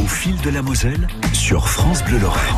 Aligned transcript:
Au 0.00 0.06
fil 0.06 0.40
de 0.42 0.50
la 0.50 0.62
Moselle 0.62 1.08
sur 1.32 1.68
France 1.68 2.04
Bleu 2.04 2.18
Lorraine. 2.18 2.54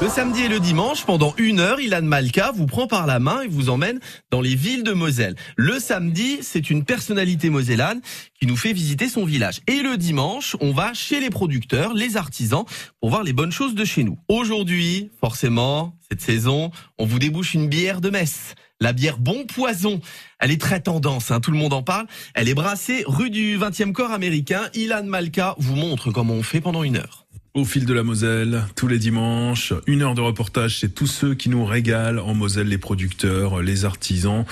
Le 0.00 0.08
samedi 0.08 0.42
et 0.42 0.48
le 0.48 0.58
dimanche, 0.58 1.04
pendant 1.04 1.34
une 1.38 1.60
heure, 1.60 1.80
Ilan 1.80 2.02
Malka 2.02 2.52
vous 2.54 2.66
prend 2.66 2.86
par 2.86 3.06
la 3.06 3.18
main 3.18 3.42
et 3.42 3.48
vous 3.48 3.68
emmène 3.68 4.00
dans 4.30 4.40
les 4.40 4.54
villes 4.54 4.82
de 4.82 4.92
Moselle. 4.92 5.34
Le 5.56 5.78
samedi, 5.78 6.38
c'est 6.42 6.70
une 6.70 6.84
personnalité 6.84 7.50
mosellane 7.50 8.00
qui 8.38 8.46
nous 8.46 8.56
fait 8.56 8.72
visiter 8.72 9.08
son 9.08 9.24
village. 9.24 9.60
Et 9.66 9.82
le 9.82 9.96
dimanche, 9.96 10.56
on 10.60 10.72
va 10.72 10.94
chez 10.94 11.20
les 11.20 11.30
producteurs, 11.30 11.94
les 11.94 12.16
artisans, 12.16 12.64
pour 13.00 13.10
voir 13.10 13.22
les 13.22 13.32
bonnes 13.32 13.52
choses 13.52 13.74
de 13.74 13.84
chez 13.84 14.04
nous. 14.04 14.18
Aujourd'hui, 14.28 15.10
forcément, 15.20 15.94
cette 16.08 16.20
saison, 16.20 16.70
on 16.98 17.06
vous 17.06 17.18
débouche 17.18 17.54
une 17.54 17.68
bière 17.68 18.00
de 18.00 18.10
Metz 18.10 18.54
la 18.80 18.92
bière 18.92 19.18
Bon 19.18 19.44
Poison. 19.46 20.00
Elle 20.38 20.50
est 20.50 20.60
très 20.60 20.80
tendance, 20.80 21.30
hein, 21.30 21.40
tout 21.40 21.50
le 21.50 21.58
monde 21.58 21.72
en 21.72 21.82
parle. 21.82 22.06
Elle 22.34 22.48
est 22.48 22.54
brassée 22.54 23.04
rue 23.06 23.30
du 23.30 23.58
20e 23.58 23.92
corps 23.92 24.12
américain. 24.12 24.62
Ilan 24.74 25.04
Malka 25.04 25.54
vous 25.58 25.76
montre 25.76 26.10
comment 26.10 26.34
on 26.34 26.42
fait 26.42 26.60
pendant 26.60 26.82
une 26.82 26.96
heure. 26.96 27.26
Au 27.54 27.64
fil 27.64 27.86
de 27.86 27.94
la 27.94 28.02
Moselle, 28.02 28.64
tous 28.74 28.86
les 28.86 28.98
dimanches, 28.98 29.72
une 29.86 30.02
heure 30.02 30.14
de 30.14 30.20
reportage, 30.20 30.80
c'est 30.80 30.94
tous 30.94 31.06
ceux 31.06 31.34
qui 31.34 31.48
nous 31.48 31.64
régalent 31.64 32.18
en 32.18 32.34
Moselle, 32.34 32.68
les 32.68 32.76
producteurs, 32.76 33.62
les 33.62 33.86
artisans 33.86 34.44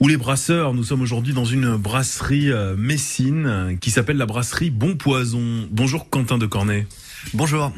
ou 0.00 0.08
les 0.08 0.16
brasseurs. 0.16 0.74
Nous 0.74 0.82
sommes 0.82 1.02
aujourd'hui 1.02 1.32
dans 1.32 1.44
une 1.44 1.76
brasserie 1.76 2.50
euh, 2.50 2.74
messine 2.76 3.78
qui 3.80 3.92
s'appelle 3.92 4.16
la 4.16 4.26
brasserie 4.26 4.70
Bon 4.70 4.96
Poison. 4.96 5.68
Bonjour 5.70 6.10
Quentin 6.10 6.38
de 6.38 6.46
Cornet. 6.46 6.88
Bonjour. 7.34 7.72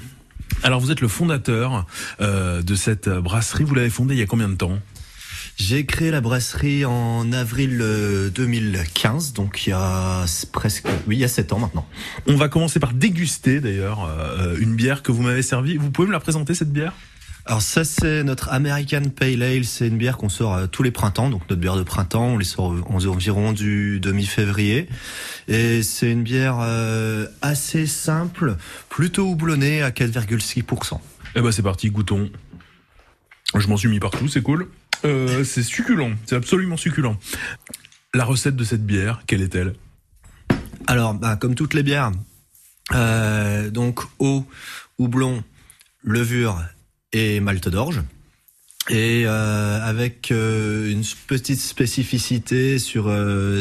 Alors 0.62 0.80
vous 0.80 0.90
êtes 0.90 1.02
le 1.02 1.08
fondateur 1.08 1.84
euh, 2.22 2.62
de 2.62 2.74
cette 2.74 3.10
brasserie. 3.10 3.64
Vous 3.64 3.74
l'avez 3.74 3.90
fondée 3.90 4.14
il 4.14 4.20
y 4.20 4.22
a 4.22 4.26
combien 4.26 4.48
de 4.48 4.54
temps? 4.54 4.78
J'ai 5.62 5.86
créé 5.86 6.10
la 6.10 6.20
brasserie 6.20 6.84
en 6.84 7.32
avril 7.32 7.78
2015, 8.34 9.30
euh, 9.30 9.34
donc 9.34 9.64
il 9.64 9.70
y 9.70 9.72
a 9.72 10.24
presque, 10.50 10.88
oui, 11.06 11.16
il 11.16 11.20
y 11.20 11.24
a 11.24 11.28
sept 11.28 11.52
ans 11.52 11.60
maintenant. 11.60 11.86
On 12.26 12.34
va 12.34 12.48
commencer 12.48 12.80
par 12.80 12.92
déguster 12.92 13.60
d'ailleurs 13.60 14.04
euh, 14.10 14.56
une 14.58 14.74
bière 14.74 15.04
que 15.04 15.12
vous 15.12 15.22
m'avez 15.22 15.42
servie. 15.42 15.76
Vous 15.76 15.92
pouvez 15.92 16.08
me 16.08 16.12
la 16.12 16.18
présenter 16.18 16.54
cette 16.54 16.72
bière? 16.72 16.94
Alors 17.46 17.62
ça 17.62 17.84
c'est 17.84 18.24
notre 18.24 18.50
American 18.50 19.02
Pale 19.16 19.42
Ale, 19.42 19.64
c'est 19.64 19.86
une 19.86 19.98
bière 19.98 20.16
qu'on 20.16 20.28
sort 20.28 20.54
euh, 20.54 20.66
tous 20.66 20.82
les 20.82 20.90
printemps, 20.90 21.30
donc 21.30 21.42
notre 21.48 21.60
bière 21.60 21.76
de 21.76 21.84
printemps, 21.84 22.26
on 22.26 22.38
les 22.38 22.44
sort 22.44 22.74
environ 22.88 23.52
du 23.52 24.00
demi-février. 24.00 24.88
Et 25.46 25.84
c'est 25.84 26.10
une 26.10 26.24
bière 26.24 26.58
assez 27.40 27.86
simple, 27.86 28.56
plutôt 28.88 29.28
houblonnée 29.28 29.80
à 29.82 29.90
4,6%. 29.90 30.98
Eh 31.36 31.40
ben 31.40 31.52
c'est 31.52 31.62
parti, 31.62 31.88
goûtons. 31.90 32.30
Je 33.54 33.68
m'en 33.68 33.76
suis 33.76 33.88
mis 33.88 34.00
partout, 34.00 34.26
c'est 34.26 34.42
cool. 34.42 34.68
Euh, 35.04 35.44
c'est 35.44 35.62
succulent, 35.62 36.12
c'est 36.26 36.36
absolument 36.36 36.76
succulent. 36.76 37.16
La 38.14 38.24
recette 38.24 38.56
de 38.56 38.64
cette 38.64 38.84
bière, 38.84 39.22
quelle 39.26 39.42
est-elle? 39.42 39.74
Alors, 40.86 41.14
bah, 41.14 41.36
comme 41.36 41.54
toutes 41.54 41.74
les 41.74 41.82
bières, 41.82 42.12
euh, 42.94 43.70
donc 43.70 44.00
eau, 44.18 44.46
houblon, 44.98 45.42
levure 46.02 46.62
et 47.12 47.40
malt 47.40 47.68
d'orge. 47.68 48.02
Et 48.90 49.24
euh, 49.26 49.80
avec 49.80 50.30
une 50.30 51.04
petite 51.28 51.60
spécificité 51.60 52.80
sur 52.80 53.14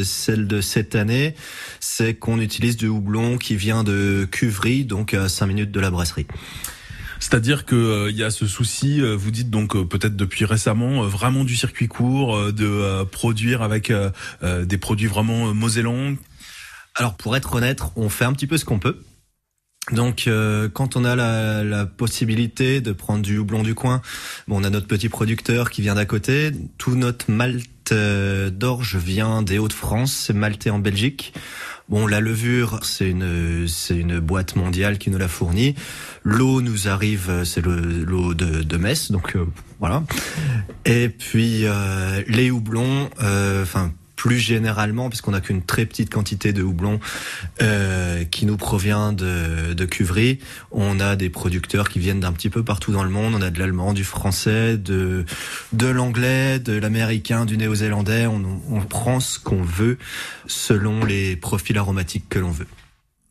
celle 0.04 0.48
de 0.48 0.62
cette 0.62 0.96
année, 0.96 1.36
c'est 1.80 2.16
qu'on 2.16 2.40
utilise 2.40 2.76
du 2.76 2.88
houblon 2.88 3.38
qui 3.38 3.56
vient 3.56 3.84
de 3.84 4.28
Cuvry, 4.30 4.84
donc 4.84 5.14
à 5.14 5.30
5 5.30 5.46
minutes 5.46 5.72
de 5.72 5.80
la 5.80 5.92
brasserie. 5.92 6.26
C'est-à-dire 7.22 7.66
que 7.66 8.10
il 8.10 8.16
euh, 8.16 8.20
y 8.20 8.24
a 8.24 8.32
ce 8.32 8.48
souci, 8.48 9.00
euh, 9.00 9.16
vous 9.16 9.30
dites 9.30 9.52
donc 9.52 9.76
euh, 9.76 9.86
peut-être 9.86 10.16
depuis 10.16 10.44
récemment, 10.44 11.04
vraiment 11.04 11.44
du 11.44 11.56
circuit 11.56 11.88
court, 11.88 12.52
de 12.52 13.04
produire 13.06 13.62
avec 13.62 13.94
des 14.44 14.78
produits 14.78 15.08
vraiment 15.08 15.54
mosellans. 15.54 16.16
Alors 16.96 17.16
pour 17.16 17.38
être 17.38 17.54
honnête, 17.54 17.82
on 17.96 18.10
fait 18.10 18.26
un 18.26 18.34
petit 18.34 18.48
peu 18.48 18.58
ce 18.58 18.66
qu'on 18.66 18.80
peut. 18.80 19.02
Donc, 19.92 20.30
quand 20.74 20.96
on 20.96 21.04
a 21.04 21.16
la, 21.16 21.64
la, 21.64 21.86
possibilité 21.86 22.82
de 22.82 22.92
prendre 22.92 23.24
du 23.24 23.40
houblon 23.40 23.64
du 23.64 23.74
coin, 23.74 24.02
bon, 24.48 24.62
on 24.62 24.64
a 24.64 24.70
notre 24.70 24.88
petit 24.88 25.10
producteur 25.10 25.70
qui 25.72 25.82
vient 25.82 25.96
d'à 25.96 26.06
côté. 26.06 26.52
Tout 26.78 26.96
notre 26.96 27.30
malt 27.32 27.68
d'orge 27.92 28.96
vient 28.96 29.42
des 29.42 29.58
Hauts-de-France, 29.58 30.14
c'est 30.14 30.34
malté 30.34 30.70
en 30.70 30.80
Belgique. 30.80 31.34
Bon, 31.92 32.08
la 32.08 32.22
levure, 32.22 32.80
c'est 32.84 33.10
une 33.10 33.68
c'est 33.68 33.98
une 33.98 34.20
boîte 34.20 34.56
mondiale 34.56 34.98
qui 34.98 35.10
nous 35.10 35.18
la 35.18 35.28
fournit. 35.28 35.76
L'eau 36.24 36.62
nous 36.62 36.88
arrive, 36.88 37.44
c'est 37.44 37.62
l'eau 37.66 38.34
de, 38.34 38.64
de 38.64 38.78
Metz, 38.78 39.12
donc 39.12 39.36
euh, 39.36 39.46
voilà. 39.82 40.02
Et 40.86 41.10
puis 41.10 41.66
euh, 41.66 42.24
les 42.30 42.50
houblons, 42.50 43.10
euh, 43.22 43.64
enfin 43.64 43.92
plus 44.22 44.38
généralement, 44.38 45.10
puisqu'on 45.10 45.32
n'a 45.32 45.42
qu'une 45.42 45.64
très 45.64 45.88
petite 45.88 46.14
quantité 46.14 46.54
de 46.54 46.62
houblon 46.62 47.00
euh, 47.64 48.24
qui 48.24 48.46
nous 48.46 48.56
provient 48.56 49.14
de, 49.14 49.74
de 49.74 49.86
Cuvry, 49.86 50.38
on 50.70 51.00
a 51.00 51.16
des 51.16 51.32
producteurs 51.32 51.90
qui 51.90 51.98
viennent 51.98 52.20
d'un 52.20 52.32
petit 52.32 52.52
peu 52.52 52.64
partout 52.64 52.92
dans 52.92 53.04
le 53.04 53.10
monde. 53.10 53.34
On 53.36 53.42
a 53.42 53.50
de 53.50 53.58
l'allemand, 53.58 53.94
du 53.94 54.04
français, 54.04 54.78
de 54.78 55.26
de 55.74 55.88
l'anglais, 55.88 56.60
de 56.60 56.74
l'américain, 56.74 57.46
du 57.46 57.58
néo-zélandais. 57.58 58.28
On, 58.28 58.44
on 58.70 58.82
prend 58.82 59.20
ce 59.20 59.40
qu'on 59.40 59.64
veut 59.64 59.98
selon 60.46 61.04
les 61.04 61.36
profils 61.36 61.80
aromatiques 61.80 62.30
que 62.30 62.38
l'on 62.38 62.52
veut. 62.52 62.68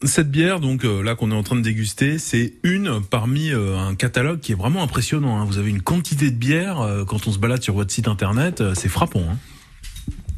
Cette 0.02 0.32
bière, 0.32 0.58
donc 0.58 0.84
euh, 0.84 1.04
là 1.04 1.14
qu'on 1.14 1.30
est 1.30 1.36
en 1.36 1.44
train 1.44 1.54
de 1.54 1.60
déguster, 1.60 2.18
c'est 2.18 2.54
une 2.64 3.00
parmi 3.00 3.52
euh, 3.52 3.78
un 3.78 3.94
catalogue 3.94 4.40
qui 4.40 4.50
est 4.50 4.56
vraiment 4.56 4.82
impressionnant. 4.82 5.38
Hein. 5.38 5.44
Vous 5.44 5.58
avez 5.58 5.70
une 5.70 5.82
quantité 5.82 6.32
de 6.32 6.36
bière 6.36 6.80
euh, 6.80 7.04
quand 7.04 7.28
on 7.28 7.32
se 7.32 7.38
balade 7.38 7.62
sur 7.62 7.74
votre 7.74 7.92
site 7.92 8.08
internet, 8.08 8.60
c'est 8.74 8.88
frappant. 8.88 9.22
Hein. 9.30 9.36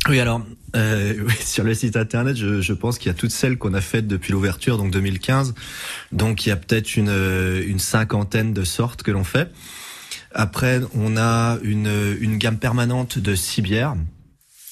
Oui, 0.08 0.18
alors 0.18 0.42
euh, 0.74 1.28
sur 1.40 1.64
le 1.64 1.74
site 1.74 1.96
internet, 1.96 2.36
je, 2.36 2.60
je 2.60 2.72
pense 2.72 2.98
qu'il 2.98 3.08
y 3.08 3.14
a 3.14 3.14
toutes 3.14 3.30
celles 3.30 3.58
qu'on 3.58 3.74
a 3.74 3.80
faites 3.80 4.06
depuis 4.06 4.32
l'ouverture, 4.32 4.78
donc 4.78 4.90
2015. 4.90 5.54
Donc 6.10 6.44
il 6.44 6.48
y 6.48 6.52
a 6.52 6.56
peut-être 6.56 6.96
une, 6.96 7.10
une 7.66 7.78
cinquantaine 7.78 8.52
de 8.52 8.64
sortes 8.64 9.02
que 9.02 9.10
l'on 9.10 9.24
fait. 9.24 9.50
Après, 10.34 10.80
on 10.94 11.16
a 11.16 11.58
une, 11.62 12.16
une 12.20 12.38
gamme 12.38 12.58
permanente 12.58 13.18
de 13.18 13.34
six 13.34 13.62
bières. 13.62 13.94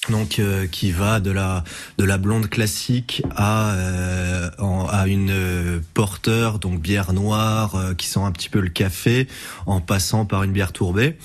Donc 0.09 0.39
euh, 0.39 0.65
qui 0.65 0.91
va 0.91 1.19
de 1.19 1.29
la 1.29 1.63
de 1.99 2.03
la 2.03 2.17
blonde 2.17 2.49
classique 2.49 3.21
à 3.35 3.75
euh, 3.75 4.49
à 4.89 5.05
une 5.05 5.79
porteur 5.93 6.57
donc 6.57 6.81
bière 6.81 7.13
noire 7.13 7.75
euh, 7.75 7.93
qui 7.93 8.07
sent 8.07 8.21
un 8.21 8.31
petit 8.31 8.49
peu 8.49 8.61
le 8.61 8.69
café 8.69 9.27
en 9.67 9.79
passant 9.79 10.25
par 10.25 10.41
une 10.41 10.53
bière 10.53 10.71
tourbée. 10.71 11.19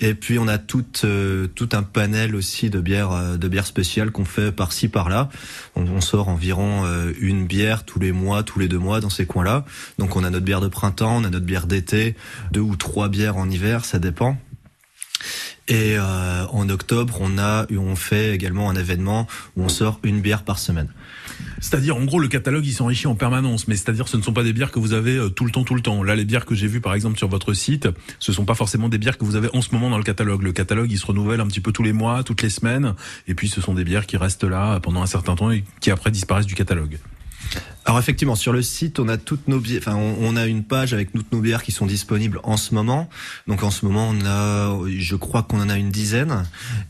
Et 0.00 0.14
puis 0.14 0.38
on 0.38 0.46
a 0.46 0.58
tout 0.58 0.84
euh, 1.04 1.48
tout 1.48 1.68
un 1.72 1.82
panel 1.82 2.36
aussi 2.36 2.70
de 2.70 2.80
bières 2.80 3.10
euh, 3.10 3.36
de 3.36 3.48
bières 3.48 3.66
spéciales 3.66 4.12
qu'on 4.12 4.24
fait 4.24 4.52
par-ci 4.52 4.88
par-là. 4.88 5.28
On, 5.74 6.00
sort 6.00 6.28
environ 6.28 6.84
euh, 6.86 7.12
une 7.20 7.46
bière 7.46 7.84
tous 7.84 7.98
les 7.98 8.12
mois, 8.12 8.44
tous 8.44 8.60
les 8.60 8.68
deux 8.68 8.78
mois 8.78 9.00
dans 9.00 9.10
ces 9.10 9.26
coins-là. 9.26 9.64
Donc 9.98 10.14
on 10.14 10.22
a 10.22 10.30
notre 10.30 10.44
bière 10.44 10.60
de 10.60 10.68
printemps, 10.68 11.16
on 11.16 11.24
a 11.24 11.30
notre 11.30 11.44
bière 11.44 11.66
d'été, 11.66 12.14
deux 12.52 12.60
ou 12.60 12.76
trois 12.76 13.08
bières 13.08 13.36
en 13.36 13.50
hiver, 13.50 13.84
ça 13.84 13.98
dépend. 13.98 14.38
Et 15.66 15.98
en 15.98 16.68
octobre, 16.70 17.18
on 17.20 17.36
a 17.36 17.66
on 17.76 17.94
fait 17.94 18.32
également 18.34 18.70
un 18.70 18.76
événement 18.76 19.26
où 19.54 19.64
on 19.64 19.68
sort 19.68 20.00
une 20.02 20.22
bière 20.22 20.42
par 20.42 20.58
semaine. 20.58 20.88
C'est-à-dire, 21.60 21.96
en 21.96 22.04
gros, 22.04 22.18
le 22.18 22.28
catalogue, 22.28 22.66
il 22.66 22.72
s'enrichit 22.72 23.06
en 23.06 23.14
permanence. 23.14 23.68
Mais 23.68 23.76
c'est-à-dire, 23.76 24.08
ce 24.08 24.16
ne 24.16 24.22
sont 24.22 24.32
pas 24.32 24.42
des 24.42 24.52
bières 24.52 24.70
que 24.70 24.78
vous 24.78 24.92
avez 24.92 25.16
euh, 25.16 25.28
tout 25.28 25.44
le 25.44 25.50
temps, 25.50 25.64
tout 25.64 25.74
le 25.74 25.80
temps. 25.80 26.02
Là, 26.02 26.16
les 26.16 26.24
bières 26.24 26.46
que 26.46 26.54
j'ai 26.54 26.66
vues, 26.66 26.80
par 26.80 26.94
exemple, 26.94 27.18
sur 27.18 27.28
votre 27.28 27.54
site, 27.54 27.88
ce 28.18 28.32
sont 28.32 28.44
pas 28.44 28.54
forcément 28.54 28.88
des 28.88 28.98
bières 28.98 29.18
que 29.18 29.24
vous 29.24 29.36
avez 29.36 29.48
en 29.54 29.62
ce 29.62 29.72
moment 29.72 29.90
dans 29.90 29.98
le 29.98 30.04
catalogue. 30.04 30.42
Le 30.42 30.52
catalogue, 30.52 30.90
il 30.90 30.98
se 30.98 31.06
renouvelle 31.06 31.40
un 31.40 31.46
petit 31.46 31.60
peu 31.60 31.72
tous 31.72 31.82
les 31.82 31.92
mois, 31.92 32.22
toutes 32.22 32.42
les 32.42 32.50
semaines. 32.50 32.94
Et 33.26 33.34
puis, 33.34 33.48
ce 33.48 33.60
sont 33.60 33.74
des 33.74 33.84
bières 33.84 34.06
qui 34.06 34.16
restent 34.16 34.44
là 34.44 34.80
pendant 34.80 35.02
un 35.02 35.06
certain 35.06 35.34
temps 35.34 35.50
et 35.50 35.64
qui 35.80 35.90
après 35.90 36.10
disparaissent 36.10 36.46
du 36.46 36.54
catalogue. 36.54 36.98
Alors 37.88 37.98
effectivement, 37.98 38.34
sur 38.34 38.52
le 38.52 38.60
site, 38.60 38.98
on 39.00 39.08
a 39.08 39.16
toutes 39.16 39.48
nos 39.48 39.60
bières, 39.60 39.80
enfin 39.80 39.96
on, 39.96 40.36
a 40.36 40.44
une 40.44 40.62
page 40.62 40.92
avec 40.92 41.10
toutes 41.10 41.32
nos 41.32 41.40
bières 41.40 41.62
qui 41.62 41.72
sont 41.72 41.86
disponibles 41.86 42.38
en 42.42 42.58
ce 42.58 42.74
moment. 42.74 43.08
Donc 43.46 43.62
en 43.62 43.70
ce 43.70 43.86
moment, 43.86 44.10
on 44.10 44.26
a, 44.26 44.78
je 44.86 45.16
crois 45.16 45.42
qu'on 45.42 45.58
en 45.58 45.70
a 45.70 45.78
une 45.78 45.88
dizaine. 45.88 46.44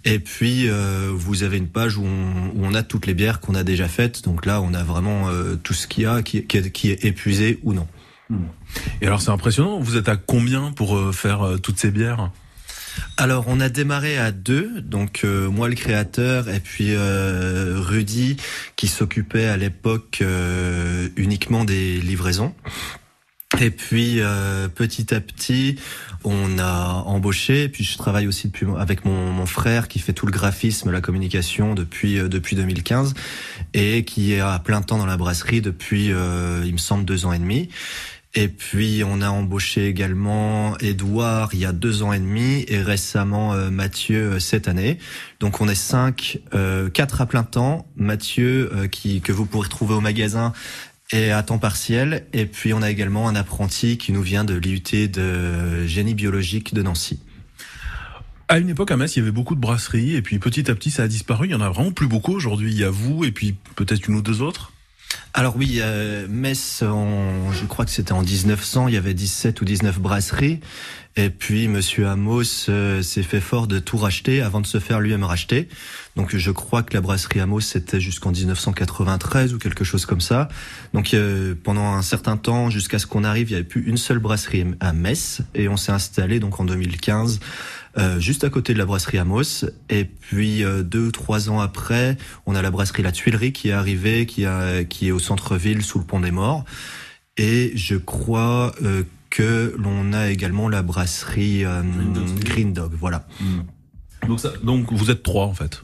Et 0.05 0.19
puis 0.19 0.69
euh, 0.69 1.13
vous 1.15 1.45
avez 1.45 1.57
une 1.57 1.69
page 1.69 1.97
où 1.97 2.05
on, 2.05 2.75
a 2.75 2.83
toutes 2.83 3.07
les 3.07 3.15
bières 3.15 3.39
qu'on 3.39 3.55
a 3.55 3.63
déjà 3.63 3.87
faites. 3.87 4.25
Donc 4.25 4.45
là, 4.45 4.61
on 4.61 4.75
a 4.75 4.83
vraiment 4.83 5.29
euh, 5.29 5.55
tout 5.63 5.73
ce 5.73 5.87
qu'il 5.87 6.03
y 6.03 6.07
a 6.07 6.23
qui, 6.23 6.45
qui, 6.45 6.91
est 6.91 7.05
épuisé 7.05 7.61
ou 7.63 7.75
non. 7.75 7.87
Et 9.01 9.07
alors 9.07 9.23
c'est 9.23 9.31
impressionnant. 9.31 9.79
Vous 9.79 9.97
êtes 9.97 10.09
à 10.09 10.17
combien 10.17 10.73
pour 10.73 10.97
euh, 10.97 11.13
faire 11.13 11.59
toutes 11.63 11.79
ces 11.79 11.93
bières? 11.93 12.33
Alors 13.17 13.45
on 13.49 13.61
a 13.61 13.69
démarré 13.69 14.17
à 14.17 14.31
deux, 14.31 14.81
donc 14.81 15.23
euh, 15.25 15.49
moi 15.51 15.69
le 15.69 15.75
créateur 15.75 16.49
et 16.49 16.61
puis 16.61 16.95
euh, 16.95 17.75
Rudy 17.77 18.37
qui 18.77 18.87
s'occupait 18.87 19.47
à 19.47 19.57
l'époque 19.57 20.19
euh, 20.23 21.09
uniquement 21.17 21.65
des 21.65 22.01
livraisons. 22.01 22.55
Et 23.61 23.71
puis 23.71 24.21
petit 24.75 25.13
à 25.13 25.21
petit, 25.21 25.81
on 26.23 26.59
a 26.59 27.03
embauché. 27.07 27.65
Et 27.65 27.69
puis 27.69 27.83
je 27.83 27.97
travaille 27.97 28.29
aussi 28.29 28.49
depuis, 28.49 28.67
avec 28.79 29.07
mon, 29.07 29.33
mon, 29.33 29.47
frère 29.47 29.89
qui 29.89 29.99
fait 29.99 30.13
tout 30.13 30.27
le 30.27 30.33
graphisme, 30.33 30.93
la 30.93 31.01
communication 31.01 31.75
depuis 31.75 32.17
depuis 32.29 32.55
2015 32.55 33.15
et 33.73 34.05
qui 34.05 34.35
est 34.35 34.41
à 34.41 34.59
plein 34.59 34.83
temps 34.83 34.99
dans 34.99 35.07
la 35.07 35.17
brasserie 35.17 35.63
depuis, 35.63 36.09
il 36.09 36.73
me 36.73 36.79
semble, 36.79 37.07
deux 37.07 37.25
ans 37.25 37.33
et 37.33 37.39
demi. 37.39 37.71
Et 38.35 38.49
puis 38.49 39.03
on 39.07 39.23
a 39.23 39.31
embauché 39.31 39.87
également 39.87 40.77
Edouard 40.79 41.51
il 41.55 41.61
y 41.61 41.65
a 41.65 41.73
deux 41.73 42.03
ans 42.03 42.13
et 42.13 42.19
demi 42.19 42.65
et 42.69 42.81
récemment 42.81 43.55
euh, 43.55 43.71
Mathieu 43.71 44.33
euh, 44.33 44.39
cette 44.39 44.69
année. 44.69 44.99
Donc 45.41 45.61
on 45.61 45.69
est 45.69 45.75
cinq, 45.75 46.39
euh, 46.55 46.91
quatre 46.91 47.23
à 47.23 47.27
plein 47.27 47.43
temps. 47.43 47.87
Mathieu 47.97 48.71
qui 48.93 49.23
que 49.23 49.33
vous 49.33 49.47
pourrez 49.47 49.69
trouver 49.69 49.95
au 49.95 50.01
magasin 50.01 50.53
et 51.11 51.31
à 51.31 51.43
temps 51.43 51.59
partiel. 51.59 52.27
Et 52.35 52.45
puis 52.45 52.75
on 52.75 52.83
a 52.83 52.91
également 52.91 53.29
un 53.29 53.35
apprenti 53.35 53.97
qui 53.97 54.13
nous 54.13 54.23
vient 54.23 54.45
de 54.45 54.55
l'IUT 54.55 55.09
de 55.09 55.87
génie 55.87 56.15
biologique 56.15 56.75
de 56.75 56.83
Nancy. 56.83 57.21
À 58.51 58.59
une 58.59 58.71
époque, 58.71 58.91
à 58.91 58.97
Metz, 58.97 59.15
il 59.15 59.19
y 59.19 59.23
avait 59.23 59.31
beaucoup 59.31 59.55
de 59.55 59.61
brasseries, 59.61 60.15
et 60.15 60.23
puis 60.23 60.39
petit 60.39 60.71
à 60.71 60.75
petit, 60.75 60.91
ça 60.91 61.03
a 61.03 61.09
disparu. 61.09 61.49
Il 61.49 61.51
y 61.51 61.55
en 61.55 61.61
a 61.61 61.69
vraiment 61.69 61.93
plus 61.93 62.07
beaucoup 62.07 62.33
aujourd'hui. 62.33 62.73
Il 62.73 62.79
y 62.79 62.85
a 62.85 62.89
vous, 62.89 63.25
et 63.25 63.31
puis 63.31 63.57
peut-être 63.77 64.09
une 64.09 64.15
ou 64.15 64.23
deux 64.23 64.41
autres. 64.41 64.73
Alors 65.35 65.57
oui, 65.57 65.79
euh, 65.81 66.27
Metz, 66.29 66.83
en, 66.83 67.53
je 67.53 67.65
crois 67.67 67.85
que 67.85 67.91
c'était 67.91 68.13
en 68.13 68.23
1900, 68.23 68.89
il 68.89 68.95
y 68.95 68.97
avait 68.97 69.15
17 69.15 69.61
ou 69.61 69.65
19 69.65 70.01
brasseries. 70.01 70.61
Et 71.17 71.31
puis 71.31 71.67
Monsieur 71.67 72.07
Amos 72.07 72.69
euh, 72.69 73.03
s'est 73.03 73.25
fait 73.25 73.41
fort 73.41 73.67
de 73.67 73.81
tout 73.81 73.97
racheter 73.97 74.41
avant 74.41 74.61
de 74.61 74.67
se 74.67 74.79
faire 74.79 75.01
lui-même 75.01 75.25
racheter. 75.25 75.69
Donc 76.15 76.37
je 76.37 76.51
crois 76.53 76.85
que 76.85 76.95
la 76.95 77.01
brasserie 77.01 77.41
Amos 77.41 77.61
c'était 77.61 78.01
jusqu'en 78.01 78.31
1993 78.31 79.53
ou 79.53 79.59
quelque 79.59 79.83
chose 79.83 80.07
comme 80.07 80.21
ça. 80.21 80.49
Donc 80.95 81.15
euh, 81.15 81.57
pendant 81.61 81.93
un 81.93 82.03
certain 82.03 82.37
temps, 82.37 82.71
jusqu'à 82.71 83.01
ce 83.01 83.07
qu'on 83.07 83.25
arrive, 83.25 83.49
il 83.49 83.55
n'y 83.55 83.57
avait 83.57 83.69
plus 83.69 83.83
une 83.83 83.97
seule 83.97 84.21
brasserie 84.21 84.65
à 84.79 84.93
Metz 84.93 85.41
et 85.57 85.69
on 85.69 85.77
s'est 85.77 85.93
installé 85.93 86.39
donc 86.39 86.61
en 86.61 86.65
2015 86.65 87.41
euh, 87.99 88.21
juste 88.21 88.45
à 88.45 88.51
côté 88.51 88.75
de 88.75 88.79
la 88.79 88.87
brasserie 88.87 89.19
Amos. 89.19 89.65
Et 89.89 90.05
puis 90.05 90.63
euh, 90.65 90.83
deux 90.83 91.07
ou 91.07 91.11
trois 91.11 91.51
ans 91.51 91.61
après, 91.61 92.17
on 92.47 92.55
a 92.55 92.63
la 92.63 92.71
brasserie 92.71 93.03
La 93.03 93.13
Tuilerie 93.13 93.53
qui 93.53 93.69
est 93.69 93.73
arrivée, 93.73 94.27
qui, 94.27 94.45
a, 94.47 94.85
qui 94.85 95.09
est 95.09 95.11
au 95.11 95.19
centre-ville 95.19 95.83
sous 95.83 95.99
le 95.99 96.05
pont 96.05 96.21
des 96.21 96.31
Morts. 96.31 96.65
Et 97.37 97.73
je 97.75 97.97
crois 97.97 98.75
euh, 98.83 99.03
que 99.31 99.75
l'on 99.79 100.13
a 100.13 100.31
également 100.31 100.69
la 100.69 100.83
brasserie 100.83 101.65
Green 102.41 102.73
Dog. 102.73 102.93
voilà. 102.99 103.27
Hmm. 103.41 104.27
Donc, 104.27 104.41
ça, 104.41 104.53
donc 104.63 104.93
vous 104.93 105.11
êtes 105.11 105.23
trois 105.23 105.47
en 105.47 105.55
fait. 105.55 105.83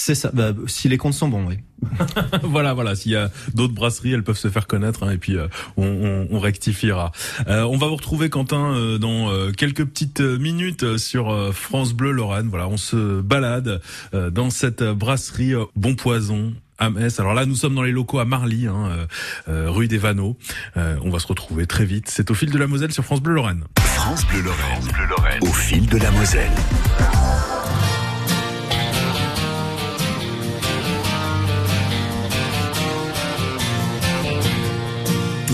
C'est 0.00 0.14
ça. 0.14 0.30
Bah, 0.32 0.52
si 0.68 0.88
les 0.88 0.96
comptes 0.96 1.14
sont 1.14 1.28
bons, 1.28 1.44
oui. 1.44 1.58
voilà, 2.44 2.72
voilà. 2.72 2.94
S'il 2.94 3.10
y 3.10 3.16
a 3.16 3.32
d'autres 3.54 3.74
brasseries, 3.74 4.12
elles 4.12 4.22
peuvent 4.22 4.38
se 4.38 4.48
faire 4.48 4.68
connaître 4.68 5.02
hein, 5.02 5.10
et 5.10 5.18
puis 5.18 5.36
euh, 5.36 5.48
on, 5.76 5.86
on, 5.86 6.28
on, 6.30 6.38
rectifiera. 6.38 7.10
Euh, 7.48 7.64
on 7.64 7.76
va 7.76 7.88
vous 7.88 7.96
retrouver 7.96 8.30
Quentin 8.30 8.74
euh, 8.74 8.98
dans 8.98 9.28
euh, 9.28 9.50
quelques 9.50 9.84
petites 9.84 10.20
minutes 10.20 10.98
sur 10.98 11.52
France 11.52 11.94
Bleu 11.94 12.12
Lorraine. 12.12 12.46
Voilà, 12.48 12.68
on 12.68 12.76
se 12.76 13.20
balade 13.20 13.80
dans 14.12 14.50
cette 14.50 14.84
brasserie 14.84 15.54
Bon 15.74 15.96
Poison 15.96 16.54
à 16.78 16.90
Metz. 16.90 17.18
Alors 17.18 17.34
là, 17.34 17.44
nous 17.44 17.56
sommes 17.56 17.74
dans 17.74 17.82
les 17.82 17.90
locaux 17.92 18.20
à 18.20 18.24
Marly, 18.24 18.68
hein, 18.68 19.08
rue 19.48 19.88
des 19.88 19.98
Vanneaux. 19.98 20.38
on 20.76 21.10
va 21.10 21.18
se 21.18 21.26
retrouver 21.26 21.66
très 21.66 21.84
vite. 21.84 22.08
C'est 22.08 22.30
au 22.30 22.34
fil 22.34 22.52
de 22.52 22.58
la 22.58 22.68
Moselle 22.68 22.92
sur 22.92 23.04
France 23.04 23.20
Bleu 23.20 23.34
Lorraine. 23.34 23.64
France 23.80 24.24
Bleu 24.28 24.42
Lorraine. 24.42 24.80
France 24.80 24.92
Bleu 24.92 25.06
Lorraine. 25.10 25.42
Au 25.42 25.52
fil 25.52 25.86
de 25.86 25.98
la 25.98 26.10
Moselle. 26.12 26.52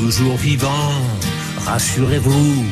Toujours 0.05 0.37
vivant, 0.37 0.93
rassurez-vous, 1.65 2.67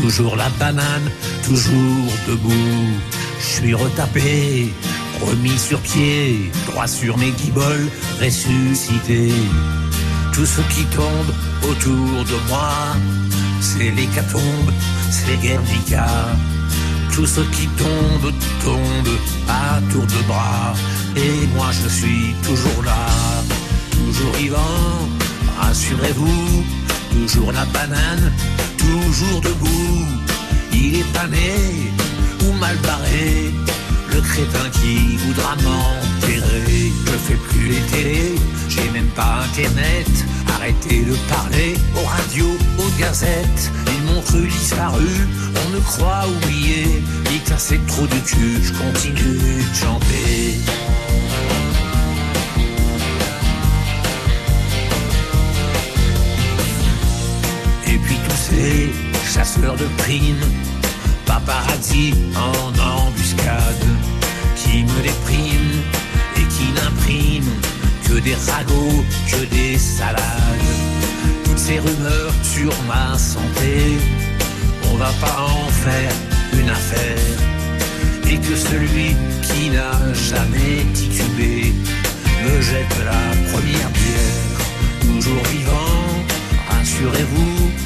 toujours 0.00 0.36
la 0.36 0.48
banane, 0.50 1.10
toujours 1.44 2.06
debout. 2.28 2.86
Je 3.40 3.46
suis 3.56 3.74
retapé, 3.74 4.72
remis 5.20 5.58
sur 5.58 5.80
pied, 5.80 6.48
droit 6.68 6.86
sur 6.86 7.18
mes 7.18 7.32
guiboles, 7.32 7.88
ressuscité. 8.22 9.32
Tout 10.32 10.46
ce 10.46 10.60
qui 10.72 10.84
tombe 10.98 11.30
autour 11.68 12.24
de 12.32 12.38
moi, 12.48 12.70
c'est 13.60 13.90
l'hécatombe, 13.90 14.70
c'est 15.10 15.38
Guernica. 15.42 16.06
Tout 17.12 17.26
ce 17.26 17.40
qui 17.40 17.66
tombe, 17.82 18.32
tombe 18.62 19.12
à 19.48 19.80
tour 19.90 20.06
de 20.06 20.22
bras. 20.28 20.74
Et 21.16 21.48
moi 21.56 21.70
je 21.72 21.88
suis 21.88 22.36
toujours 22.44 22.84
là, 22.84 23.06
toujours 23.90 24.32
vivant, 24.34 25.15
rassurez-vous, 25.76 26.64
toujours 27.10 27.52
la 27.52 27.64
banane, 27.66 28.32
toujours 28.78 29.40
debout. 29.42 30.06
Il 30.72 31.00
est 31.00 31.12
pané 31.12 31.92
ou 32.44 32.52
mal 32.52 32.76
barré, 32.78 33.52
le 34.08 34.20
crétin 34.22 34.70
qui 34.72 35.16
voudra 35.18 35.54
m'enterrer. 35.56 36.92
Je 37.04 37.12
fais 37.26 37.38
plus 37.48 37.68
les 37.68 37.80
télés, 37.92 38.34
j'ai 38.68 38.88
même 38.90 39.10
pas 39.14 39.44
internet. 39.44 40.08
Arrêtez 40.54 41.04
de 41.04 41.14
parler 41.28 41.74
aux 41.94 42.06
radios, 42.06 42.56
aux 42.78 43.00
gazettes. 43.00 43.70
Ils 43.94 44.04
m'ont 44.04 44.22
cru 44.22 44.46
disparu, 44.46 45.10
on 45.66 45.70
ne 45.74 45.80
croit 45.80 46.24
oublier. 46.36 47.02
Ils 47.30 47.42
cassé 47.42 47.78
trop 47.86 48.06
de 48.06 48.18
cul, 48.24 48.60
je 48.62 48.72
continue 48.72 49.62
de 49.70 49.74
chanter. 49.74 50.58
Chasseurs 59.24 59.76
de 59.76 59.86
primes, 59.98 60.46
paparazzi 61.24 62.14
en 62.36 62.68
embuscade, 62.78 63.86
qui 64.54 64.84
me 64.84 65.02
dépriment 65.02 65.82
et 66.36 66.46
qui 66.54 66.66
n'impriment 66.72 67.54
que 68.06 68.20
des 68.20 68.34
ragots, 68.34 69.04
que 69.30 69.44
des 69.54 69.78
salades. 69.78 70.22
Toutes 71.44 71.58
ces 71.58 71.78
rumeurs 71.78 72.32
sur 72.42 72.72
ma 72.86 73.18
santé, 73.18 73.98
on 74.92 74.96
va 74.96 75.12
pas 75.20 75.38
en 75.40 75.68
faire 75.68 76.12
une 76.52 76.70
affaire. 76.70 77.38
Et 78.28 78.38
que 78.38 78.56
celui 78.56 79.16
qui 79.42 79.70
n'a 79.70 79.92
jamais 80.14 80.84
titubé 80.94 81.72
me 82.44 82.60
jette 82.60 82.96
la 83.04 83.52
première 83.52 83.90
pierre, 83.90 84.56
toujours 85.00 85.44
vivant, 85.44 86.24
rassurez-vous 86.68 87.85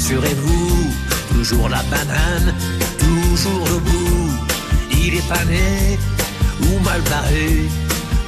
rassurez-vous, 0.00 0.94
toujours 1.34 1.68
la 1.68 1.82
banane, 1.84 2.54
toujours 2.98 3.64
debout. 3.66 4.30
Il 4.90 5.14
est 5.14 5.28
pané 5.28 5.98
ou 6.62 6.78
mal 6.82 7.02
barré, 7.02 7.68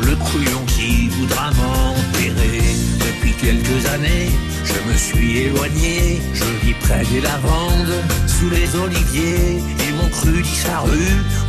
le 0.01 0.15
couillon 0.17 0.63
qui 0.67 1.09
voudra 1.09 1.51
m'enterrer. 1.53 2.61
Depuis 2.99 3.33
quelques 3.41 3.87
années, 3.87 4.31
je 4.65 4.91
me 4.91 4.97
suis 4.99 5.39
éloigné, 5.47 6.21
je 6.35 6.45
vis 6.63 6.75
près 6.75 7.05
des 7.11 7.23
lavandes, 7.23 7.97
sous 8.27 8.51
les 8.51 8.69
oliviers. 8.77 9.63
Ils 9.89 9.95
m'ont 9.95 10.11
cru 10.11 10.43
disparu, 10.43 11.05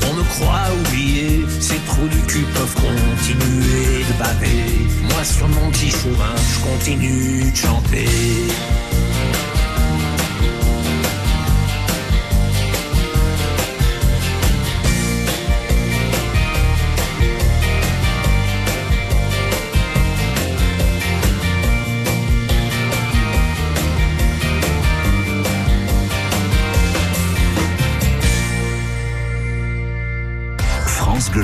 on 0.10 0.14
me 0.14 0.24
croit 0.24 0.70
oublié. 0.80 1.46
Ces 1.60 1.80
trous 1.86 2.08
du 2.08 2.22
cul 2.28 2.46
peuvent 2.54 2.76
continuer 2.76 4.06
de 4.08 4.14
baver. 4.18 4.88
Moi 5.10 5.24
sur 5.26 5.50
mon 5.50 5.70
petit 5.72 5.92
chemin, 5.92 6.36
je 6.54 6.60
continue 6.70 7.52
de 7.52 7.58
chanter. 7.58 8.08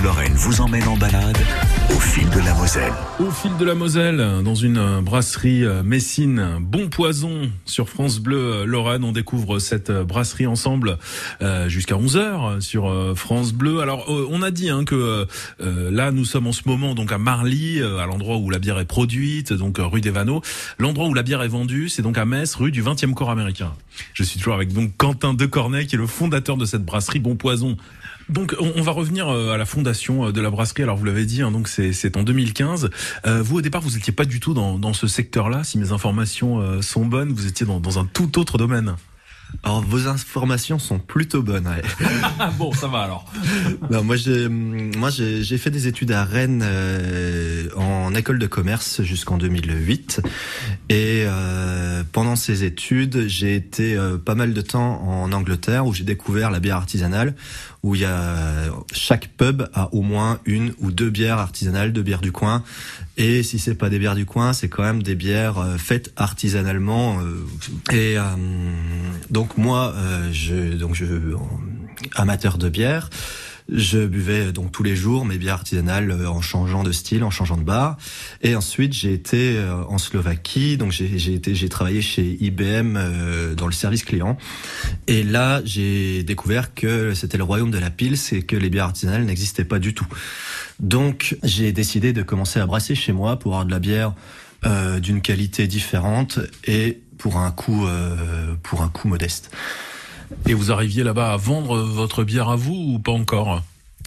Vous 0.02 0.62
emmène 0.62 0.88
en 0.88 0.96
balade 0.96 1.38
au 1.90 2.00
fil 2.00 2.30
de 2.30 2.40
la 2.40 2.54
Moselle. 2.54 2.94
Au 3.20 3.30
fil 3.32 3.58
de 3.58 3.66
la 3.66 3.76
Moselle, 3.76 4.26
dans 4.46 4.56
une 4.56 4.78
euh, 4.78 5.02
brasserie 5.02 5.66
euh, 5.66 5.84
Messine, 5.84 6.58
Bon 6.62 6.88
Poison, 6.88 7.52
sur 7.66 7.90
France 7.90 8.20
Bleu 8.20 8.38
euh, 8.38 8.66
Lorraine, 8.66 9.04
on 9.04 9.12
découvre 9.12 9.60
cette 9.60 9.92
brasserie 9.92 10.48
ensemble 10.48 10.98
jusqu'à 11.68 11.96
11h 11.96 12.62
sur 12.62 13.14
France 13.16 13.52
Bleu. 13.52 13.82
Alors, 13.82 14.06
on 14.10 14.42
a 14.42 14.52
dit 14.52 14.70
hein, 14.70 14.86
que 14.86 15.28
là, 15.60 16.12
nous 16.12 16.26
sommes 16.26 16.48
en 16.48 16.52
ce 16.52 16.62
moment 16.66 16.96
donc 16.96 17.12
à 17.12 17.18
Marly, 17.18 17.82
à 17.82 18.06
l'endroit 18.06 18.38
où 18.38 18.50
la 18.50 18.60
bière 18.60 18.80
est 18.80 18.86
produite, 18.86 19.54
donc 19.54 19.78
rue 19.80 20.02
des 20.02 20.12
Vanneaux. 20.12 20.42
L'endroit 20.78 21.08
où 21.08 21.14
la 21.14 21.24
bière 21.24 21.42
est 21.42 21.50
vendue, 21.50 21.90
c'est 21.90 22.02
donc 22.02 22.18
à 22.18 22.26
Metz, 22.26 22.56
rue 22.56 22.72
du 22.72 22.84
20e 22.84 23.14
corps 23.14 23.30
américain. 23.30 23.74
Je 24.14 24.24
suis 24.24 24.38
toujours 24.38 24.56
avec 24.56 24.74
donc 24.74 24.92
Quentin 24.98 25.34
Decornet, 25.34 25.86
qui 25.86 25.96
est 25.96 26.00
le 26.00 26.08
fondateur 26.08 26.58
de 26.58 26.66
cette 26.66 26.86
brasserie 26.86 27.20
Bon 27.20 27.36
Poison 27.36 27.78
donc 28.30 28.56
on, 28.60 28.82
va 28.82 28.92
revenir 28.92 29.28
euh, 29.30 29.54
à 29.54 29.58
la 29.58 29.66
fondation 29.66 30.28
euh, 30.28 30.32
de 30.32 30.42
la 30.42 30.50
brasserie. 30.50 30.84
Alors 30.84 30.98
vous 30.98 31.06
l'avez 31.06 31.26
dit, 31.26 31.42
hein, 31.42 31.52
donc 31.52 31.68
c'est 31.68 32.18
en 32.18 32.24
2015. 32.24 32.90
Euh, 33.26 33.42
vous 33.42 33.58
au 33.58 33.62
départ 33.62 33.82
vous 33.82 33.92
n'étiez 33.92 34.14
pas 34.14 34.26
du 34.26 34.40
tout 34.40 34.54
dans, 34.54 34.78
dans 34.78 34.94
ce 34.94 35.08
secteur-là. 35.08 35.64
Si 35.64 35.78
mes 35.78 35.92
informations 35.92 36.82
sont 36.82 37.06
bonnes, 37.06 37.32
vous 37.34 37.48
étiez 37.48 37.66
dans, 37.66 37.80
dans 37.80 38.00
un 38.00 38.06
tout 38.06 38.40
autre 38.40 38.58
domaine. 38.58 38.96
Alors 39.64 39.82
vos 39.82 40.08
informations 40.08 40.80
sont 40.80 41.00
plutôt 41.00 41.42
bonnes. 41.42 41.68
Ouais. 41.68 41.82
bon, 42.58 42.72
ça 42.72 42.88
va 42.88 43.00
alors. 43.00 43.26
non, 43.92 44.04
moi 44.04 44.16
j'ai 44.16 44.48
moi 44.48 45.10
j'ai 45.10 45.58
fait 45.58 45.72
des 45.72 45.88
études 45.88 46.12
à 46.12 46.24
Rennes 46.24 46.62
euh, 46.64 47.68
en 47.76 48.14
école 48.16 48.40
de 48.40 48.48
commerce 48.48 49.02
jusqu'en 49.02 49.38
2008 49.38 50.22
et 50.90 51.24
euh, 51.26 52.04
pendant 52.12 52.36
ces 52.36 52.64
études, 52.64 53.28
j'ai 53.28 53.56
été 53.56 53.96
euh, 53.96 54.18
pas 54.18 54.36
mal 54.36 54.54
de 54.54 54.62
temps 54.62 55.04
en 55.04 55.32
Angleterre 55.34 55.86
où 55.86 55.94
j'ai 55.94 56.06
découvert 56.06 56.52
la 56.52 56.60
bière 56.60 56.78
artisanale 56.78 57.36
où 57.84 57.96
il 57.96 58.02
y 58.02 58.06
a 58.06 58.66
chaque 58.92 59.30
pub 59.38 59.64
a 59.74 59.94
au 59.94 60.02
moins 60.02 60.40
une 60.46 60.74
ou 60.80 60.92
deux 60.92 61.10
bières 61.10 61.38
artisanales, 61.38 61.94
deux 61.94 62.04
bières 62.04 62.22
du 62.22 62.32
coin. 62.32 62.64
Et 63.18 63.44
si 63.44 63.60
c'est 63.60 63.76
pas 63.76 63.90
des 63.90 64.00
bières 64.00 64.16
du 64.16 64.26
coin, 64.26 64.54
c'est 64.54 64.70
quand 64.70 64.84
même 64.84 65.04
des 65.04 65.16
bières 65.16 65.60
euh, 65.60 65.78
faites 65.78 66.12
artisanalement 66.16 67.20
et 67.92 68.18
donc 69.30 69.58
moi, 69.58 69.94
euh, 69.96 70.30
je, 70.32 70.76
donc 70.76 70.96
je, 70.96 71.06
amateur 72.16 72.58
de 72.58 72.70
bière, 72.70 73.10
je 73.72 74.06
buvais 74.06 74.52
donc 74.52 74.72
tous 74.72 74.84
les 74.84 74.96
jours 74.96 75.26
mes 75.26 75.38
bières 75.38 75.56
artisanales 75.56 76.12
euh, 76.12 76.30
en 76.30 76.42
changeant 76.42 76.84
de 76.84 76.92
style, 76.92 77.24
en 77.24 77.30
changeant 77.30 77.58
de 77.58 77.64
bar. 77.64 77.98
Et 78.42 78.56
ensuite, 78.56 78.94
j'ai 78.94 79.14
été 79.14 79.58
euh, 79.58 79.84
en 79.86 79.98
Slovaquie, 79.98 80.78
donc 80.78 80.92
j'ai 80.92 81.34
été, 81.34 81.56
j'ai 81.56 81.70
travaillé 81.70 82.02
chez 82.02 82.38
IBM 82.42 82.98
dans 83.56 83.66
le 83.66 83.74
service 83.74 84.04
client. 84.04 84.38
Et 85.08 85.24
là, 85.24 85.62
j'ai 85.66 86.24
découvert 86.24 86.74
que 86.74 87.14
c'était 87.14 87.38
le 87.38 87.44
royaume 87.44 87.72
de 87.72 87.80
la 87.80 87.90
pile, 87.90 88.16
et 88.32 88.42
que 88.44 88.56
les 88.56 88.70
bières 88.70 88.86
artisanales 88.86 89.24
n'existaient 89.24 89.64
pas 89.66 89.80
du 89.80 89.94
tout. 89.94 90.08
Donc, 90.80 91.38
j'ai 91.44 91.72
décidé 91.72 92.14
de 92.14 92.22
commencer 92.24 92.60
à 92.60 92.66
brasser 92.66 92.96
chez 92.96 93.12
moi 93.12 93.38
pour 93.38 93.54
avoir 93.54 93.66
de 93.66 93.72
la 93.72 93.80
bière 93.80 94.14
euh, 94.66 95.00
d'une 95.00 95.22
qualité 95.22 95.68
différente 95.68 96.40
et 96.66 97.00
pour 97.18 97.38
un 97.38 97.52
coût 97.52 97.88
euh, 97.88 98.56
pour 98.64 98.82
un 98.82 98.90
coût 98.90 99.08
modeste. 99.08 99.52
Et 100.48 100.54
vous 100.54 100.72
arriviez 100.72 101.04
là-bas 101.04 101.34
à 101.34 101.38
vendre 101.38 101.80
votre 101.80 102.24
bière 102.24 102.50
à 102.50 102.56
vous 102.56 102.94
ou 102.94 103.00
pas 103.00 103.12
encore? 103.12 103.64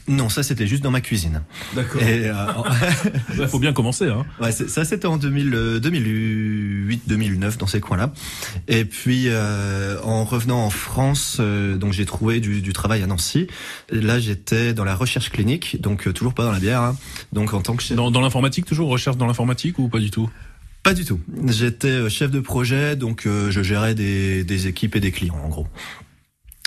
Non, 0.08 0.28
ça 0.28 0.42
c'était 0.42 0.66
juste 0.66 0.82
dans 0.82 0.90
ma 0.90 1.00
cuisine. 1.00 1.42
D'accord. 1.74 2.02
Il 3.34 3.40
euh, 3.40 3.46
faut 3.46 3.60
bien 3.60 3.72
commencer. 3.72 4.08
Hein. 4.08 4.26
Ouais, 4.40 4.50
ça 4.50 4.84
c'était 4.84 5.06
en 5.06 5.16
2000, 5.16 5.78
2008, 5.80 7.02
2009 7.06 7.58
dans 7.58 7.68
ces 7.68 7.80
coins-là. 7.80 8.12
Et 8.66 8.84
puis 8.84 9.24
euh, 9.26 10.00
en 10.02 10.24
revenant 10.24 10.64
en 10.64 10.70
France, 10.70 11.36
euh, 11.38 11.76
donc 11.76 11.92
j'ai 11.92 12.04
trouvé 12.04 12.40
du, 12.40 12.62
du, 12.62 12.72
travail 12.72 13.02
à 13.02 13.06
Nancy. 13.06 13.46
là 13.90 14.18
j'étais 14.18 14.74
dans 14.74 14.84
la 14.84 14.96
recherche 14.96 15.30
clinique, 15.30 15.80
donc 15.80 16.08
euh, 16.08 16.12
toujours 16.12 16.34
pas 16.34 16.44
dans 16.44 16.52
la 16.52 16.60
bière. 16.60 16.82
Hein. 16.82 16.96
Donc 17.32 17.54
en 17.54 17.60
tant 17.60 17.76
que 17.76 17.82
chef... 17.82 17.96
dans, 17.96 18.10
dans 18.10 18.20
l'informatique 18.20 18.64
toujours 18.64 18.88
recherche 18.88 19.16
dans 19.16 19.26
l'informatique 19.26 19.78
ou 19.78 19.88
pas 19.88 20.00
du 20.00 20.10
tout? 20.10 20.28
Pas 20.82 20.94
du 20.94 21.04
tout. 21.04 21.20
J'étais 21.46 22.10
chef 22.10 22.32
de 22.32 22.40
projet, 22.40 22.96
donc 22.96 23.22
je 23.24 23.62
gérais 23.62 23.94
des, 23.94 24.42
des 24.42 24.66
équipes 24.66 24.96
et 24.96 25.00
des 25.00 25.12
clients 25.12 25.40
en 25.44 25.48
gros. 25.48 25.68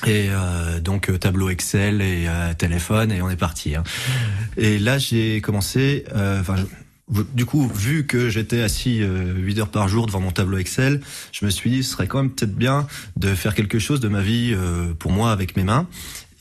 Et 0.04 0.28
euh, 0.30 0.80
donc 0.82 1.10
euh, 1.10 1.18
tableau 1.18 1.50
Excel 1.50 2.02
et 2.02 2.26
euh, 2.28 2.54
téléphone 2.54 3.12
et 3.12 3.22
on 3.22 3.30
est 3.30 3.38
parti. 3.38 3.76
Hein. 3.76 3.84
Et 4.58 4.78
là 4.78 4.98
j'ai 4.98 5.40
commencé. 5.42 6.04
Enfin, 6.14 6.56
du 7.34 7.46
coup, 7.46 7.68
vu 7.68 8.08
que 8.08 8.30
j'étais 8.30 8.62
assis 8.62 9.00
8 9.00 9.60
heures 9.60 9.70
par 9.70 9.88
jour 9.88 10.08
devant 10.08 10.20
mon 10.20 10.32
tableau 10.32 10.58
Excel, 10.58 11.02
je 11.32 11.46
me 11.46 11.52
suis 11.52 11.70
dit 11.70 11.84
ce 11.84 11.92
serait 11.92 12.08
quand 12.08 12.22
même 12.22 12.32
peut-être 12.32 12.56
bien 12.56 12.88
de 13.16 13.34
faire 13.36 13.54
quelque 13.54 13.78
chose 13.78 14.00
de 14.00 14.08
ma 14.08 14.22
vie 14.22 14.56
pour 14.98 15.12
moi 15.12 15.32
avec 15.32 15.56
mes 15.56 15.64
mains. 15.64 15.88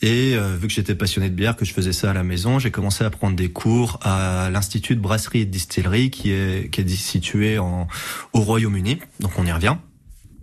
Et 0.01 0.35
vu 0.59 0.67
que 0.67 0.73
j'étais 0.73 0.95
passionné 0.95 1.29
de 1.29 1.35
bière, 1.35 1.55
que 1.55 1.65
je 1.65 1.73
faisais 1.73 1.93
ça 1.93 2.09
à 2.09 2.13
la 2.13 2.23
maison, 2.23 2.57
j'ai 2.57 2.71
commencé 2.71 3.03
à 3.03 3.11
prendre 3.11 3.35
des 3.35 3.49
cours 3.49 3.99
à 4.01 4.49
l'Institut 4.51 4.95
de 4.95 5.01
brasserie 5.01 5.41
et 5.41 5.45
de 5.45 5.51
distillerie 5.51 6.09
qui 6.09 6.31
est, 6.31 6.71
qui 6.71 6.81
est 6.81 6.89
situé 6.89 7.59
en, 7.59 7.87
au 8.33 8.39
Royaume-Uni. 8.39 8.97
Donc 9.19 9.33
on 9.37 9.45
y 9.45 9.51
revient. 9.51 9.75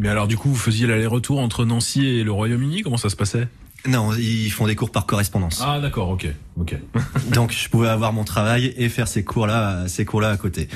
Mais 0.03 0.09
alors 0.09 0.27
du 0.27 0.37
coup, 0.37 0.49
vous 0.49 0.57
faisiez 0.57 0.89
l'aller-retour 0.89 1.39
entre 1.39 1.65
Nancy 1.65 2.05
et 2.05 2.25
le 2.25 2.33
Royaume-Uni 2.33 2.83
Comment 2.83 2.97
ça 2.97 3.09
se 3.09 3.15
passait? 3.15 3.47
Non, 3.87 4.13
ils 4.15 4.51
font 4.51 4.67
des 4.67 4.75
cours 4.75 4.91
par 4.91 5.07
correspondance. 5.07 5.63
Ah 5.65 5.79
d'accord, 5.79 6.09
ok, 6.09 6.27
ok. 6.59 6.77
Donc 7.33 7.53
je 7.53 7.69
pouvais 7.69 7.89
avoir 7.89 8.13
mon 8.13 8.25
travail 8.25 8.75
et 8.77 8.89
faire 8.89 9.07
ces 9.07 9.23
cours-là, 9.23 9.87
ces 9.87 10.05
cours-là 10.05 10.31
à 10.31 10.37
côté. 10.37 10.67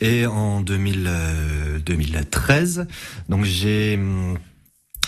Et 0.00 0.24
en 0.24 0.62
2000, 0.62 1.10
2013, 1.84 2.78
euh, 2.78 2.84
donc 3.28 3.44
j'ai 3.44 3.98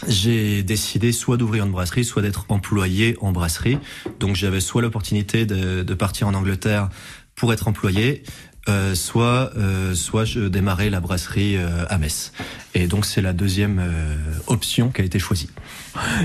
j'ai 0.07 0.63
décidé 0.63 1.13
soit 1.13 1.39
d'ouvrir 1.39 1.65
une 1.65 1.73
brasserie, 1.73 2.05
soit 2.05 2.21
d'être 2.21 2.45
employé 2.51 3.17
en 3.23 3.33
brasserie. 3.33 3.79
Donc 4.21 4.37
j'avais 4.37 4.61
soit 4.61 4.83
l'opportunité 4.83 5.47
de, 5.47 5.83
de 5.83 5.95
partir 5.95 6.29
en 6.29 6.35
Angleterre 6.35 6.91
pour 7.35 7.53
être 7.55 7.69
employé, 7.69 8.23
euh, 8.69 8.95
soit 8.95 9.51
euh, 9.57 9.95
soit 9.95 10.25
je 10.25 10.41
démarrais 10.41 10.91
la 10.91 11.01
brasserie 11.01 11.57
euh, 11.57 11.85
à 11.89 11.99
Metz. 11.99 12.33
Et 12.75 12.87
donc 12.87 13.05
c'est 13.07 13.21
la 13.21 13.33
deuxième 13.33 13.81
euh, 13.81 14.17
option 14.47 14.91
qui 14.91 15.03
a 15.03 15.05
été 15.05 15.19
choisie. 15.19 15.51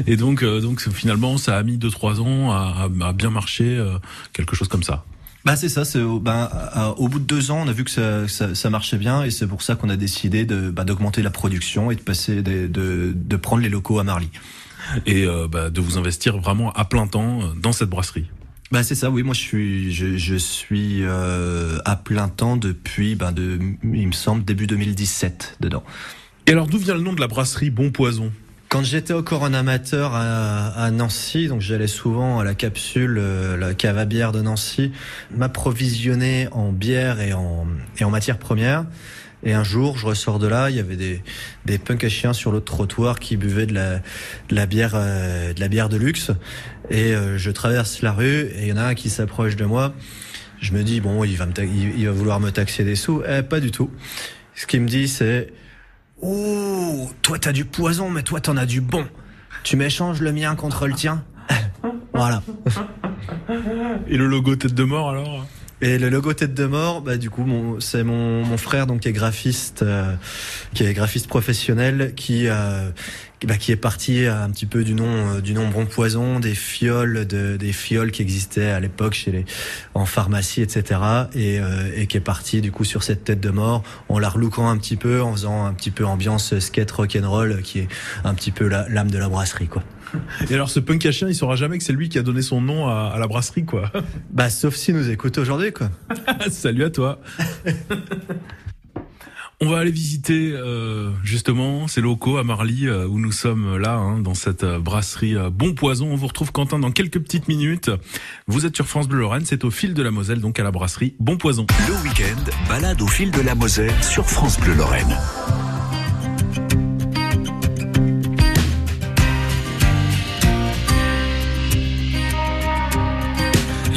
Et 0.05 0.17
donc 0.17 0.43
donc 0.43 0.87
finalement 0.89 1.37
ça 1.37 1.57
a 1.57 1.63
mis 1.63 1.77
deux 1.77 1.89
trois 1.89 2.21
ans 2.21 2.51
à, 2.51 2.89
à, 3.01 3.13
bien 3.13 3.31
marcher 3.31 3.83
quelque 4.33 4.55
chose 4.55 4.67
comme 4.67 4.83
ça. 4.83 5.03
Bah 5.45 5.55
c'est 5.55 5.69
ça. 5.69 5.83
C'est 5.83 6.01
ben 6.21 6.49
au 6.97 7.07
bout 7.07 7.19
de 7.19 7.25
deux 7.25 7.51
ans, 7.51 7.63
on 7.65 7.67
a 7.67 7.73
vu 7.73 7.83
que 7.83 7.91
ça, 7.91 8.27
ça, 8.27 8.53
ça 8.53 8.69
marchait 8.69 8.97
bien 8.97 9.23
et 9.23 9.31
c'est 9.31 9.47
pour 9.47 9.61
ça 9.61 9.75
qu'on 9.75 9.89
a 9.89 9.97
décidé 9.97 10.45
de 10.45 10.69
bah, 10.69 10.83
d'augmenter 10.83 11.21
la 11.21 11.31
production 11.31 11.89
et 11.91 11.95
de 11.95 12.01
passer 12.01 12.41
de, 12.41 12.67
de, 12.67 13.13
de 13.15 13.35
prendre 13.35 13.63
les 13.63 13.69
locaux 13.69 13.99
à 13.99 14.03
Marly 14.03 14.29
et 15.05 15.25
bah, 15.51 15.69
de 15.69 15.81
vous 15.81 15.97
investir 15.97 16.37
vraiment 16.37 16.71
à 16.73 16.85
plein 16.85 17.07
temps 17.07 17.39
dans 17.55 17.71
cette 17.71 17.89
brasserie. 17.89 18.27
Bah 18.71 18.83
c'est 18.83 18.95
ça, 18.95 19.09
oui. 19.09 19.23
Moi 19.23 19.33
je 19.33 19.39
suis 19.39 19.93
je, 19.93 20.17
je 20.17 20.35
suis 20.35 20.99
euh, 21.03 21.77
à 21.85 21.95
plein 21.95 22.27
temps 22.27 22.57
depuis 22.57 23.15
ben 23.15 23.31
de 23.31 23.59
il 23.83 24.07
me 24.07 24.11
semble 24.11 24.43
début 24.43 24.67
2017 24.67 25.57
dedans. 25.61 25.83
Et 26.47 26.51
alors 26.51 26.67
d'où 26.67 26.77
vient 26.77 26.95
le 26.95 27.01
nom 27.01 27.13
de 27.13 27.21
la 27.21 27.27
brasserie 27.27 27.69
Bon 27.69 27.91
Poison? 27.91 28.31
Quand 28.69 28.83
j'étais 28.83 29.13
encore 29.13 29.45
un 29.45 29.53
amateur 29.53 30.13
à, 30.13 30.67
à 30.67 30.91
Nancy, 30.91 31.47
donc 31.47 31.61
j'allais 31.61 31.87
souvent 31.87 32.39
à 32.39 32.43
la 32.43 32.53
capsule, 32.53 33.17
euh, 33.17 33.55
la 33.55 33.73
cave 33.73 33.97
à 33.97 34.03
bière 34.03 34.33
de 34.33 34.41
Nancy, 34.41 34.91
m'approvisionner 35.31 36.49
en 36.51 36.73
bière 36.73 37.21
et 37.21 37.31
en, 37.31 37.65
et 37.97 38.03
en 38.03 38.09
matières 38.09 38.39
premières. 38.39 38.85
Et 39.47 39.53
un 39.53 39.63
jour, 39.63 39.97
je 39.97 40.05
ressors 40.05 40.39
de 40.39 40.47
là, 40.47 40.69
il 40.69 40.75
y 40.75 40.79
avait 40.81 40.97
des, 40.97 41.23
des 41.63 41.77
punks 41.77 42.03
à 42.03 42.09
chiens 42.09 42.33
sur 42.33 42.51
l'autre 42.51 42.65
trottoir 42.65 43.17
qui 43.17 43.37
buvaient 43.37 43.65
de 43.65 44.01
la, 44.49 44.65
bière, 44.65 44.91
euh, 44.93 45.53
de 45.53 45.59
la 45.61 45.69
bière 45.69 45.87
de 45.87 45.95
luxe. 45.95 46.31
Et 46.89 47.15
euh, 47.15 47.37
je 47.37 47.49
traverse 47.51 48.01
la 48.01 48.11
rue 48.11 48.41
et 48.41 48.63
il 48.63 48.67
y 48.67 48.73
en 48.73 48.77
a 48.77 48.83
un 48.83 48.93
qui 48.93 49.09
s'approche 49.09 49.55
de 49.55 49.63
moi. 49.63 49.93
Je 50.59 50.73
me 50.73 50.83
dis 50.83 50.99
bon, 50.99 51.23
il 51.23 51.37
va 51.37 51.47
il, 51.63 52.05
va 52.05 52.11
vouloir 52.11 52.41
me 52.41 52.51
taxer 52.51 52.83
des 52.83 52.97
sous. 52.97 53.23
Eh, 53.25 53.41
pas 53.41 53.61
du 53.61 53.71
tout. 53.71 53.89
Ce 54.53 54.67
qu'il 54.67 54.81
me 54.81 54.87
dit, 54.89 55.07
c'est 55.07 55.53
oh, 56.21 57.09
toi 57.21 57.39
t'as 57.39 57.53
du 57.53 57.63
poison, 57.63 58.09
mais 58.09 58.23
toi 58.23 58.41
t'en 58.41 58.57
as 58.57 58.65
du 58.65 58.81
bon. 58.81 59.07
Tu 59.63 59.77
m'échanges 59.77 60.19
le 60.19 60.33
mien 60.33 60.55
contre 60.55 60.87
le 60.87 60.93
tien. 60.93 61.23
voilà. 62.13 62.43
Et 64.09 64.17
le 64.17 64.27
logo 64.27 64.57
tête 64.57 64.73
de 64.73 64.83
mort 64.83 65.11
alors? 65.11 65.45
Et 65.81 65.99
le 65.99 66.09
logo 66.09 66.33
tête 66.33 66.53
de 66.53 66.65
mort, 66.65 67.01
bah 67.01 67.17
du 67.17 67.29
coup, 67.29 67.45
c'est 67.79 68.03
mon, 68.03 68.43
mon 68.43 68.57
frère 68.57 68.87
donc 68.87 69.01
qui 69.01 69.09
est 69.09 69.13
graphiste, 69.13 69.83
euh, 69.83 70.13
qui 70.73 70.83
est 70.83 70.93
graphiste 70.93 71.27
professionnel, 71.27 72.13
qui 72.15 72.47
euh, 72.47 72.89
bah, 73.45 73.57
qui 73.57 73.71
est 73.71 73.75
parti 73.75 74.25
un 74.25 74.49
petit 74.49 74.65
peu 74.65 74.83
du 74.83 74.95
nom 74.95 75.05
euh, 75.05 75.41
du 75.41 75.53
nom 75.53 75.67
Bon 75.67 75.85
Poison, 75.85 76.39
des 76.39 76.55
fioles 76.55 77.27
de 77.27 77.55
des 77.57 77.71
fioles 77.71 78.09
qui 78.09 78.23
existaient 78.23 78.71
à 78.71 78.79
l'époque 78.79 79.13
chez 79.13 79.31
les 79.31 79.45
en 79.93 80.07
pharmacie, 80.07 80.63
etc. 80.63 80.99
Et, 81.35 81.59
euh, 81.59 81.91
et 81.95 82.07
qui 82.07 82.17
est 82.17 82.21
parti 82.21 82.61
du 82.61 82.71
coup 82.71 82.83
sur 82.83 83.03
cette 83.03 83.23
tête 83.23 83.39
de 83.39 83.51
mort 83.51 83.83
en 84.09 84.17
la 84.17 84.29
relookant 84.29 84.67
un 84.67 84.77
petit 84.77 84.95
peu, 84.95 85.21
en 85.21 85.33
faisant 85.33 85.65
un 85.65 85.73
petit 85.73 85.91
peu 85.91 86.03
ambiance 86.03 86.57
skate 86.57 86.89
rock 86.89 87.15
and 87.21 87.29
roll, 87.29 87.61
qui 87.61 87.79
est 87.79 87.87
un 88.23 88.33
petit 88.33 88.51
peu 88.51 88.67
l'âme 88.67 89.11
de 89.11 89.19
la 89.19 89.29
brasserie, 89.29 89.67
quoi. 89.67 89.83
Et 90.49 90.53
alors 90.53 90.69
ce 90.69 90.79
punk 90.79 91.05
à 91.05 91.11
chien, 91.11 91.27
il 91.27 91.35
saura 91.35 91.55
jamais 91.55 91.77
que 91.77 91.83
c'est 91.83 91.93
lui 91.93 92.09
qui 92.09 92.19
a 92.19 92.23
donné 92.23 92.41
son 92.41 92.61
nom 92.61 92.87
à, 92.87 93.15
la 93.19 93.27
brasserie, 93.27 93.65
quoi. 93.65 93.91
Bah 94.31 94.49
sauf 94.49 94.75
s'il 94.75 94.95
nous 94.95 95.09
écoute 95.09 95.37
aujourd'hui, 95.37 95.71
quoi. 95.71 95.89
Salut 96.49 96.83
à 96.83 96.89
toi. 96.89 97.19
On 99.59 99.69
va 99.69 99.79
aller 99.79 99.89
visiter 99.89 100.51
euh, 100.53 101.09
justement 101.23 101.87
ces 101.87 101.99
locaux 101.99 102.37
à 102.37 102.43
Marly 102.43 102.87
euh, 102.87 103.07
où 103.07 103.17
nous 103.17 103.31
sommes 103.31 103.77
là 103.77 103.95
hein, 103.95 104.19
dans 104.19 104.35
cette 104.35 104.63
euh, 104.63 104.77
brasserie 104.77 105.35
euh, 105.35 105.49
Bon 105.49 105.73
Poison. 105.73 106.11
On 106.11 106.15
vous 106.15 106.27
retrouve 106.27 106.51
Quentin 106.51 106.77
dans 106.77 106.91
quelques 106.91 107.17
petites 107.17 107.47
minutes. 107.47 107.89
Vous 108.45 108.67
êtes 108.67 108.75
sur 108.75 108.85
France 108.85 109.07
Bleu 109.07 109.21
Lorraine, 109.21 109.45
c'est 109.45 109.65
au 109.65 109.71
fil 109.71 109.95
de 109.95 110.03
la 110.03 110.11
Moselle 110.11 110.41
donc 110.41 110.59
à 110.59 110.63
la 110.63 110.69
brasserie 110.69 111.15
Bon 111.19 111.37
Poison. 111.37 111.65
Le 111.87 111.95
week-end, 112.07 112.51
balade 112.69 113.01
au 113.01 113.07
fil 113.07 113.31
de 113.31 113.41
la 113.41 113.55
Moselle 113.55 113.95
sur 114.03 114.29
France 114.29 114.59
Bleu 114.59 114.75
Lorraine. 114.75 115.17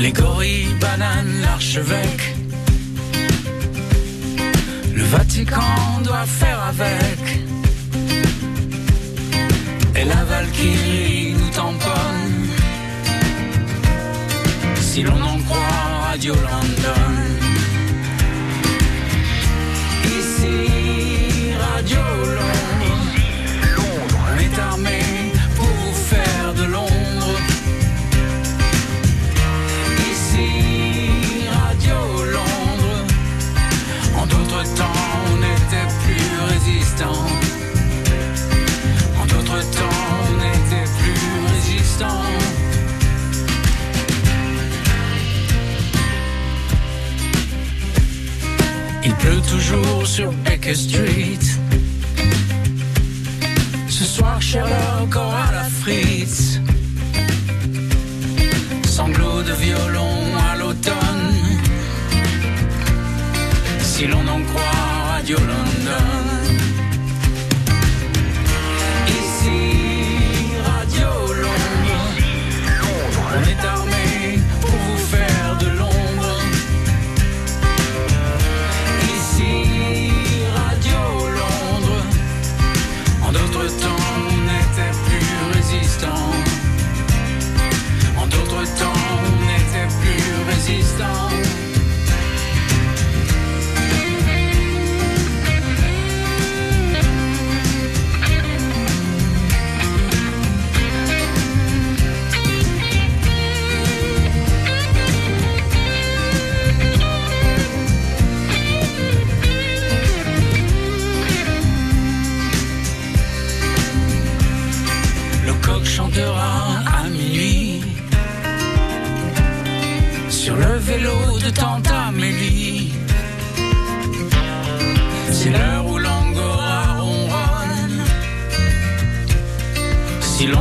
Les 0.00 0.12
gorilles, 0.12 0.74
bananes, 0.80 1.42
l'archevêque. 1.42 2.34
Le 4.94 5.02
Vatican 5.04 6.00
doit 6.02 6.24
faire 6.24 6.58
avec. 6.70 7.20
Et 9.96 10.04
la 10.06 10.24
Valkyrie 10.24 11.34
nous 11.38 11.50
tamponne. 11.50 12.48
Si 14.80 15.02
l'on 15.02 15.20
en 15.20 15.38
croit 15.42 16.08
Radio 16.08 16.34
London. 16.34 17.12
Ici, 20.18 21.52
Radio 21.74 22.00
Londres. 22.38 22.79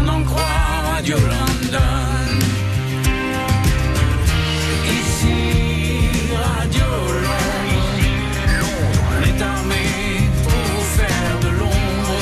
L'on 0.01 0.07
en 0.07 0.23
croit 0.23 0.41
Radio 0.93 1.15
London. 1.17 1.79
Ici, 4.85 6.09
Radio 6.35 6.85
Londres. 7.25 7.99
On 9.09 9.23
est 9.23 9.41
armé 9.41 9.85
pour 10.43 10.83
faire 10.97 11.39
de 11.41 11.49
l'ombre. 11.59 12.17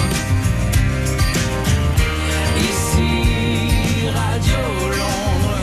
Ici, 2.72 4.08
Radio 4.08 4.62
Londres. 5.00 5.60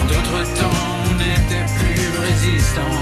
En 0.00 0.04
d'autres 0.06 0.44
temps, 0.60 0.80
on 1.06 1.14
n'était 1.14 1.66
plus 1.78 2.06
résistant. 2.28 2.96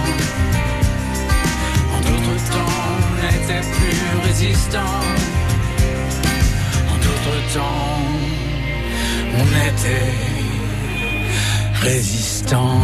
En 1.94 2.00
d'autres 2.00 2.40
temps, 2.50 2.72
on 2.96 3.14
n'était 3.22 3.60
plus 3.60 4.28
résistant. 4.28 5.31
Temps, 7.22 7.60
on 9.38 9.46
était 9.68 10.12
résistant. 11.74 12.80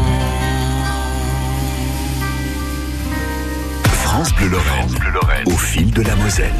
France 3.91 4.33
Bleu 4.35 4.49
Lorraine, 4.51 5.45
au 5.47 5.57
fil 5.57 5.91
de 5.91 6.03
la 6.03 6.15
Moselle. 6.15 6.53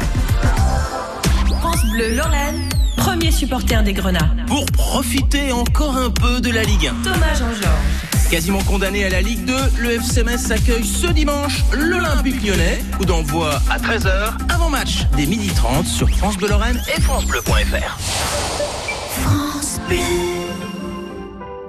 France 1.61 1.85
Bleu 1.93 2.15
Lorraine, 2.15 2.67
premier 2.97 3.31
supporter 3.31 3.81
des 3.83 3.93
Grenats. 3.93 4.29
pour 4.47 4.65
profiter 4.65 5.53
encore 5.53 5.95
un 5.95 6.09
peu 6.09 6.41
de 6.41 6.51
la 6.51 6.63
Ligue 6.63 6.87
1. 6.87 7.03
Thomas 7.03 7.33
Jean-Georges. 7.33 8.09
Quasiment 8.29 8.61
condamné 8.63 9.05
à 9.05 9.09
la 9.09 9.21
Ligue 9.21 9.45
2, 9.45 9.55
le 9.79 9.91
FC 9.93 10.23
Metz 10.23 10.51
accueille 10.51 10.85
ce 10.85 11.07
dimanche 11.07 11.63
l'Olympique 11.73 12.45
lyonnais. 12.45 12.83
Coup 12.97 13.05
d'envoi 13.05 13.59
à 13.69 13.79
13h, 13.79 14.33
avant 14.49 14.58
match 14.79 15.05
dès 15.17 15.25
12h30 15.25 15.85
sur 15.85 16.09
France 16.09 16.37
Bleu 16.37 16.47
Lorraine 16.47 16.81
et 16.95 17.01
francebleu.fr. 17.01 17.97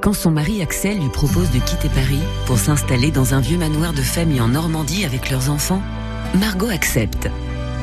Quand 0.00 0.12
son 0.12 0.30
mari 0.30 0.62
Axel 0.62 1.00
lui 1.00 1.08
propose 1.08 1.50
de 1.50 1.58
quitter 1.58 1.88
Paris 1.88 2.20
pour 2.46 2.58
s'installer 2.58 3.10
dans 3.10 3.34
un 3.34 3.40
vieux 3.40 3.58
manoir 3.58 3.94
de 3.94 4.02
famille 4.02 4.40
en 4.40 4.46
Normandie 4.48 5.04
avec 5.04 5.28
leurs 5.28 5.50
enfants, 5.50 5.82
Margot 6.38 6.68
accepte. 6.68 7.28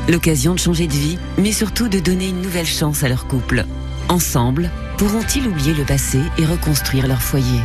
L'occasion 0.08 0.54
de 0.54 0.60
changer 0.60 0.88
de 0.88 0.94
vie, 0.94 1.20
mais 1.38 1.52
surtout 1.52 1.90
de 1.90 2.00
donner 2.00 2.30
une 2.30 2.42
nouvelle 2.42 2.66
chance 2.66 3.04
à 3.04 3.10
leur 3.10 3.28
couple. 3.28 3.66
Ensemble, 4.08 4.72
pourront-ils 4.98 5.46
oublier 5.46 5.74
le 5.74 5.84
passé 5.84 6.22
et 6.38 6.46
reconstruire 6.46 7.06
leur 7.06 7.22
foyer? 7.22 7.60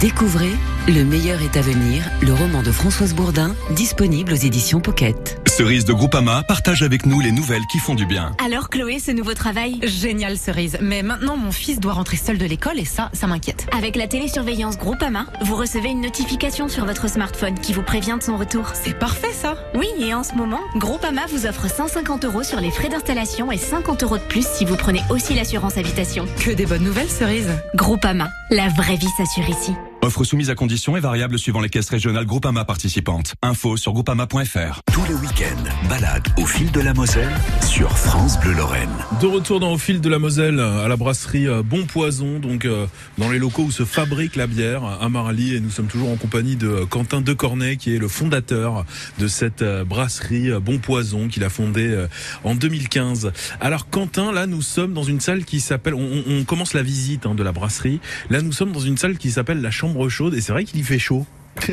Découvrez 0.00 0.50
Le 0.88 1.04
meilleur 1.04 1.42
est 1.42 1.56
à 1.56 1.62
venir, 1.62 2.02
le 2.22 2.34
roman 2.34 2.62
de 2.62 2.72
Françoise 2.72 3.14
Bourdin, 3.14 3.54
disponible 3.70 4.32
aux 4.32 4.36
éditions 4.36 4.80
Pocket. 4.80 5.41
Cerise 5.56 5.84
de 5.84 5.92
Groupama 5.92 6.42
partage 6.44 6.82
avec 6.82 7.04
nous 7.04 7.20
les 7.20 7.30
nouvelles 7.30 7.66
qui 7.70 7.76
font 7.76 7.94
du 7.94 8.06
bien. 8.06 8.34
Alors 8.42 8.70
Chloé, 8.70 8.98
ce 8.98 9.10
nouveau 9.10 9.34
travail? 9.34 9.80
Génial 9.82 10.38
cerise, 10.38 10.78
mais 10.80 11.02
maintenant 11.02 11.36
mon 11.36 11.52
fils 11.52 11.78
doit 11.78 11.92
rentrer 11.92 12.16
seul 12.16 12.38
de 12.38 12.46
l'école 12.46 12.78
et 12.78 12.86
ça, 12.86 13.10
ça 13.12 13.26
m'inquiète. 13.26 13.66
Avec 13.76 13.96
la 13.96 14.06
télésurveillance 14.06 14.78
Groupama, 14.78 15.26
vous 15.42 15.54
recevez 15.54 15.90
une 15.90 16.00
notification 16.00 16.68
sur 16.68 16.86
votre 16.86 17.06
smartphone 17.06 17.58
qui 17.58 17.74
vous 17.74 17.82
prévient 17.82 18.16
de 18.18 18.22
son 18.22 18.38
retour. 18.38 18.70
C'est 18.72 18.98
parfait 18.98 19.34
ça 19.34 19.56
Oui, 19.74 19.88
et 19.98 20.14
en 20.14 20.24
ce 20.24 20.32
moment, 20.36 20.60
Groupama 20.76 21.26
vous 21.30 21.44
offre 21.44 21.68
150 21.68 22.24
euros 22.24 22.42
sur 22.44 22.58
les 22.58 22.70
frais 22.70 22.88
d'installation 22.88 23.52
et 23.52 23.58
50 23.58 24.04
euros 24.04 24.16
de 24.16 24.22
plus 24.22 24.46
si 24.46 24.64
vous 24.64 24.76
prenez 24.76 25.02
aussi 25.10 25.34
l'assurance 25.34 25.76
habitation. 25.76 26.24
Que 26.42 26.52
des 26.52 26.64
bonnes 26.64 26.84
nouvelles 26.84 27.10
cerise. 27.10 27.50
Groupama, 27.74 28.30
la 28.48 28.68
vraie 28.68 28.96
vie 28.96 29.10
s'assure 29.18 29.50
ici. 29.50 29.74
Offre 30.04 30.24
soumise 30.24 30.50
à 30.50 30.56
conditions 30.56 30.96
et 30.96 31.00
variable 31.00 31.38
suivant 31.38 31.60
les 31.60 31.68
caisses 31.68 31.88
régionales 31.88 32.26
Groupama 32.26 32.64
participantes. 32.64 33.34
Info 33.40 33.76
sur 33.76 33.92
groupama.fr. 33.92 34.80
Tous 34.92 35.04
les 35.06 35.14
week-ends, 35.14 35.88
balade 35.88 36.26
au 36.38 36.44
fil 36.44 36.72
de 36.72 36.80
la 36.80 36.92
Moselle 36.92 37.30
sur 37.64 37.96
France 37.96 38.36
Bleu 38.40 38.52
Lorraine. 38.52 38.90
De 39.20 39.28
retour 39.28 39.60
dans 39.60 39.72
Au 39.72 39.78
fil 39.78 40.00
de 40.00 40.08
la 40.08 40.18
Moselle, 40.18 40.58
à 40.58 40.88
la 40.88 40.96
brasserie 40.96 41.46
euh, 41.46 41.62
Bon 41.62 41.86
Poison, 41.86 42.40
donc 42.40 42.64
euh, 42.64 42.86
dans 43.16 43.30
les 43.30 43.38
locaux 43.38 43.62
où 43.62 43.70
se 43.70 43.84
fabrique 43.84 44.34
la 44.34 44.48
bière 44.48 44.82
à 44.84 45.08
Marly, 45.08 45.54
et 45.54 45.60
nous 45.60 45.70
sommes 45.70 45.86
toujours 45.86 46.10
en 46.10 46.16
compagnie 46.16 46.56
de 46.56 46.66
euh, 46.66 46.84
Quentin 46.86 47.20
Decornet, 47.20 47.76
qui 47.76 47.94
est 47.94 47.98
le 47.98 48.08
fondateur 48.08 48.84
de 49.20 49.28
cette 49.28 49.62
brasserie 49.86 50.50
Bon 50.60 50.78
Poison, 50.78 51.28
qu'il 51.28 51.44
a 51.44 51.48
fondée 51.48 52.06
en 52.42 52.56
2015. 52.56 53.30
Alors 53.60 53.88
Quentin, 53.88 54.32
là 54.32 54.48
nous 54.48 54.62
sommes 54.62 54.94
dans 54.94 55.04
une 55.04 55.20
salle 55.20 55.44
qui 55.44 55.60
s'appelle, 55.60 55.94
on, 55.94 56.00
on- 56.26 56.40
on 56.40 56.44
commence 56.44 56.74
la 56.74 56.82
visite 56.82 57.24
hein, 57.24 57.36
de 57.36 57.42
la 57.44 57.52
brasserie, 57.52 58.00
là 58.30 58.42
nous 58.42 58.50
sommes 58.52 58.72
dans 58.72 58.80
une 58.80 58.96
salle 58.96 59.16
qui 59.16 59.30
s'appelle 59.30 59.60
la 59.62 59.70
Chambre 59.70 59.91
Chaude, 60.08 60.34
et 60.34 60.40
c'est 60.40 60.52
vrai 60.52 60.64
qu'il 60.64 60.80
y 60.80 60.82
fait 60.82 60.98
chaud. 60.98 61.26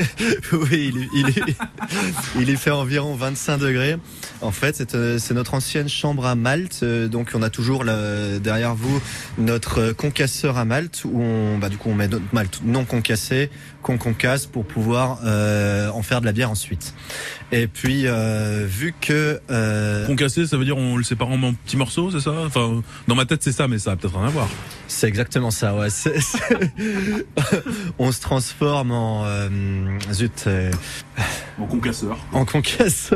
oui, 0.52 0.92
il, 0.94 0.98
est- 1.30 1.56
il, 2.38 2.50
est- 2.50 2.56
fait 2.58 2.70
environ 2.72 3.16
25 3.16 3.58
degrés. 3.60 3.96
En 4.42 4.52
fait, 4.52 4.76
c'est 4.76 4.94
euh, 4.94 5.18
c'est 5.20 5.34
notre 5.34 5.54
ancienne 5.54 5.88
chambre 5.88 6.26
à 6.26 6.36
Malte. 6.36 6.82
Euh, 6.84 7.08
Donc, 7.08 7.32
on 7.34 7.42
a 7.42 7.50
toujours 7.50 7.86
là, 7.86 8.40
derrière 8.40 8.76
vous 8.76 9.02
notre 9.38 9.80
euh, 9.80 9.94
concasseur 9.94 10.58
à 10.58 10.66
Malte 10.66 11.04
où 11.06 11.22
on, 11.22 11.58
bah, 11.60 11.70
du 11.70 11.78
coup, 11.78 11.90
on 11.90 11.96
met 11.96 12.10
notre 12.10 12.26
Malte 12.34 12.60
non 12.66 12.84
concassé, 12.84 13.50
qu'on 13.82 13.98
concasse 13.98 14.46
pour 14.46 14.65
pouvoir 14.65 15.20
euh, 15.24 15.89
en 15.89 16.04
faire 16.04 16.22
de 16.22 16.26
la 16.26 16.32
bière 16.32 16.52
ensuite. 16.52 16.94
Et 17.52 17.68
puis, 17.68 18.04
euh, 18.06 18.65
vu 18.68 18.94
que 19.00 19.39
euh, 19.50 20.06
Concassé, 20.06 20.46
ça 20.46 20.58
veut 20.58 20.65
dire 20.65 20.78
on 20.78 20.98
le 20.98 21.04
sépare 21.04 21.30
en 21.30 21.54
petits 21.54 21.78
morceaux, 21.78 22.12
c'est 22.12 22.20
ça? 22.20 22.34
Enfin, 22.46 22.82
dans 23.08 23.15
ma 23.15 23.26
tête 23.26 23.42
c'est 23.42 23.52
ça, 23.52 23.68
mais 23.68 23.80
ça 23.80 23.92
a 23.92 23.96
peut-être 23.96 24.18
rien 24.18 24.28
à 24.28 24.32
voir. 24.32 24.48
C'est 24.88 25.08
exactement 25.08 25.50
ça, 25.50 25.76
ouais. 25.76 25.88
On 28.00 28.12
se 28.12 28.22
transforme 28.22 28.92
en 28.92 29.24
euh, 29.26 29.50
zut, 30.12 30.44
euh, 30.48 30.72
En 31.60 31.65
concasseur. 31.65 32.18
en 32.34 32.46
concasse. 32.46 33.12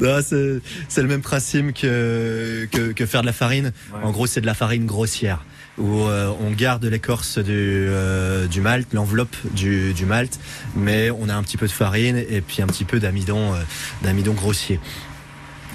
Non, 0.00 0.20
c'est 0.22 0.60
c'est 0.88 1.02
le 1.02 1.08
même 1.08 1.22
principe 1.22 1.72
que, 1.74 2.68
que 2.70 2.92
que 2.92 3.06
faire 3.06 3.22
de 3.22 3.26
la 3.26 3.32
farine. 3.32 3.72
En 4.02 4.10
gros, 4.10 4.26
c'est 4.26 4.40
de 4.40 4.46
la 4.46 4.54
farine 4.54 4.86
grossière 4.86 5.44
où 5.80 6.02
euh, 6.02 6.32
on 6.40 6.50
garde 6.50 6.84
l'écorce 6.84 7.38
du 7.38 7.52
euh, 7.52 8.46
du 8.46 8.60
malt, 8.60 8.86
l'enveloppe 8.92 9.36
du 9.54 9.92
du 9.94 10.06
malt, 10.06 10.38
mais 10.76 11.10
on 11.10 11.28
a 11.28 11.34
un 11.34 11.42
petit 11.42 11.56
peu 11.56 11.66
de 11.66 11.72
farine 11.72 12.16
et 12.16 12.40
puis 12.40 12.62
un 12.62 12.66
petit 12.66 12.84
peu 12.84 13.00
d'amidon 13.00 13.54
euh, 13.54 13.58
d'amidon 14.02 14.34
grossier. 14.34 14.78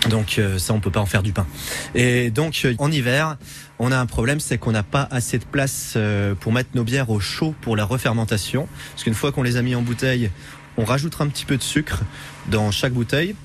Donc 0.09 0.37
euh, 0.37 0.59
ça, 0.59 0.73
on 0.73 0.79
peut 0.79 0.91
pas 0.91 0.99
en 0.99 1.07
faire 1.07 1.23
du 1.23 1.33
pain. 1.33 1.47
Et 1.95 2.29
donc 2.29 2.61
euh, 2.63 2.75
en 2.77 2.91
hiver, 2.91 3.37
on 3.79 3.91
a 3.91 3.97
un 3.97 4.05
problème, 4.05 4.39
c'est 4.39 4.57
qu'on 4.57 4.71
n'a 4.71 4.83
pas 4.83 5.07
assez 5.09 5.39
de 5.39 5.45
place 5.45 5.97
pour 6.39 6.53
mettre 6.53 6.69
nos 6.75 6.83
bières 6.83 7.09
au 7.09 7.19
chaud 7.19 7.55
pour 7.61 7.75
la 7.75 7.85
refermentation. 7.85 8.67
Parce 8.91 9.03
qu'une 9.03 9.15
fois 9.15 9.31
qu'on 9.31 9.43
les 9.43 9.57
a 9.57 9.61
mis 9.61 9.75
en 9.75 9.81
bouteille, 9.81 10.29
on 10.77 10.85
rajoutera 10.85 11.23
un 11.23 11.27
petit 11.27 11.45
peu 11.45 11.57
de 11.57 11.63
sucre 11.63 12.03
dans 12.47 12.71
chaque 12.71 12.93
bouteille 12.93 13.35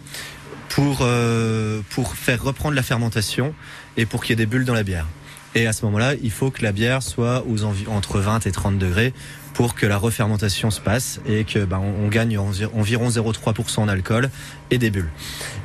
pour 0.68 0.98
euh, 1.02 1.80
pour 1.90 2.14
faire 2.14 2.42
reprendre 2.42 2.74
la 2.74 2.82
fermentation 2.82 3.54
et 3.96 4.06
pour 4.06 4.22
qu'il 4.22 4.30
y 4.30 4.32
ait 4.34 4.36
des 4.36 4.46
bulles 4.46 4.64
dans 4.64 4.74
la 4.74 4.84
bière. 4.84 5.06
Et 5.54 5.66
à 5.66 5.72
ce 5.72 5.84
moment-là, 5.86 6.14
il 6.22 6.30
faut 6.30 6.50
que 6.50 6.62
la 6.62 6.72
bière 6.72 7.02
soit 7.02 7.44
entre 7.88 8.20
20 8.20 8.46
et 8.46 8.52
30 8.52 8.78
degrés 8.78 9.12
pour 9.52 9.74
que 9.74 9.84
la 9.84 9.96
refermentation 9.98 10.70
se 10.70 10.80
passe 10.80 11.20
et 11.26 11.42
que 11.44 11.64
ben, 11.64 11.78
on 11.80 12.06
gagne 12.08 12.38
envi- 12.38 12.68
environ 12.72 13.08
0,3% 13.10 13.80
en 13.80 13.88
alcool 13.88 14.30
et 14.70 14.78
des 14.78 14.90
bulles. 14.90 15.10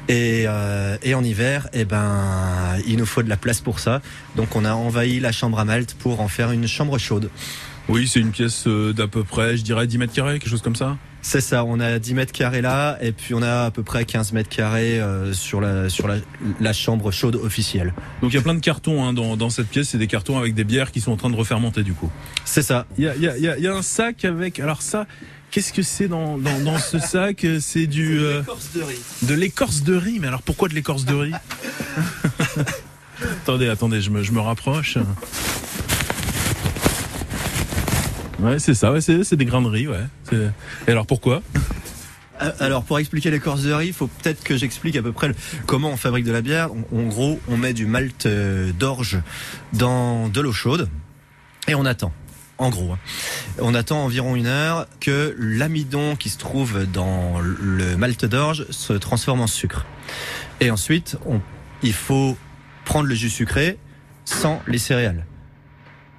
Et, 0.08 0.46
euh, 0.48 0.98
et 1.04 1.14
en 1.14 1.24
hiver, 1.24 1.70
eh 1.72 1.86
ben, 1.86 2.78
il 2.88 2.98
nous 2.98 3.06
faut 3.06 3.22
de 3.22 3.30
la 3.30 3.38
place 3.38 3.62
pour 3.62 3.80
ça. 3.80 4.02
Donc 4.36 4.56
on 4.56 4.66
a 4.66 4.74
envahi 4.74 5.20
la 5.20 5.32
chambre 5.32 5.60
à 5.60 5.66
Malte 5.66 5.94
pour 6.00 6.20
en 6.20 6.28
faire 6.28 6.52
une 6.52 6.68
chambre 6.68 6.98
chaude. 6.98 7.30
Oui, 7.88 8.08
c'est 8.08 8.20
une 8.20 8.32
pièce 8.32 8.64
euh, 8.68 8.94
d'à 8.94 9.08
peu 9.08 9.24
près, 9.24 9.58
je 9.58 9.64
dirais 9.64 9.86
10 9.86 9.98
mètres 10.00 10.14
carrés, 10.14 10.40
quelque 10.40 10.50
chose 10.50 10.62
comme 10.64 10.76
ça. 10.76 10.98
C'est 11.22 11.42
ça, 11.42 11.64
on 11.66 11.80
a 11.80 11.98
10 12.00 12.14
mètres 12.16 12.32
carrés 12.34 12.62
là, 12.62 12.98
et 13.02 13.12
puis 13.12 13.34
on 13.36 13.42
a 13.44 13.66
à 13.66 13.72
peu 13.72 13.84
près 13.84 14.06
15 14.06 14.32
mètres 14.34 14.50
carrés 14.50 15.00
euh, 15.00 15.34
sur, 15.34 15.62
la, 15.62 15.88
sur 15.90 16.08
la, 16.08 16.16
la 16.60 16.74
chambre 16.74 17.12
chaude 17.12 17.36
officielle. 17.36 17.94
Donc 18.22 18.32
il 18.32 18.36
y 18.36 18.40
a 18.40 18.42
plein 18.42 18.54
de 18.56 18.60
cartons 18.60 19.04
hein, 19.06 19.14
dans, 19.14 19.38
dans 19.38 19.50
cette 19.52 19.68
pièce, 19.68 19.90
c'est 19.90 19.98
des 20.00 20.08
cartons 20.08 20.38
avec 20.38 20.54
des 20.56 20.64
bières 20.64 20.92
qui 20.92 21.00
sont 21.02 21.12
en 21.12 21.18
train 21.18 21.30
de 21.30 21.36
refermenter 21.36 21.84
du 21.84 21.94
coup. 21.94 22.12
C'est 22.44 22.62
ça. 22.64 22.86
Il 22.98 23.04
y 23.04 23.08
a, 23.08 23.16
il 23.16 23.22
y, 23.24 23.28
a, 23.28 23.38
il 23.38 23.44
y 23.44 23.48
a- 23.48 23.58
il 23.58 23.64
y 23.64 23.68
a 23.68 23.74
un 23.76 23.82
sac 23.84 24.24
avec. 24.26 24.60
Alors 24.60 24.82
ça, 24.84 25.06
qu'est-ce 25.52 25.74
que 25.74 25.82
c'est 25.84 26.08
dans, 26.08 26.38
dans, 26.40 26.60
dans 26.62 26.78
ce 26.80 26.98
sac? 27.00 27.46
C'est 27.60 27.88
du 27.88 28.20
euh, 28.20 28.42
de 28.76 28.82
riz. 28.82 29.00
de 29.24 29.34
l'écorce 29.36 29.82
de 29.84 29.96
riz. 29.96 30.20
Mais 30.20 30.28
alors 30.28 30.42
pourquoi 30.44 30.70
de 30.70 30.74
l'écorce 30.76 31.06
de 31.06 31.14
riz? 31.16 31.32
Attendez, 33.44 33.70
attendez, 33.70 34.02
je 34.02 34.10
me, 34.10 34.22
je 34.24 34.32
me 34.32 34.40
rapproche. 34.42 34.98
Ouais, 38.40 38.60
c'est 38.60 38.74
ça, 38.74 38.92
ouais, 38.92 39.02
c'est 39.02 39.36
des 39.36 39.46
grains 39.46 39.62
de 39.62 39.68
riz, 39.68 39.88
ouais. 39.88 40.06
Et 40.88 40.92
alors 40.92 41.06
pourquoi? 41.06 41.42
Euh, 42.42 42.52
Alors 42.60 42.84
pour 42.84 43.00
expliquer 43.00 43.32
l'écorce 43.32 43.64
de 43.64 43.72
riz, 43.72 43.88
il 43.88 43.94
faut 43.94 44.08
peut-être 44.08 44.44
que 44.44 44.58
j'explique 44.58 44.98
à 44.98 45.02
peu 45.02 45.14
près 45.14 45.32
comment 45.66 45.92
on 45.92 45.98
fabrique 45.98 46.26
de 46.26 46.34
la 46.34 46.42
bière. 46.42 46.70
En, 46.72 46.98
en 46.98 47.04
gros, 47.04 47.40
on 47.48 47.58
met 47.58 47.74
du 47.74 47.86
malt 47.86 48.26
euh, 48.26 48.72
d'orge 48.74 49.20
dans 49.72 50.28
de 50.28 50.42
l'eau 50.42 50.52
chaude 50.52 50.90
et 51.68 51.76
on 51.76 51.86
attend. 51.86 52.12
En 52.58 52.70
gros, 52.70 52.94
hein. 52.94 53.00
on 53.60 53.76
attend 53.76 54.04
environ 54.06 54.36
une 54.36 54.48
heure 54.48 54.88
que 55.02 55.36
l'amidon 55.38 56.16
qui 56.16 56.30
se 56.30 56.38
trouve 56.38 56.86
dans 56.86 57.42
le 57.42 57.98
malt 57.98 58.24
d'orge 58.26 58.66
se 58.70 58.94
transforme 58.94 59.42
en 59.42 59.48
sucre. 59.48 59.86
Et 60.62 60.72
ensuite, 60.72 61.18
on, 61.26 61.42
il 61.84 61.92
faut 61.94 62.38
prendre 62.86 63.08
le 63.10 63.16
jus 63.16 63.30
sucré 63.30 63.78
sans 64.24 64.62
les 64.68 64.78
céréales. 64.78 65.26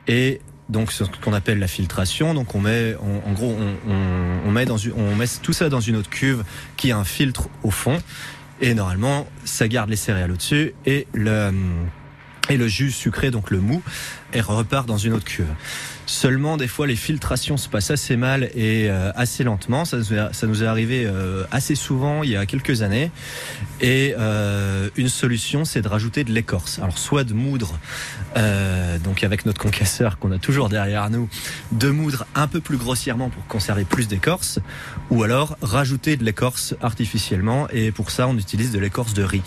Et 0.09 0.43
donc 0.69 0.93
ce 0.93 1.05
qu'on 1.05 1.33
appelle 1.33 1.59
la 1.59 1.69
filtration. 1.69 2.35
Donc 2.35 2.55
on 2.55 2.61
met, 2.61 2.97
en, 2.97 3.29
en 3.29 3.33
gros, 3.33 3.55
on, 3.59 3.91
on, 3.91 4.49
on 4.49 4.51
met 4.51 4.65
dans 4.65 4.77
on 4.97 5.15
met 5.15 5.27
tout 5.43 5.53
ça 5.53 5.69
dans 5.69 5.81
une 5.81 5.97
autre 5.97 6.11
cuve 6.11 6.45
qui 6.77 6.93
a 6.93 6.99
un 6.99 7.05
filtre 7.05 7.49
au 7.63 7.71
fond. 7.71 7.99
Et 8.61 8.75
normalement, 8.75 9.27
ça 9.45 9.69
garde 9.69 9.91
les 9.91 9.97
céréales 9.97 10.33
au-dessus 10.33 10.73
et 10.87 11.07
le 11.13 11.53
et 12.49 12.57
le 12.57 12.69
jus 12.69 12.93
sucré, 12.93 13.33
donc 13.33 13.51
le 13.51 13.59
mou, 13.59 13.83
et 14.33 14.41
repart 14.41 14.87
dans 14.87 14.99
une 14.99 15.13
autre 15.13 15.25
cuve. 15.25 15.53
Seulement, 16.09 16.57
des 16.57 16.69
fois, 16.69 16.87
les 16.87 16.95
filtrations 16.95 17.57
se 17.57 17.69
passent 17.69 17.91
assez 17.91 18.17
mal 18.17 18.45
et 18.55 18.89
euh, 18.89 19.11
assez 19.17 19.43
lentement. 19.43 19.85
Ça 19.85 19.97
nous 19.97 20.63
est, 20.63 20.67
arrivé 20.67 21.05
euh, 21.05 21.45
assez 21.51 21.75
souvent 21.75 22.23
il 22.23 22.31
y 22.31 22.37
a 22.37 22.47
quelques 22.47 22.83
années. 22.83 23.11
Et 23.81 24.15
euh, 24.17 24.89
une 24.97 25.09
solution, 25.09 25.65
c'est 25.65 25.83
de 25.83 25.89
rajouter 25.89 26.23
de 26.23 26.31
l'écorce. 26.31 26.79
Alors, 26.79 26.97
soit 26.97 27.25
de 27.25 27.35
moudre, 27.35 27.79
donc 29.03 29.25
avec 29.25 29.47
notre 29.47 29.61
concasseur 29.61 30.19
qu'on 30.19 30.31
a 30.31 30.39
toujours 30.39 30.69
derrière 30.69 31.11
nous, 31.11 31.29
de 31.73 31.91
moudre 31.91 32.27
un 32.35 32.47
peu 32.47 32.61
plus 32.61 32.77
grossièrement 32.77 33.29
pour 33.29 33.47
conserver 33.47 33.85
plus 33.85 34.09
d'écorce, 34.09 34.61
ou 35.11 35.23
alors 35.23 35.57
rajouter 35.61 36.17
de 36.17 36.25
l'écorce 36.25 36.75
artificiellement. 36.83 37.67
Et 37.71 37.91
pour 37.91 38.11
ça, 38.11 38.29
on 38.29 38.37
utilise 38.37 38.71
de 38.71 38.79
l'écorce 38.79 39.15
de 39.15 39.25
riz. 39.25 39.43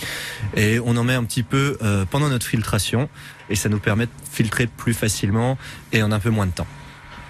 Et 0.57 0.79
on 0.79 0.97
en 0.97 1.03
met 1.03 1.13
un 1.13 1.23
petit 1.23 1.43
peu 1.43 1.77
pendant 2.09 2.27
notre 2.29 2.45
filtration, 2.45 3.09
et 3.49 3.55
ça 3.55 3.69
nous 3.69 3.79
permet 3.79 4.05
de 4.05 4.11
filtrer 4.31 4.67
plus 4.67 4.93
facilement 4.93 5.57
et 5.91 6.03
en 6.03 6.11
un 6.11 6.19
peu 6.19 6.29
moins 6.29 6.45
de 6.45 6.51
temps. 6.51 6.67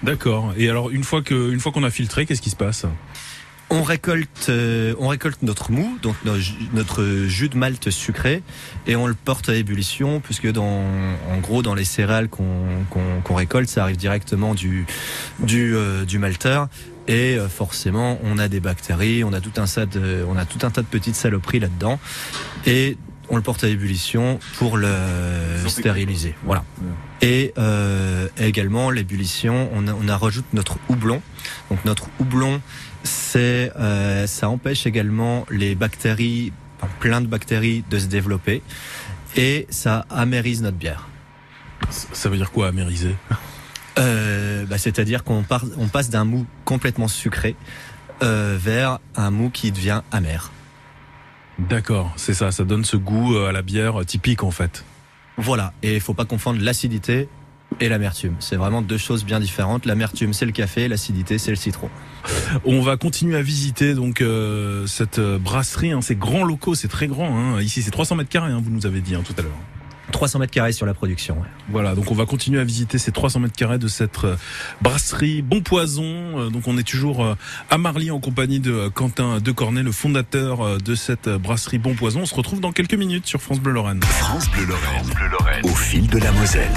D'accord. 0.02 0.54
Et 0.56 0.68
alors 0.68 0.90
une 0.90 1.04
fois 1.04 1.22
que, 1.22 1.52
une 1.52 1.60
fois 1.60 1.72
qu'on 1.72 1.84
a 1.84 1.90
filtré, 1.90 2.26
qu'est-ce 2.26 2.42
qui 2.42 2.50
se 2.50 2.56
passe? 2.56 2.86
On 3.72 3.84
récolte, 3.84 4.46
euh, 4.48 4.94
on 4.98 5.06
récolte 5.06 5.42
notre 5.42 5.70
mou, 5.70 5.96
donc 6.02 6.16
no- 6.24 6.34
notre 6.72 7.04
jus 7.28 7.48
de 7.48 7.56
malt 7.56 7.90
sucré, 7.90 8.42
et 8.88 8.96
on 8.96 9.06
le 9.06 9.14
porte 9.14 9.48
à 9.48 9.54
ébullition, 9.54 10.18
puisque 10.18 10.50
dans, 10.50 10.82
en 11.30 11.38
gros, 11.40 11.62
dans 11.62 11.74
les 11.76 11.84
céréales 11.84 12.28
qu'on 12.28 13.34
récolte, 13.36 13.68
ça 13.68 13.84
arrive 13.84 13.96
directement 13.96 14.54
du 14.56 14.86
du, 15.38 15.76
euh, 15.76 16.04
du 16.04 16.18
malteur, 16.18 16.68
et 17.06 17.36
euh, 17.36 17.48
forcément, 17.48 18.18
on 18.24 18.38
a 18.38 18.48
des 18.48 18.58
bactéries, 18.58 19.22
on 19.22 19.32
a 19.32 19.40
tout 19.40 19.52
un 19.58 19.66
tas 19.66 19.86
de, 19.86 20.24
on 20.28 20.36
a 20.36 20.46
tout 20.46 20.66
un 20.66 20.70
tas 20.70 20.82
de 20.82 20.88
petites 20.88 21.14
saloperies 21.14 21.60
là-dedans, 21.60 22.00
et 22.66 22.96
on 23.30 23.36
le 23.36 23.42
porte 23.42 23.64
à 23.64 23.68
ébullition 23.68 24.38
pour 24.58 24.76
le 24.76 24.88
stériliser. 25.68 26.34
Voilà. 26.44 26.64
Et 27.22 27.52
euh, 27.58 28.28
également 28.38 28.90
l'ébullition, 28.90 29.70
on, 29.72 29.86
a- 29.88 29.94
on 29.94 30.08
a 30.08 30.16
rajoute 30.16 30.44
notre 30.52 30.78
houblon. 30.88 31.22
Donc 31.70 31.84
notre 31.84 32.08
houblon, 32.18 32.60
c'est 33.04 33.72
euh, 33.78 34.26
ça 34.26 34.48
empêche 34.48 34.86
également 34.86 35.46
les 35.50 35.74
bactéries, 35.74 36.52
enfin, 36.80 36.92
plein 37.00 37.20
de 37.20 37.26
bactéries, 37.26 37.84
de 37.88 37.98
se 37.98 38.06
développer 38.06 38.62
et 39.36 39.66
ça 39.70 40.06
amérise 40.10 40.60
notre 40.62 40.76
bière. 40.76 41.06
Ça 41.90 42.28
veut 42.28 42.36
dire 42.36 42.50
quoi, 42.50 42.68
amériser? 42.68 43.14
Euh, 43.98 44.64
bah, 44.66 44.78
C'est-à-dire 44.78 45.24
qu'on 45.24 45.42
part- 45.42 45.64
on 45.78 45.88
passe 45.88 46.10
d'un 46.10 46.24
mou 46.24 46.46
complètement 46.64 47.08
sucré 47.08 47.54
euh, 48.22 48.56
vers 48.60 48.98
un 49.16 49.30
mou 49.30 49.50
qui 49.50 49.72
devient 49.72 50.02
amer. 50.12 50.50
D'accord, 51.68 52.12
c'est 52.16 52.34
ça, 52.34 52.50
ça 52.52 52.64
donne 52.64 52.84
ce 52.84 52.96
goût 52.96 53.34
euh, 53.34 53.48
à 53.48 53.52
la 53.52 53.62
bière 53.62 54.04
typique 54.06 54.42
en 54.42 54.50
fait. 54.50 54.84
Voilà, 55.36 55.72
et 55.82 55.94
il 55.94 56.00
faut 56.00 56.14
pas 56.14 56.24
confondre 56.24 56.60
l'acidité 56.60 57.28
et 57.80 57.88
l'amertume. 57.88 58.34
C'est 58.40 58.56
vraiment 58.56 58.82
deux 58.82 58.98
choses 58.98 59.24
bien 59.24 59.40
différentes. 59.40 59.86
L'amertume, 59.86 60.32
c'est 60.32 60.46
le 60.46 60.52
café, 60.52 60.88
l'acidité, 60.88 61.38
c'est 61.38 61.50
le 61.50 61.56
citron. 61.56 61.88
On 62.64 62.80
va 62.80 62.96
continuer 62.96 63.36
à 63.36 63.42
visiter 63.42 63.94
donc 63.94 64.20
euh, 64.20 64.86
cette 64.86 65.18
euh, 65.18 65.38
brasserie, 65.38 65.92
hein, 65.92 66.00
ces 66.00 66.16
grands 66.16 66.44
locaux, 66.44 66.74
c'est 66.74 66.88
très 66.88 67.06
grand. 67.06 67.38
Hein. 67.38 67.60
Ici, 67.62 67.82
c'est 67.82 67.90
300 67.90 68.16
mètres 68.16 68.30
carrés, 68.30 68.52
hein, 68.52 68.60
vous 68.62 68.70
nous 68.70 68.86
avez 68.86 69.00
dit 69.00 69.14
hein, 69.14 69.22
tout 69.24 69.34
à 69.38 69.42
l'heure. 69.42 69.52
300 70.10 70.38
mètres 70.40 70.52
carrés 70.52 70.72
sur 70.72 70.86
la 70.86 70.94
production. 70.94 71.34
ouais. 71.36 71.46
Voilà, 71.70 71.94
donc 71.94 72.10
on 72.10 72.14
va 72.14 72.26
continuer 72.26 72.60
à 72.60 72.64
visiter 72.64 72.98
ces 72.98 73.12
300 73.12 73.40
mètres 73.40 73.56
carrés 73.56 73.78
de 73.78 73.88
cette 73.88 74.24
euh, 74.24 74.36
brasserie 74.80 75.42
Bon 75.42 75.60
Poison. 75.62 76.04
Euh, 76.04 76.50
Donc 76.50 76.66
on 76.66 76.76
est 76.78 76.86
toujours 76.86 77.24
euh, 77.24 77.34
à 77.70 77.78
Marly 77.78 78.10
en 78.10 78.20
compagnie 78.20 78.60
de 78.60 78.88
Quentin 78.88 79.38
Decornet, 79.40 79.82
le 79.82 79.92
fondateur 79.92 80.78
de 80.78 80.94
cette 80.94 81.28
brasserie 81.28 81.78
Bon 81.78 81.94
Poison. 81.94 82.20
On 82.22 82.26
se 82.26 82.34
retrouve 82.34 82.60
dans 82.60 82.72
quelques 82.72 82.94
minutes 82.94 83.26
sur 83.26 83.40
France 83.40 83.60
Bleu 83.60 83.72
Lorraine. 83.72 84.02
France 84.02 84.50
Bleu 84.50 84.66
Lorraine. 84.66 85.64
Au 85.64 85.74
fil 85.74 86.06
de 86.08 86.18
la 86.18 86.32
Moselle. 86.32 86.70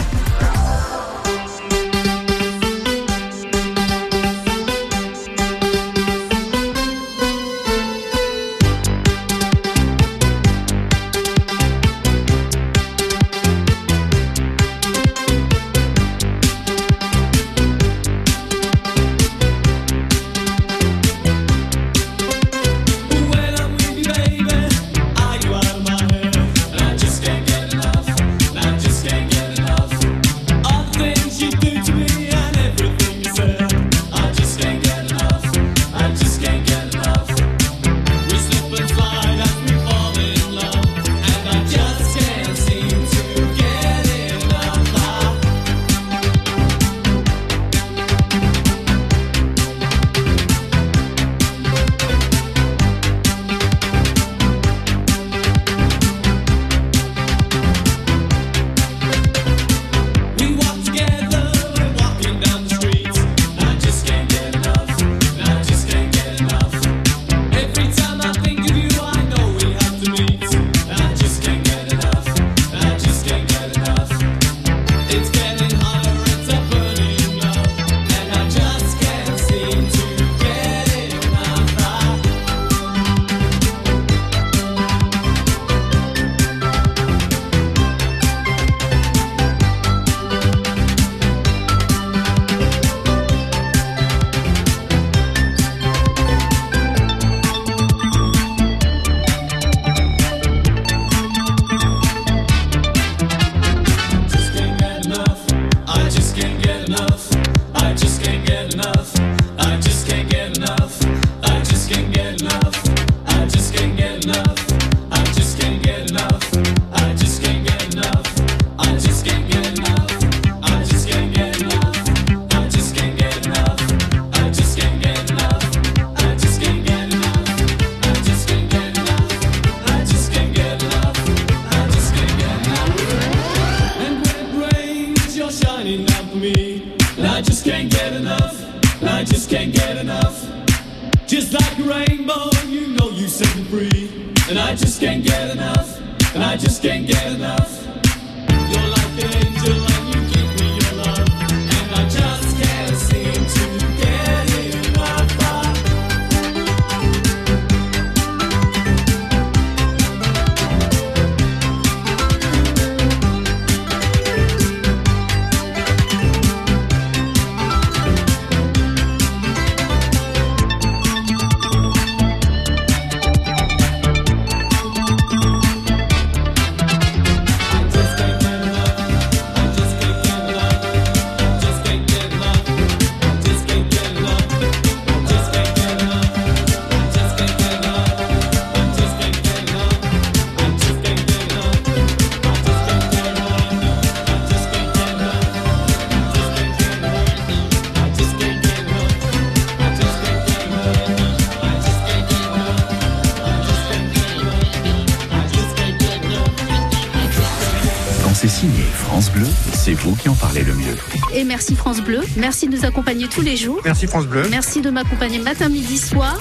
C'est 208.44 208.50
signé 208.50 208.84
France 208.94 209.32
Bleu, 209.32 209.48
c'est 209.72 209.94
vous 209.94 210.18
qui 210.18 210.28
en 210.28 210.36
parlez 210.36 210.64
le 210.64 210.74
mieux. 210.74 210.98
Et 211.34 211.46
merci 211.46 211.76
France 211.76 212.02
Bleu. 212.02 212.20
Merci 212.36 212.68
de 212.68 212.76
nous 212.76 212.84
accompagner 212.84 213.30
tous 213.30 213.40
les 213.40 213.56
jours. 213.56 213.80
Merci 213.86 214.06
France 214.06 214.28
Bleu. 214.28 214.46
Merci 214.50 214.82
de 214.82 214.90
m'accompagner 214.90 215.40
matin, 215.40 215.70
midi, 215.70 215.98
soir. 215.98 216.38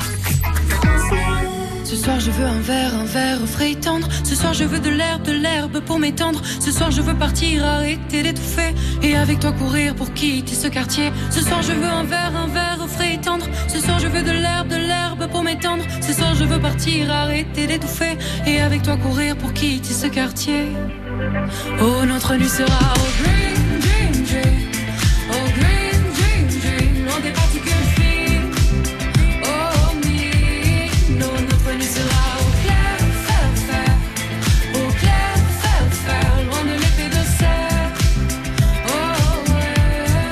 Ce 1.84 1.94
soir 1.94 2.18
je 2.18 2.32
veux 2.32 2.44
un 2.44 2.58
verre, 2.58 2.92
un 2.96 3.04
verre 3.04 3.38
frais 3.46 3.72
et 3.72 3.76
tendre. 3.76 4.08
Ce 4.24 4.34
soir 4.34 4.52
je 4.52 4.64
veux 4.64 4.80
de 4.80 4.90
l'herbe, 4.90 5.22
de 5.22 5.30
l'herbe 5.30 5.78
pour 5.78 6.00
m'étendre. 6.00 6.42
Ce 6.58 6.72
soir 6.72 6.90
je 6.90 7.02
veux 7.02 7.14
partir, 7.14 7.64
arrêter 7.64 8.24
d'étouffer. 8.24 8.74
Et 9.04 9.14
avec 9.14 9.38
toi 9.38 9.52
courir 9.52 9.94
pour 9.94 10.12
quitter 10.12 10.56
ce 10.56 10.66
quartier. 10.66 11.12
Ce 11.30 11.40
soir 11.40 11.62
je 11.62 11.70
veux 11.70 11.84
un 11.84 12.02
verre, 12.02 12.32
un 12.36 12.48
verre 12.48 12.84
frais 12.88 13.14
et 13.14 13.20
tendre. 13.20 13.46
Ce 13.68 13.78
soir 13.78 14.00
je 14.00 14.08
veux 14.08 14.22
de 14.22 14.32
l'herbe, 14.32 14.66
de 14.66 14.76
l'herbe 14.76 15.30
pour 15.30 15.44
m'étendre. 15.44 15.84
Ce 16.00 16.12
soir 16.12 16.34
je 16.34 16.42
veux 16.42 16.58
partir, 16.58 17.12
arrêter 17.12 17.68
d'étouffer. 17.68 18.18
Et 18.44 18.60
avec 18.60 18.82
toi 18.82 18.96
courir 18.96 19.36
pour 19.36 19.52
quitter 19.52 19.94
ce 19.94 20.08
quartier. 20.08 20.66
Oh 21.80 22.04
notre 22.06 22.36
nuit 22.36 22.48
sera 22.48 22.94
au 22.94 23.08
green, 23.22 23.80
dream, 23.80 24.24
dream. 24.24 24.68
Au 25.30 25.44
green, 25.58 26.00
dream, 26.16 26.46
dream. 26.60 27.04
Loin 27.04 27.20
des 27.20 27.30
particules 27.30 27.86
fines. 27.96 28.50
Oh 29.44 29.94
me, 30.04 31.18
non, 31.18 31.32
notre 31.50 31.72
nuit 31.74 31.84
sera 31.84 32.24
au 32.40 32.50
clair, 32.62 32.96
faire, 33.26 33.52
faire. 33.68 33.96
Au 34.74 34.92
clair, 35.00 35.34
faire, 35.62 35.88
faire. 36.06 36.34
Loin 36.46 36.62
de 36.64 36.74
l'épée 36.82 37.10
de 37.10 37.22
serre. 37.38 37.92
Oh 38.86 39.50
ouais. 39.50 40.30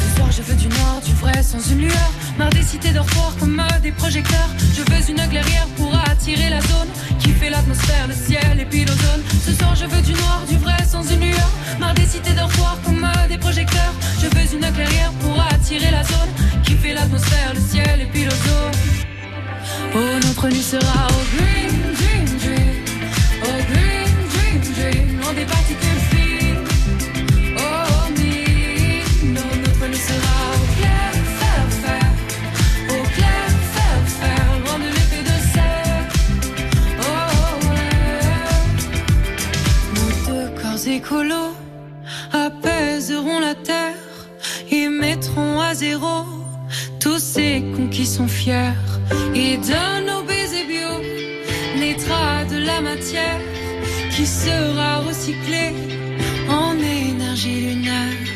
Ce 0.00 0.16
soir 0.16 0.30
je 0.30 0.42
veux 0.42 0.56
du 0.56 0.68
noir, 0.68 1.00
du 1.04 1.12
vrai, 1.14 1.42
sans 1.42 1.62
une 1.70 1.80
lueur. 1.82 2.10
Marre 2.38 2.50
des 2.50 2.62
cités 2.62 2.92
dortoirs 2.92 3.34
comme 3.40 3.62
des 3.82 3.92
projecteurs. 3.92 4.50
Je 4.74 4.82
veux 4.82 5.10
une 5.10 5.28
clairière 5.28 5.68
pour 5.76 5.94
attirer 6.10 6.50
la 6.50 6.60
zone 6.60 6.88
fait 7.36 7.50
l'atmosphère, 7.50 8.06
le 8.08 8.14
ciel 8.14 8.60
et 8.60 8.64
puis 8.64 8.84
l'ozone. 8.84 9.22
Ce 9.44 9.52
soir 9.52 9.74
je 9.74 9.86
veux 9.86 10.02
du 10.02 10.12
noir, 10.12 10.42
du 10.48 10.56
vrai, 10.56 10.76
sans 10.86 11.02
une 11.02 11.20
lueur. 11.20 11.50
Marre 11.78 11.94
des 11.94 12.06
cités 12.06 12.32
dortoirs 12.32 12.78
comme 12.84 13.06
des 13.28 13.38
projecteurs. 13.38 13.94
Je 14.20 14.26
veux 14.26 14.54
une 14.54 14.72
clairière 14.72 15.12
pour 15.20 15.40
attirer 15.40 15.90
la 15.90 16.02
zone 16.02 16.32
qui 16.64 16.74
fait 16.74 16.94
l'atmosphère, 16.94 17.52
le 17.54 17.60
ciel 17.60 18.00
et 18.02 18.06
puis 18.06 18.24
l'ozone. 18.24 18.76
Oh, 19.94 20.18
notre 20.26 20.48
nuit 20.48 20.62
sera 20.62 21.06
au 21.08 21.22
green, 21.36 21.74
dream, 21.98 22.24
dream. 22.44 22.76
Au 23.42 23.56
green, 23.72 24.12
dream, 24.34 24.60
dream. 24.74 25.20
Loin 25.20 25.32
des 25.32 25.44
particules 25.44 26.15
écolos 40.88 41.54
apaiseront 42.32 43.40
la 43.40 43.54
terre 43.54 43.94
et 44.70 44.88
mettront 44.88 45.60
à 45.60 45.74
zéro 45.74 46.24
tous 47.00 47.18
ces 47.18 47.62
cons 47.74 47.88
qui 47.88 48.06
sont 48.06 48.28
fiers. 48.28 48.74
Et 49.34 49.56
de 49.56 50.06
nos 50.06 50.22
baisers 50.22 50.66
bio 50.66 50.92
naîtra 51.78 52.44
de 52.44 52.58
la 52.58 52.80
matière 52.80 53.40
qui 54.10 54.26
sera 54.26 54.98
recyclée 54.98 55.72
en 56.48 56.74
énergie 56.78 57.60
lunaire. 57.66 58.26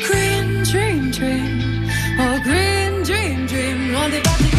Green 0.00 0.62
dream 0.62 1.10
dream, 1.10 1.88
oh 2.18 2.38
green 2.42 3.02
dream 3.02 3.46
dream, 3.46 3.92
loin 3.92 4.08
des 4.08 4.53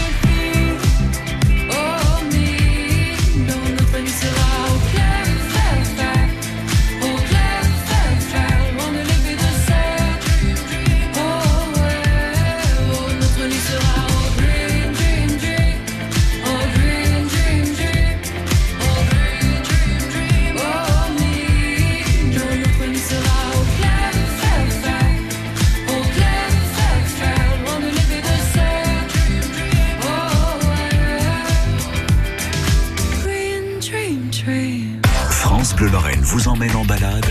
vous 36.36 36.50
emmène 36.50 36.76
en 36.76 36.84
balade 36.84 37.26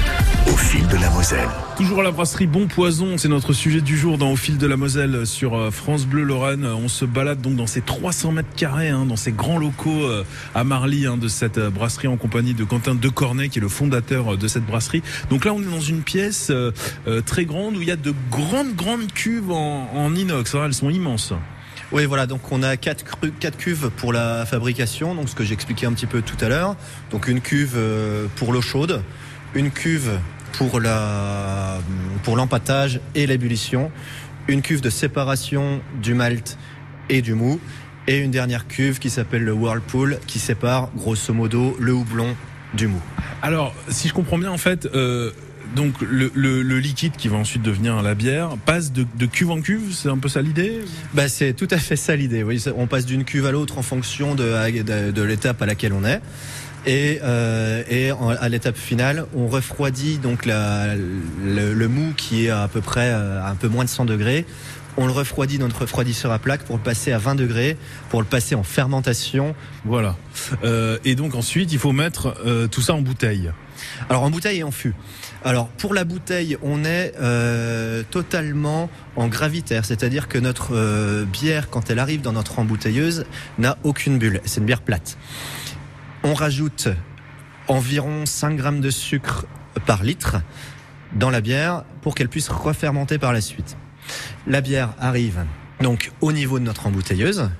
au 0.50 0.56
fil 0.56 0.86
de 0.86 0.96
la 0.96 1.10
Moselle. 1.10 1.50
Toujours 1.76 2.00
à 2.00 2.02
la 2.02 2.10
brasserie 2.10 2.46
Bon 2.46 2.68
Poison, 2.68 3.18
c'est 3.18 3.28
notre 3.28 3.52
sujet 3.52 3.82
du 3.82 3.98
jour 3.98 4.16
dans 4.16 4.30
Au 4.32 4.36
fil 4.36 4.56
de 4.56 4.66
la 4.66 4.78
Moselle 4.78 5.26
sur 5.26 5.54
euh, 5.54 5.70
France 5.70 6.06
Bleu 6.06 6.22
Lorraine. 6.22 6.64
On 6.64 6.88
se 6.88 7.04
balade 7.04 7.42
donc 7.42 7.56
dans 7.56 7.66
ces 7.66 7.82
300 7.82 8.32
mètres 8.32 8.48
carrés, 8.56 8.88
hein, 8.88 9.04
dans 9.04 9.16
ces 9.16 9.32
grands 9.32 9.58
locaux 9.58 10.04
euh, 10.04 10.24
à 10.54 10.64
Marly 10.64 11.04
hein, 11.04 11.18
de 11.18 11.28
cette 11.28 11.58
euh, 11.58 11.68
brasserie 11.68 12.08
en 12.08 12.16
compagnie 12.16 12.54
de 12.54 12.64
Quentin 12.64 12.94
Decornet 12.94 13.50
qui 13.50 13.58
est 13.58 13.60
le 13.62 13.68
fondateur 13.68 14.38
de 14.38 14.48
cette 14.48 14.64
brasserie. 14.64 15.02
Donc 15.28 15.44
là 15.44 15.52
on 15.52 15.60
est 15.60 15.70
dans 15.70 15.80
une 15.80 16.00
pièce 16.00 16.48
euh, 16.50 16.72
très 17.26 17.44
grande 17.44 17.76
où 17.76 17.82
il 17.82 17.88
y 17.88 17.92
a 17.92 17.96
de 17.96 18.14
grandes 18.30 18.74
grandes 18.74 19.12
cuves 19.12 19.50
en, 19.50 19.90
en 19.94 20.14
inox. 20.14 20.54
hein, 20.54 20.62
elles 20.64 20.72
sont 20.72 20.88
immenses. 20.88 21.34
Oui, 21.94 22.06
voilà, 22.06 22.26
donc 22.26 22.50
on 22.50 22.64
a 22.64 22.76
quatre, 22.76 23.04
cuves 23.56 23.88
pour 23.96 24.12
la 24.12 24.44
fabrication, 24.46 25.14
donc 25.14 25.28
ce 25.28 25.36
que 25.36 25.44
j'expliquais 25.44 25.86
un 25.86 25.92
petit 25.92 26.06
peu 26.06 26.22
tout 26.22 26.36
à 26.44 26.48
l'heure. 26.48 26.74
Donc 27.12 27.28
une 27.28 27.40
cuve 27.40 27.74
euh, 27.76 28.26
pour 28.34 28.52
l'eau 28.52 28.60
chaude, 28.60 29.00
une 29.54 29.70
cuve 29.70 30.18
pour 30.54 30.80
la 30.80 31.78
pour 32.24 32.36
l'empattage 32.36 33.00
et 33.14 33.28
l'ébullition, 33.28 33.92
une 34.48 34.60
cuve 34.60 34.80
de 34.80 34.90
séparation 34.90 35.80
du 36.02 36.14
malt 36.14 36.58
et 37.10 37.22
du 37.22 37.34
mou, 37.34 37.60
et 38.08 38.18
une 38.18 38.32
dernière 38.32 38.66
cuve 38.66 38.98
qui 38.98 39.08
s'appelle 39.08 39.44
le 39.44 39.52
whirlpool, 39.52 40.18
qui 40.26 40.40
sépare 40.40 40.90
grosso 40.96 41.32
modo 41.32 41.76
le 41.78 41.92
houblon 41.92 42.34
du 42.74 42.88
mou. 42.88 43.00
Alors, 43.40 43.72
si 43.88 44.08
je 44.08 44.14
comprends 44.14 44.38
bien, 44.38 44.50
en 44.50 44.58
fait, 44.58 44.86
euh, 44.86 45.30
donc 45.74 45.94
le, 46.00 46.30
le- 46.34 46.62
le 46.62 46.78
liquide 46.78 47.16
qui 47.16 47.28
va 47.28 47.36
ensuite 47.36 47.62
devenir 47.62 48.00
la 48.02 48.14
bière 48.14 48.50
passe 48.66 48.92
de, 48.92 49.04
de 49.18 49.26
cuve 49.26 49.50
en 49.50 49.60
cuve, 49.60 49.92
c'est 49.92 50.08
un 50.08 50.18
peu 50.18 50.28
ça 50.28 50.40
l'idée 50.42 50.80
Bah, 51.14 51.28
c'est 51.28 51.52
tout 51.52 51.68
à 51.70 51.78
fait 51.78 51.96
ça 51.96 52.14
l'idée. 52.16 52.42
Oui, 52.42 52.62
on 52.76 52.86
passe 52.86 53.06
d'une 53.06 53.24
cuve 53.24 53.46
à 53.46 53.52
l'autre 53.52 53.78
en 53.78 53.82
fonction 53.82 54.34
de, 54.34 54.82
de, 54.82 55.10
de 55.10 55.22
l'étape 55.22 55.60
à 55.62 55.66
laquelle 55.66 55.92
on 55.92 56.04
est. 56.04 56.20
Et, 56.86 57.18
euh, 57.22 57.82
et 57.88 58.12
en- 58.12 58.28
à 58.28 58.48
l'étape 58.48 58.76
finale, 58.76 59.26
on 59.34 59.46
refroidit 59.48 60.18
donc 60.18 60.44
la, 60.44 60.94
le, 60.94 61.72
le 61.74 61.88
mou 61.88 62.12
qui 62.16 62.46
est 62.46 62.50
à 62.50 62.68
peu 62.68 62.80
près 62.82 63.10
euh, 63.12 63.40
à 63.42 63.48
un 63.50 63.54
peu 63.54 63.68
moins 63.68 63.84
de 63.84 63.88
100 63.88 64.04
degrés. 64.04 64.44
On 64.96 65.06
le 65.06 65.12
refroidit 65.12 65.58
dans 65.58 65.64
notre 65.66 65.80
refroidisseur 65.80 66.30
à 66.30 66.38
plaque 66.38 66.62
pour 66.64 66.76
le 66.76 66.82
passer 66.82 67.10
à 67.10 67.18
20 67.18 67.34
degrés, 67.34 67.76
pour 68.10 68.20
le 68.20 68.26
passer 68.28 68.54
en 68.54 68.62
fermentation. 68.62 69.56
Voilà. 69.84 70.16
Euh, 70.62 70.98
et 71.04 71.16
donc 71.16 71.34
ensuite, 71.34 71.72
il 71.72 71.78
faut 71.80 71.90
mettre 71.90 72.36
euh, 72.46 72.68
tout 72.68 72.80
ça 72.82 72.94
en 72.94 73.00
bouteille. 73.00 73.50
Alors 74.08 74.22
en 74.22 74.30
bouteille 74.30 74.58
et 74.58 74.62
en 74.64 74.70
fût. 74.70 74.94
Alors 75.44 75.68
pour 75.68 75.94
la 75.94 76.04
bouteille, 76.04 76.56
on 76.62 76.84
est 76.84 77.12
euh, 77.20 78.02
totalement 78.10 78.90
en 79.16 79.28
gravitaire, 79.28 79.84
c'est-à-dire 79.84 80.28
que 80.28 80.38
notre 80.38 80.74
euh, 80.74 81.24
bière, 81.24 81.70
quand 81.70 81.90
elle 81.90 81.98
arrive 81.98 82.20
dans 82.22 82.32
notre 82.32 82.58
embouteilleuse, 82.58 83.24
n'a 83.58 83.76
aucune 83.84 84.18
bulle. 84.18 84.40
C'est 84.44 84.60
une 84.60 84.66
bière 84.66 84.82
plate. 84.82 85.16
On 86.22 86.34
rajoute 86.34 86.88
environ 87.68 88.26
5 88.26 88.56
grammes 88.56 88.80
de 88.80 88.90
sucre 88.90 89.46
par 89.86 90.02
litre 90.02 90.36
dans 91.14 91.30
la 91.30 91.40
bière 91.40 91.84
pour 92.02 92.14
qu'elle 92.14 92.28
puisse 92.28 92.48
refermenter 92.48 93.18
par 93.18 93.32
la 93.32 93.40
suite. 93.40 93.76
La 94.46 94.60
bière 94.60 94.94
arrive 94.98 95.44
donc 95.80 96.12
au 96.20 96.32
niveau 96.32 96.58
de 96.58 96.64
notre 96.64 96.86
embouteilleuse. 96.86 97.50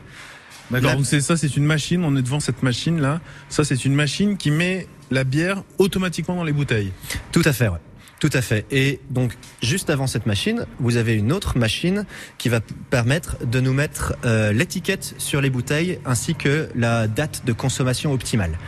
D'accord, 0.71 0.91
La- 0.91 0.97
donc 0.97 1.07
c'est 1.07 1.21
ça, 1.21 1.37
c'est 1.37 1.57
une 1.57 1.65
machine, 1.65 2.05
on 2.05 2.17
est 2.17 2.23
devant 2.23 2.41
cette 2.41 2.63
machine 2.63 3.01
là. 3.01 3.21
Ça, 3.49 3.65
c'est 3.65 3.85
une 3.85 3.95
machine 3.95 4.37
qui 4.39 4.51
met 4.51 4.87
la 5.15 5.25
bière 5.25 5.63
automatiquement 5.79 6.35
dans 6.35 6.45
les 6.45 6.53
bouteilles. 6.53 6.93
Tout 7.33 7.43
à 7.45 7.53
fait, 7.53 7.69
ouais. 7.69 7.79
Tout 8.21 8.31
à 8.33 8.43
fait. 8.43 8.65
Et 8.71 9.01
donc, 9.11 9.33
juste 9.63 9.91
avant 9.91 10.07
cette 10.07 10.27
machine, 10.27 10.67
vous 10.79 10.97
avez 10.97 11.15
une 11.15 11.33
autre 11.33 11.59
machine 11.59 12.05
qui 12.39 12.49
va 12.49 12.61
permettre 12.91 13.45
de 13.45 13.61
nous 13.61 13.73
mettre 13.73 14.15
euh, 14.25 14.53
l'étiquette 14.53 15.15
sur 15.19 15.41
les 15.41 15.51
bouteilles 15.51 15.99
ainsi 16.05 16.35
que 16.35 16.69
la 16.75 17.07
date 17.07 17.43
de 17.45 17.53
consommation 17.53 18.13
optimale. 18.13 18.59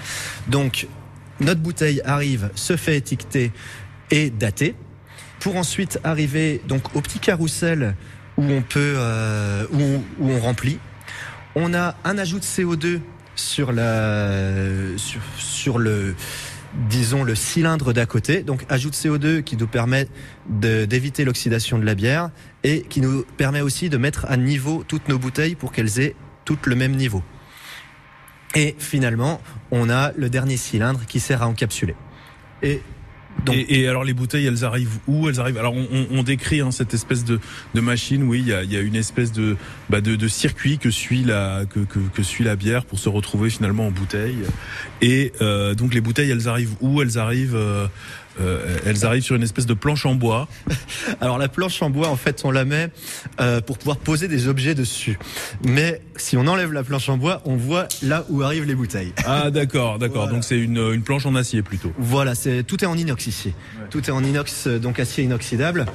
Donc, 0.48 0.88
notre 1.40 1.60
bouteille 1.60 2.00
arrive, 2.04 2.50
se 2.54 2.76
fait 2.76 2.96
étiqueter 2.96 3.50
et 4.10 4.30
dater 4.30 4.74
pour 5.40 5.56
ensuite 5.56 5.98
arriver 6.04 6.60
donc 6.68 6.94
au 6.94 7.00
petit 7.00 7.18
carrousel 7.18 7.94
où 8.36 8.44
on 8.44 8.62
peut 8.62 8.94
euh, 8.96 9.64
où, 9.72 10.02
où 10.18 10.30
on 10.30 10.40
remplit. 10.40 10.78
On 11.54 11.72
a 11.72 11.96
un 12.04 12.18
ajout 12.18 12.38
de 12.38 12.44
CO2 12.44 13.00
sur 13.36 13.72
la 13.72 14.96
sur, 14.96 15.20
sur 15.38 15.78
le 15.78 16.14
disons 16.88 17.24
le 17.24 17.34
cylindre 17.34 17.92
d'à 17.92 18.06
côté. 18.06 18.42
Donc 18.42 18.64
ajout 18.68 18.90
de 18.90 18.94
CO2 18.94 19.42
qui 19.42 19.56
nous 19.56 19.66
permet 19.66 20.08
d'éviter 20.48 21.24
l'oxydation 21.24 21.78
de 21.78 21.84
la 21.84 21.94
bière 21.94 22.30
et 22.64 22.82
qui 22.82 23.00
nous 23.00 23.24
permet 23.36 23.60
aussi 23.60 23.88
de 23.88 23.96
mettre 23.96 24.26
à 24.28 24.36
niveau 24.36 24.84
toutes 24.86 25.08
nos 25.08 25.18
bouteilles 25.18 25.54
pour 25.54 25.72
qu'elles 25.72 26.00
aient 26.00 26.14
toutes 26.44 26.66
le 26.66 26.76
même 26.76 26.94
niveau. 26.94 27.22
Et 28.54 28.74
finalement, 28.78 29.40
on 29.70 29.90
a 29.90 30.12
le 30.16 30.30
dernier 30.30 30.56
cylindre 30.56 31.04
qui 31.06 31.20
sert 31.20 31.42
à 31.42 31.48
encapsuler. 31.48 31.94
Et 32.62 32.80
Et, 33.52 33.86
alors 33.86 34.04
les 34.04 34.14
bouteilles, 34.14 34.46
elles 34.46 34.64
arrivent 34.64 34.98
où? 35.06 35.28
Elles 35.28 35.40
arrivent. 35.40 35.58
Alors 35.58 35.74
on, 35.74 36.22
décrit 36.22 36.60
hein, 36.60 36.70
cette 36.70 36.94
espèce 36.94 37.24
de, 37.24 37.38
machine. 37.74 38.22
Oui, 38.24 38.40
il 38.40 38.72
y 38.72 38.76
a, 38.76 38.80
une 38.80 38.96
espèce 38.96 39.32
de, 39.32 39.56
bah, 39.90 40.00
de, 40.00 40.28
circuit 40.28 40.78
que 40.78 40.90
suit 40.90 41.24
la 41.24 41.64
que 41.66 42.22
suit 42.22 42.44
la 42.44 42.56
bière 42.56 42.84
pour 42.84 42.98
se 42.98 43.08
retrouver 43.08 43.50
finalement 43.50 43.86
en 43.86 43.90
bouteille. 43.90 44.38
Et 45.02 45.32
euh, 45.40 45.74
donc 45.74 45.94
les 45.94 46.00
bouteilles, 46.00 46.30
elles 46.30 46.48
arrivent 46.48 46.74
où? 46.80 47.02
Elles 47.02 47.18
arrivent. 47.18 47.56
euh, 47.56 47.86
euh, 48.40 48.78
elles 48.84 49.04
arrivent 49.04 49.22
sur 49.22 49.36
une 49.36 49.42
espèce 49.42 49.66
de 49.66 49.74
planche 49.74 50.06
en 50.06 50.14
bois. 50.14 50.48
Alors 51.20 51.38
la 51.38 51.48
planche 51.48 51.80
en 51.82 51.90
bois, 51.90 52.08
en 52.08 52.16
fait, 52.16 52.42
on 52.44 52.50
la 52.50 52.64
met 52.64 52.90
euh, 53.40 53.60
pour 53.60 53.78
pouvoir 53.78 53.96
poser 53.96 54.28
des 54.28 54.48
objets 54.48 54.74
dessus. 54.74 55.18
Mais 55.64 56.00
si 56.16 56.36
on 56.36 56.46
enlève 56.46 56.72
la 56.72 56.82
planche 56.82 57.08
en 57.08 57.16
bois, 57.16 57.42
on 57.44 57.56
voit 57.56 57.88
là 58.02 58.24
où 58.28 58.42
arrivent 58.42 58.64
les 58.64 58.74
bouteilles. 58.74 59.12
Ah 59.24 59.50
d'accord, 59.50 59.98
d'accord. 59.98 60.28
Donc 60.28 60.44
c'est 60.44 60.58
une, 60.58 60.78
une 60.78 61.02
planche 61.02 61.26
en 61.26 61.34
acier 61.34 61.62
plutôt. 61.62 61.92
Voilà, 61.98 62.34
c'est 62.34 62.62
tout 62.62 62.82
est 62.82 62.86
en 62.86 62.96
inox 62.96 63.26
ici. 63.26 63.54
Tout 63.90 64.04
est 64.08 64.12
en 64.12 64.22
inox, 64.22 64.66
euh, 64.66 64.78
donc 64.78 64.98
acier 65.00 65.24
inoxydable. 65.24 65.86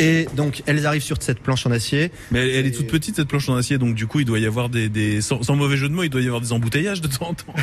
Et 0.00 0.26
donc 0.34 0.62
elles 0.66 0.86
arrivent 0.86 1.02
sur 1.02 1.16
cette 1.20 1.40
planche 1.40 1.66
en 1.66 1.70
acier. 1.70 2.10
Mais 2.30 2.40
elle, 2.40 2.56
elle 2.56 2.66
est 2.66 2.70
toute 2.70 2.86
petite 2.86 3.16
cette 3.16 3.28
planche 3.28 3.48
en 3.48 3.56
acier, 3.56 3.78
donc 3.78 3.94
du 3.94 4.06
coup 4.06 4.20
il 4.20 4.24
doit 4.24 4.38
y 4.38 4.46
avoir 4.46 4.68
des, 4.68 4.88
des 4.88 5.20
sans, 5.20 5.42
sans 5.42 5.56
mauvais 5.56 5.76
jeu 5.76 5.88
de 5.88 5.94
mots, 5.94 6.02
il 6.02 6.10
doit 6.10 6.22
y 6.22 6.26
avoir 6.26 6.40
des 6.40 6.52
emboutteillages 6.52 7.00
de 7.00 7.08
temps 7.08 7.28
en 7.28 7.34
temps. 7.34 7.54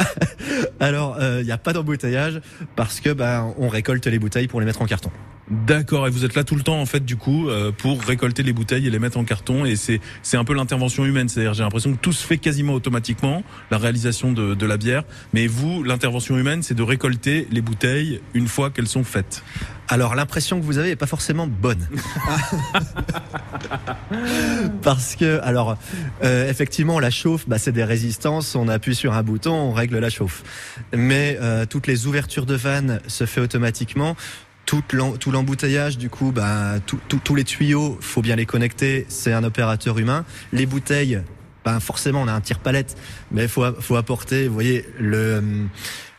Alors 0.80 1.16
il 1.20 1.44
n'y 1.44 1.52
a 1.52 1.58
pas 1.58 1.72
d'embouteillage 1.72 2.40
parce 2.76 3.00
que 3.00 3.10
ben 3.10 3.54
on 3.58 3.68
récolte 3.68 4.06
les 4.06 4.18
bouteilles 4.18 4.48
pour 4.48 4.60
les 4.60 4.66
mettre 4.66 4.82
en 4.82 4.86
carton. 4.86 5.10
D'accord, 5.50 6.06
et 6.06 6.10
vous 6.10 6.24
êtes 6.24 6.34
là 6.34 6.44
tout 6.44 6.56
le 6.56 6.62
temps 6.62 6.80
en 6.80 6.86
fait 6.86 7.04
du 7.04 7.16
coup 7.16 7.48
euh, 7.48 7.72
pour 7.72 8.02
récolter 8.02 8.42
les 8.42 8.52
bouteilles 8.52 8.86
et 8.86 8.90
les 8.90 8.98
mettre 8.98 9.16
en 9.16 9.24
carton 9.24 9.64
et 9.64 9.76
c'est 9.76 10.00
c'est 10.22 10.36
un 10.36 10.44
peu 10.44 10.54
l'intervention 10.54 11.06
humaine, 11.06 11.28
c'est-à-dire 11.28 11.54
j'ai 11.54 11.62
l'impression 11.62 11.92
que 11.92 11.98
tout 11.98 12.12
se 12.12 12.26
fait 12.26 12.36
quasiment 12.38 12.74
automatiquement, 12.74 13.42
la 13.70 13.78
réalisation 13.78 14.32
de, 14.32 14.54
de 14.54 14.66
la 14.66 14.76
bière, 14.76 15.04
mais 15.32 15.46
vous 15.46 15.82
l'intervention 15.82 16.36
humaine 16.36 16.62
c'est 16.62 16.74
de 16.74 16.82
récolter 16.82 17.48
les 17.50 17.62
bouteilles 17.62 18.20
une 18.34 18.46
fois 18.46 18.70
qu'elles 18.70 18.88
sont 18.88 19.04
faites. 19.04 19.42
Alors 19.90 20.14
l'impression 20.14 20.60
que 20.60 20.64
vous 20.64 20.76
avez 20.76 20.90
est 20.90 20.96
pas 20.96 21.06
forcément 21.06 21.46
bonne. 21.46 21.88
Parce 24.82 25.16
que, 25.16 25.40
alors, 25.42 25.78
euh, 26.22 26.48
effectivement, 26.50 27.00
la 27.00 27.10
chauffe, 27.10 27.48
bah, 27.48 27.58
c'est 27.58 27.72
des 27.72 27.84
résistances, 27.84 28.54
on 28.54 28.68
appuie 28.68 28.94
sur 28.94 29.14
un 29.14 29.22
bouton, 29.22 29.52
on 29.52 29.72
règle 29.72 29.98
la 29.98 30.10
chauffe. 30.10 30.42
Mais 30.94 31.38
euh, 31.40 31.64
toutes 31.64 31.86
les 31.86 32.06
ouvertures 32.06 32.44
de 32.44 32.54
vannes 32.54 33.00
se 33.06 33.24
fait 33.24 33.40
automatiquement. 33.40 34.14
Tout 34.68 34.82
l'em- 34.92 35.16
tout 35.16 35.30
l'embouteillage, 35.30 35.96
du 35.96 36.10
coup, 36.10 36.30
bah, 36.30 36.74
tous 37.24 37.34
les 37.34 37.44
tuyaux, 37.44 37.96
faut 38.02 38.20
bien 38.20 38.36
les 38.36 38.44
connecter, 38.44 39.06
c'est 39.08 39.32
un 39.32 39.42
opérateur 39.42 39.98
humain. 39.98 40.26
Les 40.52 40.66
bouteilles, 40.66 41.22
ben 41.64 41.80
forcément, 41.80 42.20
on 42.20 42.28
a 42.28 42.32
un 42.34 42.42
tire-palette, 42.42 42.94
mais 43.32 43.44
il 43.44 43.48
faut, 43.48 43.64
faut 43.80 43.96
apporter, 43.96 44.46
vous 44.46 44.52
voyez, 44.52 44.84
le, 45.00 45.42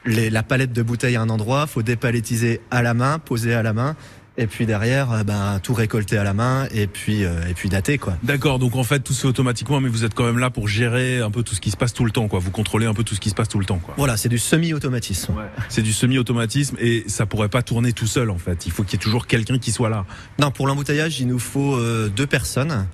les- 0.03 0.31
la 0.31 0.41
palette 0.41 0.73
de 0.73 0.81
bouteilles 0.81 1.15
à 1.15 1.21
un 1.21 1.29
endroit, 1.29 1.67
faut 1.67 1.83
dépalettiser 1.83 2.59
à 2.71 2.81
la 2.81 2.95
main, 2.95 3.19
poser 3.19 3.53
à 3.53 3.61
la 3.61 3.73
main, 3.73 3.95
et 4.39 4.47
puis 4.47 4.65
derrière, 4.65 5.11
euh, 5.11 5.23
ben, 5.23 5.59
tout 5.61 5.73
récolter 5.73 6.17
à 6.17 6.23
la 6.23 6.33
main, 6.33 6.67
et 6.73 6.87
puis, 6.87 7.25
euh, 7.25 7.47
et 7.49 7.53
puis 7.53 7.67
dater, 7.67 7.97
quoi. 7.97 8.17
D'accord, 8.23 8.57
donc 8.57 8.75
en 8.77 8.83
fait 8.83 9.01
tout 9.01 9.13
se 9.13 9.21
fait 9.21 9.27
automatiquement, 9.27 9.81
mais 9.81 9.89
vous 9.89 10.05
êtes 10.05 10.13
quand 10.13 10.23
même 10.23 10.39
là 10.39 10.49
pour 10.49 10.69
gérer 10.69 11.19
un 11.19 11.29
peu 11.29 11.43
tout 11.43 11.55
ce 11.55 11.61
qui 11.61 11.71
se 11.71 11.77
passe 11.77 11.93
tout 11.93 12.05
le 12.05 12.11
temps, 12.11 12.29
quoi. 12.29 12.39
Vous 12.39 12.49
contrôlez 12.49 12.85
un 12.85 12.93
peu 12.93 13.03
tout 13.03 13.15
ce 13.15 13.19
qui 13.19 13.29
se 13.29 13.35
passe 13.35 13.49
tout 13.49 13.59
le 13.59 13.65
temps, 13.65 13.79
quoi. 13.79 13.93
Voilà, 13.97 14.15
c'est 14.15 14.29
du 14.29 14.39
semi-automatisme. 14.39 15.35
C'est 15.67 15.81
du 15.81 15.91
semi-automatisme 15.91 16.77
et 16.79 17.03
ça 17.07 17.25
pourrait 17.25 17.49
pas 17.49 17.61
tourner 17.63 17.91
tout 17.91 18.07
seul 18.07 18.29
en 18.29 18.37
fait. 18.37 18.65
Il 18.65 18.71
faut 18.71 18.83
qu'il 18.83 18.93
y 18.93 18.95
ait 18.95 19.03
toujours 19.03 19.27
quelqu'un 19.27 19.59
qui 19.59 19.71
soit 19.71 19.89
là. 19.89 20.05
Non, 20.39 20.51
pour 20.51 20.67
l'embouteillage, 20.67 21.19
il 21.19 21.27
nous 21.27 21.39
faut 21.39 21.75
euh, 21.75 22.07
deux 22.07 22.27
personnes. 22.27 22.87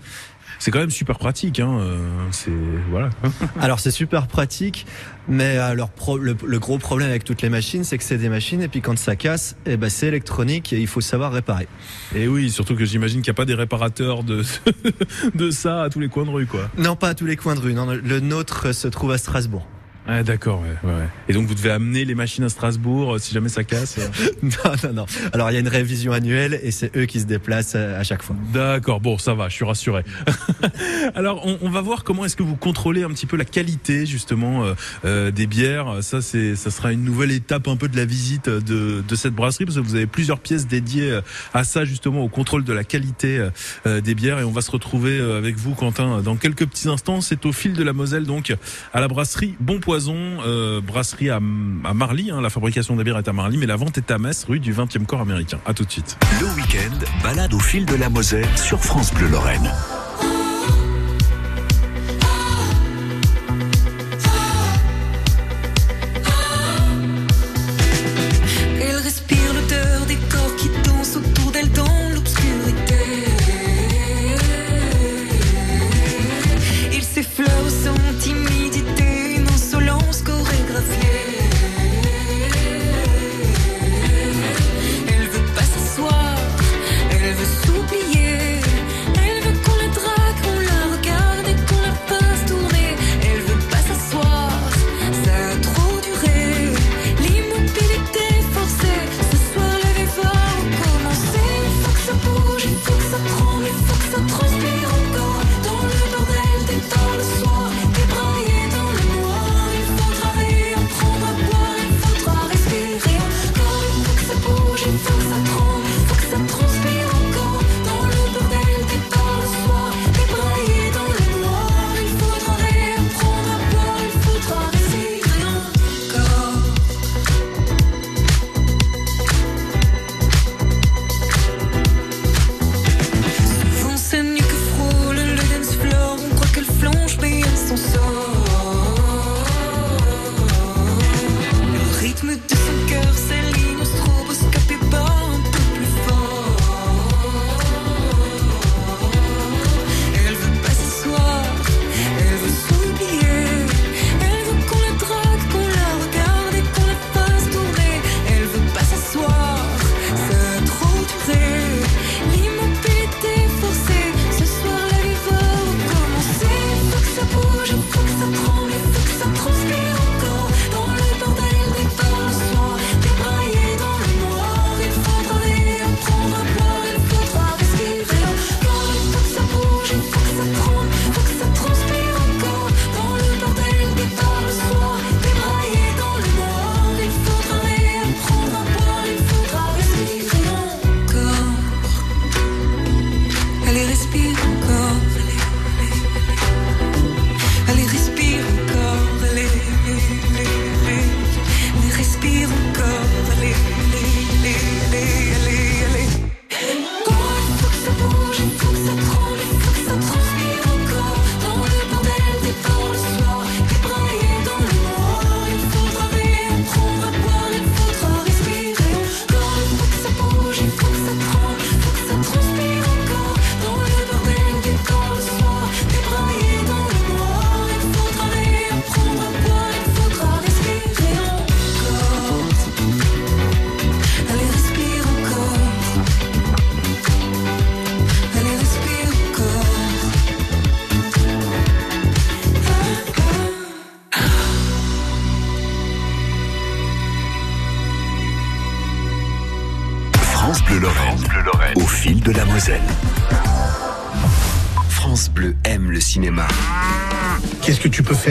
C'est 0.59 0.71
quand 0.71 0.79
même 0.79 0.89
super 0.91 1.17
pratique, 1.17 1.59
hein. 1.59 1.77
euh, 1.79 1.97
C'est 2.31 2.51
voilà. 2.89 3.09
Alors 3.59 3.79
c'est 3.79 3.91
super 3.91 4.27
pratique, 4.27 4.85
mais 5.27 5.57
alors 5.57 5.89
pro- 5.89 6.17
le, 6.17 6.35
le 6.45 6.59
gros 6.59 6.77
problème 6.77 7.09
avec 7.09 7.23
toutes 7.23 7.41
les 7.41 7.49
machines, 7.49 7.83
c'est 7.83 7.97
que 7.97 8.03
c'est 8.03 8.17
des 8.17 8.29
machines 8.29 8.61
et 8.61 8.67
puis 8.67 8.81
quand 8.81 8.97
ça 8.97 9.15
casse, 9.15 9.55
eh 9.65 9.77
ben 9.77 9.89
c'est 9.89 10.07
électronique 10.07 10.71
et 10.73 10.79
il 10.79 10.87
faut 10.87 11.01
savoir 11.01 11.31
réparer. 11.33 11.67
Et 12.15 12.27
oui, 12.27 12.49
surtout 12.49 12.75
que 12.75 12.85
j'imagine 12.85 13.21
qu'il 13.21 13.31
n'y 13.31 13.35
a 13.35 13.37
pas 13.37 13.45
des 13.45 13.53
réparateurs 13.55 14.23
de 14.23 14.43
de 15.35 15.51
ça 15.51 15.83
à 15.83 15.89
tous 15.89 15.99
les 15.99 16.07
coins 16.09 16.25
de 16.25 16.29
rue, 16.31 16.45
quoi. 16.45 16.69
Non, 16.77 16.95
pas 16.95 17.09
à 17.09 17.13
tous 17.15 17.25
les 17.25 17.35
coins 17.35 17.55
de 17.55 17.59
rue. 17.59 17.73
Non, 17.73 17.85
le 17.87 18.19
nôtre 18.19 18.73
se 18.73 18.87
trouve 18.87 19.11
à 19.11 19.17
Strasbourg. 19.17 19.67
Ah 20.07 20.21
d'accord, 20.21 20.61
ouais, 20.61 20.89
ouais. 20.89 21.07
Et 21.27 21.33
donc 21.33 21.47
vous 21.47 21.55
devez 21.55 21.71
amener 21.71 22.05
les 22.05 22.13
machines 22.13 22.43
à 22.43 22.49
Strasbourg 22.49 23.15
euh, 23.15 23.17
si 23.17 23.33
jamais 23.33 23.49
ça 23.49 23.63
casse. 23.63 23.97
euh. 23.97 24.29
non, 24.43 24.75
non, 24.83 24.93
non. 24.93 25.05
Alors 25.33 25.49
il 25.49 25.55
y 25.55 25.57
a 25.57 25.59
une 25.59 25.67
révision 25.67 26.11
annuelle 26.11 26.59
et 26.61 26.69
c'est 26.69 26.95
eux 26.95 27.05
qui 27.05 27.19
se 27.19 27.25
déplacent 27.25 27.73
euh, 27.75 27.99
à 27.99 28.03
chaque 28.03 28.21
fois. 28.21 28.35
D'accord, 28.53 29.01
bon, 29.01 29.17
ça 29.17 29.33
va, 29.33 29.49
je 29.49 29.55
suis 29.55 29.65
rassuré. 29.65 30.03
Alors, 31.15 31.45
on, 31.45 31.57
on 31.61 31.69
va 31.69 31.81
voir 31.81 32.03
comment 32.03 32.23
est-ce 32.23 32.35
que 32.35 32.43
vous 32.43 32.55
contrôlez 32.55 33.01
un 33.03 33.09
petit 33.09 33.25
peu 33.25 33.35
la 33.35 33.45
qualité 33.45 34.05
justement 34.05 34.63
des 35.03 35.47
bières. 35.47 35.97
Ça, 36.01 36.21
c'est, 36.21 36.55
ça 36.55 36.71
sera 36.71 36.91
une 36.91 37.03
nouvelle 37.03 37.31
étape 37.31 37.67
un 37.67 37.75
peu 37.75 37.87
de 37.87 37.95
la 37.97 38.05
visite 38.05 38.49
de, 38.49 39.03
de 39.07 39.15
cette 39.15 39.33
brasserie 39.33 39.65
parce 39.65 39.77
que 39.77 39.81
vous 39.81 39.95
avez 39.95 40.07
plusieurs 40.07 40.39
pièces 40.39 40.67
dédiées 40.67 41.19
à 41.53 41.63
ça 41.63 41.85
justement 41.85 42.21
au 42.21 42.27
contrôle 42.27 42.63
de 42.63 42.73
la 42.73 42.83
qualité 42.83 43.47
des 43.85 44.15
bières 44.15 44.39
et 44.39 44.43
on 44.43 44.51
va 44.51 44.61
se 44.61 44.71
retrouver 44.71 45.19
avec 45.19 45.55
vous, 45.57 45.73
Quentin, 45.73 46.21
dans 46.21 46.35
quelques 46.35 46.65
petits 46.65 46.89
instants. 46.89 47.21
C'est 47.21 47.45
au 47.45 47.51
fil 47.51 47.73
de 47.73 47.83
la 47.83 47.93
Moselle, 47.93 48.25
donc 48.25 48.53
à 48.93 48.99
la 48.99 49.07
brasserie 49.07 49.55
Bon 49.59 49.79
Poison, 49.95 50.17
euh, 50.45 50.81
brasserie 50.81 51.29
à, 51.29 51.37
à 51.37 51.39
Marly. 51.93 52.29
hein. 52.29 52.41
la 52.41 52.49
fabrication 52.49 52.97
des 52.97 53.05
bières 53.05 53.17
est 53.17 53.29
à 53.29 53.31
Marly, 53.31 53.55
mais 53.57 53.65
la 53.65 53.77
vente 53.77 53.97
est 53.97 54.11
à 54.11 54.17
Metz, 54.17 54.43
rue 54.43 54.59
du 54.59 54.73
20e 54.73 55.05
corps 55.05 55.21
américain. 55.21 55.57
À 55.65 55.73
tout 55.73 55.85
de 55.85 55.89
suite. 55.89 56.17
Le 56.41 56.47
week-end, 56.47 56.91
balade 57.23 57.53
au 57.53 57.59
fil 57.59 57.85
de 57.85 57.95
la 57.95 58.09
Moselle 58.09 58.45
sur 58.57 58.83
France 58.83 59.13
Bleu 59.13 59.29
Lorraine. 59.29 59.71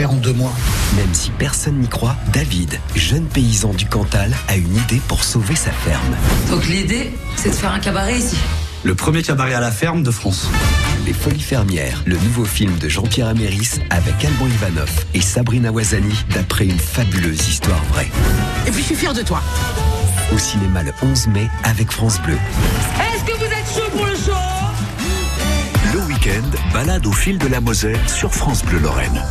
en 0.03 0.15
deux 0.15 0.33
mois. 0.33 0.53
Même 0.97 1.13
si 1.13 1.29
personne 1.29 1.79
n'y 1.79 1.87
croit, 1.87 2.17
David, 2.33 2.79
jeune 2.95 3.25
paysan 3.25 3.73
du 3.73 3.85
Cantal, 3.85 4.35
a 4.49 4.55
une 4.57 4.75
idée 4.75 5.01
pour 5.07 5.23
sauver 5.23 5.55
sa 5.55 5.71
ferme. 5.71 6.15
Donc 6.49 6.67
l'idée, 6.67 7.13
c'est 7.37 7.49
de 7.51 7.55
faire 7.55 7.71
un 7.71 7.79
cabaret 7.79 8.17
ici. 8.17 8.35
Le 8.83 8.93
premier 8.93 9.23
cabaret 9.23 9.53
à 9.53 9.61
la 9.61 9.71
ferme 9.71 10.03
de 10.03 10.11
France. 10.11 10.49
Les 11.05 11.13
Folies 11.13 11.39
Fermières, 11.39 12.03
le 12.05 12.17
nouveau 12.17 12.45
film 12.45 12.77
de 12.77 12.89
Jean-Pierre 12.89 13.27
Améris 13.27 13.79
avec 13.89 14.25
Alban 14.25 14.47
Ivanov 14.47 14.89
et 15.13 15.21
Sabrina 15.21 15.71
Wazani 15.71 16.13
d'après 16.33 16.65
une 16.65 16.79
fabuleuse 16.79 17.47
histoire 17.47 17.83
vraie. 17.85 18.09
Et 18.67 18.71
puis 18.71 18.81
je 18.81 18.87
suis 18.87 18.95
fier 18.95 19.13
de 19.13 19.21
toi. 19.21 19.41
Au 20.33 20.37
cinéma 20.37 20.83
le 20.83 20.91
11 21.01 21.27
mai 21.27 21.47
avec 21.63 21.91
France 21.91 22.19
Bleu. 22.21 22.37
Est-ce 22.99 23.23
que 23.23 23.37
vous 23.37 23.45
êtes 23.45 23.73
chaud 23.73 23.89
pour 23.95 24.05
le 24.05 24.15
show? 24.15 24.31
Le 25.93 25.99
week-end, 26.07 26.73
balade 26.73 27.05
au 27.05 27.13
fil 27.13 27.37
de 27.37 27.47
la 27.47 27.61
Moselle 27.61 27.99
sur 28.07 28.33
France 28.33 28.63
Bleu 28.63 28.79
Lorraine. 28.79 29.23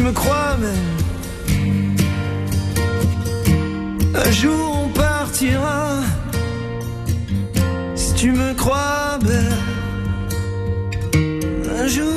me 0.00 0.12
crois. 0.12 0.56
Un 4.14 4.30
jour 4.30 4.84
on 4.84 4.88
partira, 4.88 6.00
si 7.94 8.14
tu 8.14 8.32
me 8.32 8.54
crois 8.54 9.18
belle. 9.22 9.52
Un 11.78 11.86
jour. 11.86 12.12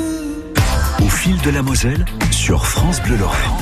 Au 1.00 1.08
fil 1.08 1.40
de 1.42 1.50
la 1.50 1.62
Moselle, 1.62 2.04
sur 2.30 2.66
France 2.66 3.00
Bleu 3.02 3.16
Laurent. 3.16 3.58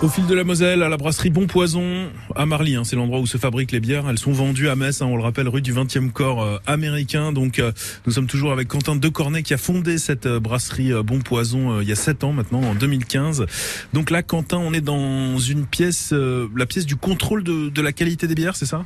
Au 0.00 0.08
fil 0.08 0.26
de 0.26 0.34
la 0.34 0.44
Moselle, 0.44 0.84
à 0.84 0.88
la 0.88 0.96
brasserie 0.96 1.30
Bon 1.30 1.48
Poison, 1.48 2.08
à 2.36 2.46
Marly, 2.46 2.76
hein, 2.76 2.84
c'est 2.84 2.94
l'endroit 2.94 3.18
où 3.18 3.26
se 3.26 3.36
fabriquent 3.36 3.72
les 3.72 3.80
bières. 3.80 4.08
Elles 4.08 4.18
sont 4.18 4.30
vendues 4.30 4.68
à 4.68 4.76
Metz, 4.76 5.02
hein, 5.02 5.06
on 5.06 5.16
le 5.16 5.24
rappelle, 5.24 5.48
rue 5.48 5.60
du 5.60 5.74
20e 5.74 6.12
corps 6.12 6.40
euh, 6.40 6.58
américain. 6.68 7.32
Donc 7.32 7.58
euh, 7.58 7.72
nous 8.06 8.12
sommes 8.12 8.28
toujours 8.28 8.52
avec 8.52 8.68
Quentin 8.68 8.94
Decornet 8.94 9.42
qui 9.42 9.54
a 9.54 9.58
fondé 9.58 9.98
cette 9.98 10.26
euh, 10.26 10.38
brasserie 10.38 10.92
euh, 10.92 11.02
Bon 11.02 11.18
Poison 11.18 11.80
il 11.80 11.88
y 11.88 11.90
a 11.90 11.96
7 11.96 12.22
ans 12.22 12.32
maintenant, 12.32 12.62
en 12.62 12.76
2015. 12.76 13.46
Donc 13.92 14.10
là, 14.10 14.22
Quentin, 14.22 14.58
on 14.58 14.72
est 14.72 14.80
dans 14.80 15.36
une 15.38 15.66
pièce, 15.66 16.12
la 16.12 16.66
pièce 16.66 16.86
du 16.86 16.94
contrôle 16.94 17.42
de, 17.42 17.68
de 17.68 17.82
la 17.82 17.90
qualité 17.90 18.28
des 18.28 18.36
bières, 18.36 18.54
c'est 18.54 18.66
ça? 18.66 18.84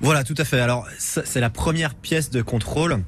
Voilà, 0.00 0.24
tout 0.24 0.34
à 0.36 0.44
fait. 0.44 0.60
Alors, 0.60 0.86
c'est 0.98 1.40
la 1.40 1.50
première 1.50 1.94
pièce 1.94 2.30
de 2.30 2.42
contrôle. 2.42 3.02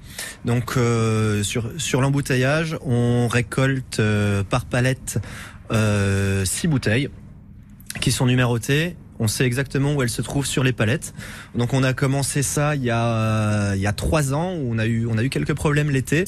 Donc, 0.44 0.76
euh, 0.76 1.42
sur, 1.42 1.70
sur 1.76 2.00
l'embouteillage, 2.00 2.76
on 2.82 3.28
récolte 3.28 4.00
euh, 4.00 4.42
par 4.42 4.64
palette 4.64 5.18
euh, 5.70 6.44
six 6.44 6.66
bouteilles 6.68 7.08
qui 8.00 8.12
sont 8.12 8.26
numérotées. 8.26 8.96
On 9.20 9.26
sait 9.26 9.44
exactement 9.44 9.94
où 9.94 10.02
elles 10.02 10.10
se 10.10 10.22
trouvent 10.22 10.46
sur 10.46 10.62
les 10.62 10.72
palettes. 10.72 11.12
Donc, 11.56 11.74
on 11.74 11.82
a 11.82 11.92
commencé 11.92 12.42
ça 12.44 12.76
il 12.76 12.84
y 12.84 12.90
a 12.90 13.74
il 13.74 13.80
y 13.80 13.86
a 13.88 13.92
trois 13.92 14.32
ans 14.32 14.54
où 14.54 14.72
on 14.72 14.78
a 14.78 14.86
eu 14.86 15.06
on 15.10 15.18
a 15.18 15.24
eu 15.24 15.28
quelques 15.28 15.54
problèmes 15.54 15.90
l'été 15.90 16.22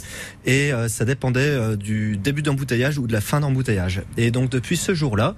et 0.44 0.72
euh, 0.72 0.88
ça 0.88 1.04
dépendait 1.04 1.38
euh, 1.40 1.76
du 1.76 2.16
début 2.16 2.42
d'embouteillage 2.42 2.98
ou 2.98 3.06
de 3.06 3.12
la 3.12 3.20
fin 3.20 3.38
d'embouteillage. 3.38 4.02
Et 4.16 4.32
donc, 4.32 4.50
depuis 4.50 4.76
ce 4.76 4.92
jour-là, 4.92 5.36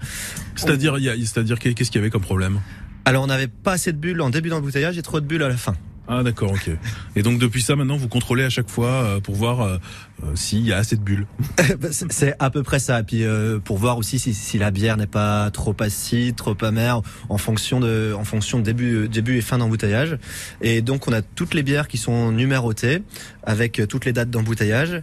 C'est-à-dire, 0.56 0.96
il 0.96 1.04
y 1.04 1.10
a- 1.10 1.16
c'est-à-dire 1.16 1.58
qu'est-ce 1.58 1.90
qu'il 1.90 1.96
y 1.96 1.98
avait 1.98 2.08
comme 2.10 2.22
problème? 2.22 2.60
Alors 3.04 3.24
on 3.24 3.26
n'avait 3.26 3.48
pas 3.48 3.72
assez 3.72 3.92
de 3.92 3.98
bulles 3.98 4.22
en 4.22 4.30
début 4.30 4.48
d'embouteillage 4.48 4.96
et 4.96 5.02
trop 5.02 5.20
de 5.20 5.26
bulles 5.26 5.42
à 5.42 5.48
la 5.50 5.56
fin. 5.58 5.74
Ah 6.08 6.22
d'accord, 6.24 6.50
ok. 6.52 6.68
Et 7.14 7.22
donc 7.22 7.38
depuis 7.38 7.62
ça, 7.62 7.76
maintenant, 7.76 7.96
vous 7.96 8.08
contrôlez 8.08 8.42
à 8.42 8.50
chaque 8.50 8.68
fois 8.68 8.88
euh, 8.88 9.20
pour 9.20 9.36
voir 9.36 9.60
euh, 9.60 9.78
euh, 10.24 10.34
s'il 10.34 10.66
y 10.66 10.72
a 10.72 10.76
assez 10.78 10.96
de 10.96 11.00
bulles. 11.00 11.26
C'est- 11.90 12.34
à 12.40 12.50
peu 12.50 12.62
près 12.64 12.80
ça. 12.80 13.00
Et 13.00 13.02
puis 13.04 13.24
euh, 13.24 13.60
pour 13.60 13.78
voir 13.78 13.98
aussi 13.98 14.18
si, 14.18 14.34
si 14.34 14.58
la 14.58 14.70
bière 14.72 14.96
n'est 14.96 15.06
pas 15.06 15.50
trop 15.52 15.74
acide, 15.80 16.34
trop 16.34 16.56
amère, 16.64 17.02
en 17.28 17.38
fonction 17.38 17.78
de, 17.78 18.12
en 18.18 18.24
fonction 18.24 18.58
de 18.58 18.64
début, 18.64 19.08
début 19.08 19.36
et 19.36 19.40
fin 19.42 19.58
d'embouteillage. 19.58 20.18
Et 20.60 20.82
donc 20.82 21.06
on 21.06 21.12
a 21.12 21.22
toutes 21.22 21.54
les 21.54 21.62
bières 21.62 21.86
qui 21.86 21.98
sont 21.98 22.32
numérotées 22.32 23.02
avec 23.44 23.80
toutes 23.88 24.04
les 24.04 24.12
dates 24.12 24.30
d'embouteillage. 24.30 25.02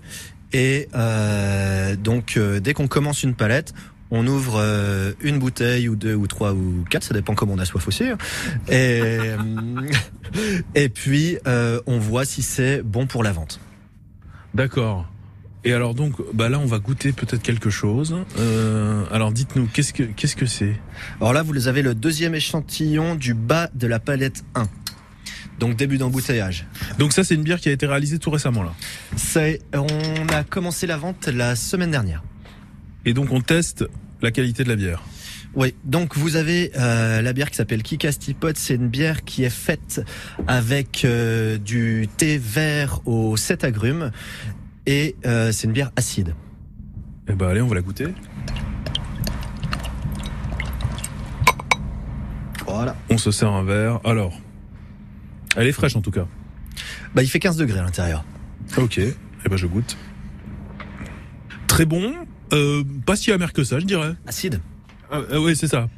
Et 0.51 0.89
euh, 0.95 1.95
donc 1.95 2.35
euh, 2.35 2.59
dès 2.59 2.73
qu'on 2.73 2.87
commence 2.87 3.23
une 3.23 3.35
palette, 3.35 3.73
on 4.11 4.25
ouvre 4.27 4.55
euh, 4.59 5.13
une 5.21 5.39
bouteille 5.39 5.87
ou 5.89 5.95
deux 5.95 6.15
ou 6.15 6.27
trois 6.27 6.53
ou 6.53 6.83
quatre, 6.89 7.03
ça 7.03 7.13
dépend 7.13 7.35
comment 7.35 7.53
on 7.53 7.59
a 7.59 7.65
soif 7.65 7.87
aussi. 7.87 8.05
hein. 8.05 8.17
Et, 8.67 9.01
euh, 9.01 9.37
et 10.75 10.89
puis 10.89 11.37
euh, 11.47 11.79
on 11.85 11.99
voit 11.99 12.25
si 12.25 12.41
c'est 12.41 12.81
bon 12.81 13.07
pour 13.07 13.23
la 13.23 13.31
vente. 13.31 13.59
D'accord. 14.53 15.07
Et 15.65 15.73
alors 15.73 15.93
donc, 15.93 16.15
bah 16.33 16.47
là, 16.47 16.57
on 16.57 16.65
va 16.65 16.79
goûter 16.79 17.11
peut-être 17.11 17.41
quelque 17.41 17.69
chose. 17.69 18.15
Euh, 18.37 19.03
alors 19.11 19.31
dites-nous, 19.31 19.67
qu'est-ce 19.71 19.91
que 19.91 20.03
qu'est-ce 20.03 20.37
que 20.37 20.45
c'est? 20.45 20.73
Alors 21.19 21.33
là, 21.33 21.43
vous 21.43 21.67
avez 21.67 21.81
le 21.81 21.93
deuxième 21.93 22.33
échantillon 22.33 23.15
du 23.15 23.33
bas 23.33 23.69
de 23.75 23.85
la 23.85 23.99
palette 23.99 24.43
1. 24.55 24.67
Donc 25.59 25.75
début 25.75 25.97
d'embouteillage. 25.97 26.65
Donc 26.97 27.11
ça, 27.11 27.25
c'est 27.25 27.35
une 27.35 27.43
bière 27.43 27.59
qui 27.59 27.67
a 27.67 27.73
été 27.73 27.85
réalisée 27.85 28.17
tout 28.19 28.31
récemment 28.31 28.63
là. 28.63 28.73
C'est, 29.17 29.59
on 29.73 30.27
a 30.29 30.45
commencé 30.45 30.87
la 30.87 30.95
vente 30.95 31.27
la 31.27 31.57
semaine 31.57 31.91
dernière. 31.91 32.23
Et 33.05 33.13
donc 33.13 33.31
on 33.31 33.41
teste 33.41 33.85
la 34.21 34.31
qualité 34.31 34.63
de 34.63 34.69
la 34.69 34.75
bière. 34.75 35.03
Oui, 35.55 35.73
donc 35.83 36.15
vous 36.15 36.35
avez 36.35 36.71
euh, 36.77 37.21
la 37.21 37.33
bière 37.33 37.49
qui 37.49 37.55
s'appelle 37.55 37.81
Kikastipot. 37.81 38.53
C'est 38.55 38.75
une 38.75 38.87
bière 38.87 39.23
qui 39.23 39.43
est 39.43 39.49
faite 39.49 40.01
avec 40.47 41.03
euh, 41.05 41.57
du 41.57 42.07
thé 42.17 42.37
vert 42.37 43.01
aux 43.07 43.35
7 43.35 43.63
agrumes 43.63 44.11
et 44.85 45.15
euh, 45.25 45.51
c'est 45.51 45.65
une 45.65 45.73
bière 45.73 45.91
acide. 45.95 46.35
Eh 47.27 47.33
ben 47.33 47.47
allez, 47.47 47.61
on 47.61 47.67
va 47.67 47.75
la 47.75 47.81
goûter. 47.81 48.07
Voilà. 52.67 52.95
On 53.09 53.17
se 53.17 53.31
sert 53.31 53.51
un 53.51 53.63
verre. 53.63 53.99
Alors, 54.03 54.39
elle 55.55 55.67
est 55.67 55.71
fraîche 55.71 55.95
en 55.95 56.01
tout 56.01 56.11
cas. 56.11 56.27
Bah, 57.15 57.23
il 57.23 57.27
fait 57.27 57.39
15 57.39 57.57
degrés 57.57 57.79
à 57.79 57.83
l'intérieur. 57.83 58.23
Ok. 58.77 58.99
Eh 58.99 59.49
ben 59.49 59.57
je 59.57 59.65
goûte. 59.65 59.97
Très 61.65 61.85
bon. 61.85 62.13
Euh, 62.53 62.83
pas 63.05 63.15
si 63.15 63.31
amer 63.31 63.53
que 63.53 63.63
ça, 63.63 63.79
je 63.79 63.85
dirais. 63.85 64.13
Acide. 64.27 64.59
Ah, 65.11 65.21
ah 65.31 65.39
oui, 65.39 65.55
c'est 65.55 65.67
ça. 65.67 65.89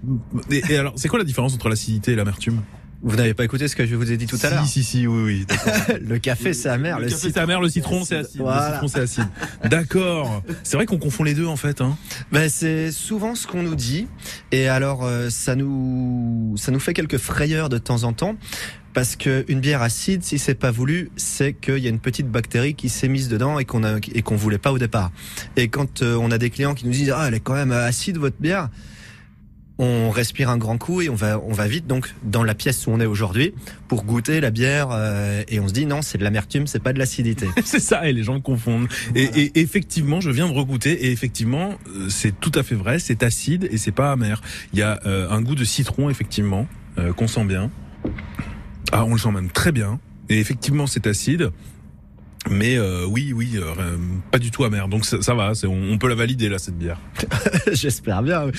Et, 0.49 0.61
et 0.69 0.77
alors, 0.77 0.93
c'est 0.95 1.07
quoi 1.07 1.19
la 1.19 1.25
différence 1.25 1.53
entre 1.53 1.69
l'acidité 1.69 2.13
et 2.13 2.15
l'amertume? 2.15 2.61
Vous 3.03 3.15
n'avez 3.15 3.33
pas 3.33 3.43
écouté 3.43 3.67
ce 3.67 3.75
que 3.75 3.83
je 3.87 3.95
vous 3.95 4.11
ai 4.11 4.17
dit 4.17 4.27
tout 4.27 4.37
à 4.43 4.49
l'heure? 4.51 4.63
Si, 4.63 4.83
si, 4.83 4.99
si, 4.99 5.07
oui, 5.07 5.45
oui. 5.49 5.57
Le 6.07 6.19
café 6.19 6.53
c'est 6.53 6.69
amer, 6.69 6.99
Le, 6.99 7.05
le, 7.05 7.09
café 7.09 7.19
citron- 7.19 7.33
c'est 7.33 7.39
amer, 7.39 7.59
le 7.61 7.69
citron 7.69 8.05
c'est 8.05 8.15
acide. 8.17 8.41
Voilà. 8.41 8.67
Le 8.67 8.73
citron 8.75 8.87
c'est 8.89 8.99
acide. 8.99 9.27
D'accord. 9.65 10.43
C'est 10.63 10.77
vrai 10.77 10.85
qu'on 10.85 10.99
confond 10.99 11.23
les 11.23 11.33
deux 11.33 11.47
en 11.47 11.55
fait. 11.55 11.81
Hein. 11.81 11.97
Ben, 12.31 12.47
c'est 12.47 12.91
souvent 12.91 13.33
ce 13.33 13.47
qu'on 13.47 13.63
nous 13.63 13.73
dit 13.73 14.05
et 14.51 14.67
alors 14.67 15.03
euh, 15.03 15.31
ça 15.31 15.55
nous 15.55 16.53
ça 16.57 16.71
nous 16.71 16.79
fait 16.79 16.93
quelques 16.93 17.17
frayeurs 17.17 17.69
de 17.69 17.79
temps 17.79 18.03
en 18.03 18.13
temps 18.13 18.35
parce 18.93 19.15
que 19.15 19.45
une 19.47 19.59
bière 19.59 19.81
acide 19.81 20.23
si 20.23 20.39
c'est 20.39 20.55
pas 20.55 20.71
voulu 20.71 21.11
c'est 21.15 21.53
qu'il 21.53 21.79
y 21.79 21.87
a 21.87 21.89
une 21.89 21.99
petite 21.99 22.27
bactérie 22.27 22.75
qui 22.75 22.89
s'est 22.89 23.07
mise 23.07 23.29
dedans 23.29 23.59
et 23.59 23.65
qu'on 23.65 23.83
a 23.83 23.97
et 24.13 24.21
qu'on 24.21 24.35
voulait 24.35 24.57
pas 24.57 24.71
au 24.71 24.77
départ 24.77 25.11
et 25.55 25.67
quand 25.67 26.01
euh, 26.01 26.15
on 26.15 26.31
a 26.31 26.37
des 26.37 26.49
clients 26.49 26.73
qui 26.73 26.85
nous 26.85 26.91
disent 26.91 27.13
ah 27.15 27.25
elle 27.27 27.33
est 27.33 27.39
quand 27.39 27.55
même 27.55 27.71
acide 27.71 28.17
votre 28.17 28.37
bière 28.39 28.69
on 29.77 30.11
respire 30.11 30.49
un 30.49 30.57
grand 30.57 30.77
coup 30.77 31.01
et 31.01 31.09
on 31.09 31.15
va 31.15 31.39
on 31.39 31.53
va 31.53 31.67
vite 31.67 31.87
donc 31.87 32.13
dans 32.23 32.43
la 32.43 32.53
pièce 32.53 32.85
où 32.85 32.91
on 32.91 32.99
est 32.99 33.05
aujourd'hui 33.05 33.53
pour 33.87 34.03
goûter 34.03 34.41
la 34.41 34.51
bière 34.51 34.89
euh, 34.91 35.43
et 35.47 35.59
on 35.59 35.67
se 35.67 35.73
dit 35.73 35.85
non 35.85 36.01
c'est 36.01 36.17
de 36.17 36.23
l'amertume 36.23 36.67
c'est 36.67 36.83
pas 36.83 36.93
de 36.93 36.99
l'acidité 36.99 37.47
c'est 37.65 37.79
ça, 37.79 38.07
et 38.07 38.13
les 38.13 38.23
gens 38.23 38.39
confondent. 38.39 38.87
Et, 39.15 39.23
et 39.23 39.59
effectivement, 39.59 40.21
je 40.21 40.29
viens 40.29 40.47
de 40.47 40.53
regoûter, 40.53 40.91
et 41.05 41.11
effectivement, 41.11 41.75
euh, 41.87 42.09
c'est 42.09 42.39
tout 42.39 42.51
à 42.55 42.63
fait 42.63 42.75
vrai, 42.75 42.99
c'est 42.99 43.23
acide 43.23 43.67
et 43.71 43.77
c'est 43.77 43.91
pas 43.91 44.11
amer. 44.11 44.41
Il 44.73 44.79
y 44.79 44.81
a 44.81 44.99
euh, 45.05 45.29
un 45.29 45.41
goût 45.41 45.55
de 45.55 45.63
citron, 45.63 46.09
effectivement, 46.09 46.67
euh, 46.97 47.13
qu'on 47.13 47.27
sent 47.27 47.45
bien. 47.45 47.71
Ah, 48.91 49.05
on 49.05 49.13
le 49.13 49.19
sent 49.19 49.31
même 49.31 49.49
très 49.49 49.71
bien. 49.71 49.99
Et 50.29 50.39
effectivement, 50.39 50.87
c'est 50.87 51.07
acide. 51.07 51.51
Mais 52.49 52.75
euh, 52.75 53.05
oui, 53.07 53.33
oui, 53.35 53.51
euh, 53.57 53.97
pas 54.31 54.39
du 54.39 54.49
tout 54.49 54.63
amer. 54.63 54.87
Donc 54.87 55.05
ça, 55.05 55.21
ça 55.21 55.35
va, 55.35 55.53
c'est- 55.53 55.67
on, 55.67 55.91
on 55.91 55.97
peut 55.99 56.07
la 56.09 56.15
valider 56.15 56.49
là 56.49 56.57
cette 56.57 56.77
bière. 56.77 56.97
j'espère 57.71 58.23
bien 58.23 58.45
oui. 58.47 58.51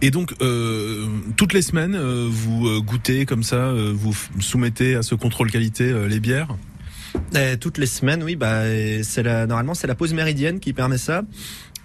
Et 0.00 0.10
donc 0.10 0.32
euh, 0.40 1.06
toutes 1.36 1.52
les 1.52 1.60
semaines, 1.60 1.94
euh, 1.94 2.26
vous 2.30 2.66
euh, 2.66 2.80
goûtez 2.80 3.26
comme 3.26 3.42
ça, 3.42 3.56
euh, 3.56 3.92
vous 3.94 4.16
soumettez 4.40 4.94
à 4.94 5.02
ce 5.02 5.14
contrôle 5.14 5.50
qualité 5.50 5.84
euh, 5.90 6.08
les 6.08 6.20
bières? 6.20 6.56
Toutes 7.60 7.78
les 7.78 7.86
semaines, 7.86 8.22
oui, 8.22 8.36
bah 8.36 8.66
et 8.68 9.02
c'est 9.02 9.22
la 9.22 9.46
normalement 9.46 9.74
c'est 9.74 9.86
la 9.86 9.94
pause 9.94 10.14
méridienne 10.14 10.60
qui 10.60 10.72
permet 10.72 10.98
ça. 10.98 11.22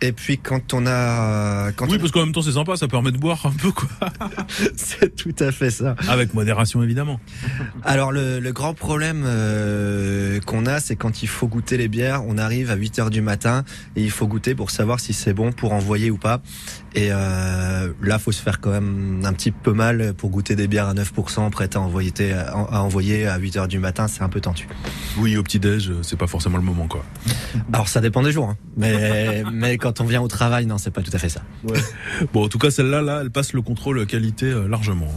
Et 0.05 0.11
puis 0.11 0.37
quand 0.37 0.73
on 0.73 0.85
a 0.85 1.71
quand 1.71 1.87
Oui, 1.87 1.93
on- 1.95 1.99
parce 1.99 2.11
qu'en 2.11 2.19
même 2.25 2.33
temps 2.33 2.41
c'est 2.41 2.51
sympa, 2.51 2.75
ça 2.75 2.89
permet 2.89 3.11
de 3.13 3.17
boire 3.17 3.45
un 3.45 3.51
peu 3.51 3.71
quoi. 3.71 3.87
c'est 4.75 5.15
tout 5.15 5.33
à 5.39 5.51
fait 5.53 5.69
ça. 5.71 5.95
Avec 6.09 6.33
modération 6.33 6.83
évidemment. 6.83 7.21
Alors 7.83 8.11
le, 8.11 8.39
le 8.41 8.51
grand 8.51 8.73
problème 8.73 9.23
euh, 9.25 10.41
qu'on 10.41 10.65
a, 10.65 10.81
c'est 10.81 10.97
quand 10.97 11.23
il 11.23 11.27
faut 11.29 11.47
goûter 11.47 11.77
les 11.77 11.87
bières, 11.87 12.23
on 12.27 12.37
arrive 12.37 12.69
à 12.69 12.75
8 12.75 12.99
heures 12.99 13.09
du 13.09 13.21
matin 13.21 13.63
et 13.95 14.01
il 14.01 14.11
faut 14.11 14.27
goûter 14.27 14.55
pour 14.55 14.71
savoir 14.71 14.99
si 14.99 15.13
c'est 15.13 15.33
bon 15.33 15.53
pour 15.53 15.71
envoyer 15.71 16.11
ou 16.11 16.17
pas. 16.17 16.41
Et 16.95 17.07
euh, 17.11 17.91
là, 18.01 18.19
faut 18.19 18.31
se 18.31 18.41
faire 18.41 18.59
quand 18.59 18.69
même 18.71 19.21
un 19.23 19.33
petit 19.33 19.51
peu 19.51 19.71
mal 19.73 20.13
pour 20.13 20.29
goûter 20.29 20.55
des 20.55 20.67
bières 20.67 20.87
à 20.89 20.93
9% 20.93 21.49
prêtes 21.49 21.75
à 21.75 21.79
envoyer, 21.81 22.11
à, 22.33 22.83
envoyer 22.83 23.25
à 23.25 23.37
8 23.37 23.57
heures 23.57 23.67
du 23.67 23.79
matin, 23.79 24.07
c'est 24.07 24.21
un 24.21 24.29
peu 24.29 24.41
tendu. 24.41 24.67
Oui, 25.17 25.37
au 25.37 25.43
petit 25.43 25.59
déj, 25.59 25.91
c'est 26.01 26.17
pas 26.19 26.27
forcément 26.27 26.57
le 26.57 26.63
moment 26.63 26.87
quoi. 26.87 27.03
Alors 27.71 27.87
ça 27.87 28.01
dépend 28.01 28.21
des 28.21 28.31
jours, 28.31 28.49
hein. 28.49 28.57
mais 28.77 29.43
mais 29.53 29.77
quand 29.77 29.92
on 30.01 30.05
vient 30.05 30.21
au 30.21 30.27
travail, 30.27 30.65
non, 30.65 30.77
c'est 30.77 30.91
pas 30.91 31.01
tout 31.01 31.11
à 31.13 31.17
fait 31.19 31.29
ça. 31.29 31.41
Bon, 32.33 32.45
en 32.45 32.49
tout 32.49 32.59
cas 32.59 32.69
celle-là, 32.71 33.01
là, 33.01 33.19
elle 33.21 33.31
passe 33.31 33.53
le 33.53 33.61
contrôle 33.61 34.05
qualité 34.05 34.45
euh, 34.47 34.67
largement. 34.67 35.11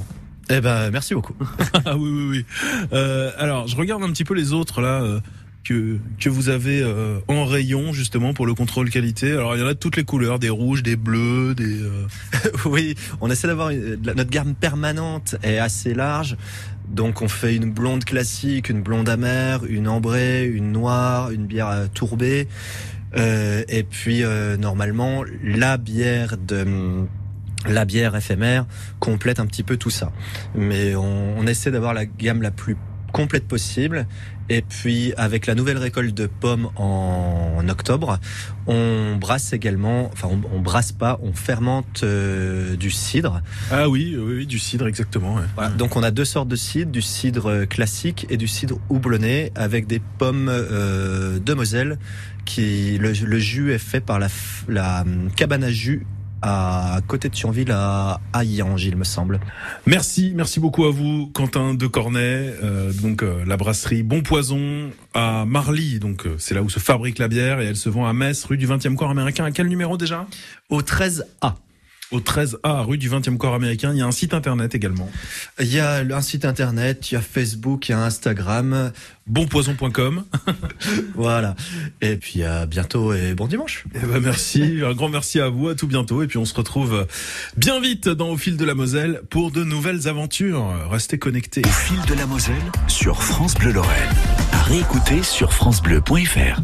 Eh 0.51 0.61
ben, 0.61 0.91
merci 0.91 1.15
beaucoup. 1.15 1.35
ah 1.85 1.97
oui, 1.97 2.09
oui, 2.11 2.27
oui. 2.31 2.45
Euh, 2.93 3.31
alors, 3.39 3.67
je 3.67 3.77
regarde 3.77 4.03
un 4.03 4.11
petit 4.11 4.25
peu 4.25 4.35
les 4.35 4.53
autres 4.53 4.81
là. 4.81 5.03
euh, 5.03 5.21
que, 5.65 5.99
que 6.21 6.29
vous 6.29 6.49
avez 6.49 6.81
euh, 6.81 7.19
en 7.27 7.45
rayon 7.45 7.93
justement 7.93 8.33
pour 8.33 8.47
le 8.47 8.55
contrôle 8.55 8.89
qualité. 8.89 9.33
Alors 9.33 9.57
il 9.57 9.61
y 9.61 9.65
en 9.65 9.67
a 9.67 9.75
de 9.75 9.79
toutes 9.81 9.97
les 9.97 10.05
couleurs, 10.05 10.39
des 10.39 10.49
rouges, 10.49 10.85
des 10.85 10.95
bleus, 10.95 11.57
des... 11.57 11.81
oui, 12.67 12.95
on 13.21 13.29
essaie 13.33 13.49
d'avoir 13.49 13.71
une- 13.71 13.99
notre 14.01 14.31
gamme 14.31 14.55
permanente 14.55 15.35
est 15.43 15.59
assez 15.59 15.93
large. 15.93 16.37
Donc 16.89 17.21
on 17.21 17.27
fait 17.27 17.57
une 17.57 17.73
blonde 17.73 18.05
classique, 18.05 18.69
une 18.69 18.81
blonde 18.83 19.09
amère, 19.09 19.65
une 19.69 19.89
ambrée, 19.89 20.45
une 20.47 20.71
noire, 20.71 21.33
une 21.33 21.47
bière 21.47 21.89
tourbée. 21.93 22.47
Euh, 23.17 23.65
et 23.69 23.83
puis 23.83 24.23
euh, 24.23 24.57
normalement 24.57 25.25
la 25.43 25.79
bière 25.79 26.37
de 26.37 27.07
la 27.67 27.85
bière 27.85 28.15
éphémère 28.15 28.67
complète 29.01 29.41
un 29.41 29.47
petit 29.47 29.63
peu 29.63 29.77
tout 29.77 29.91
ça. 29.91 30.13
Mais 30.55 30.95
on, 30.95 31.39
on 31.39 31.47
essaie 31.47 31.71
d'avoir 31.71 31.95
la 31.95 32.07
gamme 32.07 32.43
la 32.43 32.51
plus 32.51 32.77
complète 33.13 33.49
possible. 33.49 34.07
Et 34.49 34.63
puis 34.63 35.13
avec 35.17 35.47
la 35.47 35.55
nouvelle 35.55 35.79
récolte 35.79 36.15
de 36.15 36.27
pommes 36.27 36.69
en, 36.77 37.69
octobre, 37.69 38.21
on 38.67 39.17
brasse 39.17 39.53
également, 39.53 40.09
enfin 40.13 40.29
on, 40.31 40.57
on 40.57 40.61
brasse 40.61 40.93
pas, 40.93 41.19
on 41.23 41.33
fermente 41.33 42.03
euh, 42.05 42.77
du 42.77 42.91
cidre. 42.91 43.43
Ah 43.73 43.89
oui, 43.89 44.17
oui, 44.17 44.37
oui, 44.39 44.47
du 44.47 44.59
cidre 44.59 44.87
exactement. 44.87 45.35
ouais. 45.35 45.43
Voilà, 45.57 45.71
donc 45.71 45.97
on 45.97 46.03
a 46.03 46.11
deux 46.13 46.25
sortes 46.25 46.49
de 46.49 46.57
cidre, 46.57 46.93
du 46.93 47.03
cidre 47.03 47.51
euh, 47.51 47.67
classique 47.67 48.27
et 48.31 48.37
du 48.37 48.47
cidre 48.47 48.79
houblonné 48.89 49.51
avec 49.57 49.87
des 49.87 50.01
pommes 50.19 50.49
euh, 50.49 51.39
de 51.39 51.55
Moselle. 51.55 51.99
Qui 52.45 52.97
le, 52.99 53.11
le 53.11 53.39
jus 53.41 53.73
est 53.73 53.79
fait 53.79 54.01
par 54.01 54.21
la, 54.21 54.29
la 54.69 55.05
cabane 55.35 55.65
à 55.65 55.71
jus 55.73 56.07
à 56.43 57.01
côté 57.07 57.29
de 57.29 57.35
Thionville, 57.35 57.71
à 57.71 58.21
Hayange, 58.35 58.85
il 58.85 58.97
me 58.97 59.05
semble. 59.05 59.41
Merci, 59.87 60.33
merci 60.35 60.61
beaucoup 60.61 60.85
à 60.85 60.91
vous, 60.91 61.31
Quentin 61.33 61.75
de 61.75 61.87
Cornet, 61.87 62.55
euh, 62.63 62.93
donc 62.93 63.23
euh, 63.23 63.45
la 63.47 63.57
brasserie 63.57 64.03
Bon 64.03 64.23
Poison 64.23 64.91
à 65.15 65.45
Marly, 65.47 65.99
donc 65.99 66.27
euh, 66.27 66.37
c'est 66.39 66.55
là 66.55 66.63
où 66.63 66.69
se 66.69 66.79
fabrique 66.79 67.19
la 67.19 67.29
bière 67.29 67.61
et 67.61 67.67
elle 67.67 67.77
se 67.77 67.89
vend 67.89 68.07
à 68.07 68.13
Metz, 68.13 68.45
rue 68.45 68.59
du 68.59 68.67
20e 68.67 68.95
corps 68.95 69.11
américain. 69.11 69.45
À 69.45 69.51
quel 69.51 69.69
numéro 69.69 69.97
déjà? 69.97 70.27
Au 70.69 70.83
13A. 70.83 71.55
Au 72.13 72.21
13A, 72.21 72.85
rue 72.85 72.99
du 72.99 73.11
20e 73.11 73.37
corps 73.37 73.55
américain. 73.55 73.93
Il 73.93 73.99
y 73.99 74.03
a 74.03 74.07
un 74.07 74.13
site 74.13 74.33
internet 74.33 74.75
également. 74.77 75.11
Il 75.59 75.73
y 75.73 75.81
a 75.81 75.99
un 75.99 76.21
site 76.21 76.45
internet, 76.45 77.11
il 77.11 77.15
y 77.15 77.17
a 77.17 77.21
Facebook, 77.21 77.89
il 77.89 77.93
y 77.93 77.95
a 77.95 77.99
Instagram. 77.99 78.93
Bonpoison.com. 79.27 80.25
voilà. 81.17 81.57
Et 82.01 82.17
puis 82.17 82.45
à 82.45 82.67
bientôt 82.67 83.13
et 83.13 83.35
bon 83.35 83.49
dimanche. 83.49 83.85
Eh 83.95 84.07
ben 84.07 84.21
merci, 84.21 84.83
un 84.85 84.93
grand 84.93 85.09
merci 85.09 85.41
à 85.41 85.49
vous, 85.49 85.69
à 85.69 85.75
tout 85.75 85.89
bientôt. 85.89 86.23
Et 86.23 86.29
puis 86.29 86.39
on 86.39 86.45
se 86.45 86.55
retrouve 86.55 87.07
bien 87.57 87.81
vite 87.81 88.09
dans 88.09 88.29
Au 88.29 88.37
fil 88.37 88.57
de 88.57 88.65
la 88.65 88.75
Moselle 88.75 89.23
pour 89.29 89.51
de 89.51 89.65
nouvelles 89.65 90.07
aventures. 90.07 90.89
Restez 90.89 91.19
connectés. 91.19 91.63
Au 91.65 91.69
fil 91.69 92.01
de 92.09 92.15
la 92.15 92.27
Moselle 92.27 92.55
sur 92.87 93.25
France 93.25 93.57
Bleu 93.57 93.73
Lorraine. 93.73 94.15
À 94.53 94.63
réécouter 94.63 95.25
sur 95.25 95.53
francebleu.fr. 95.53 96.61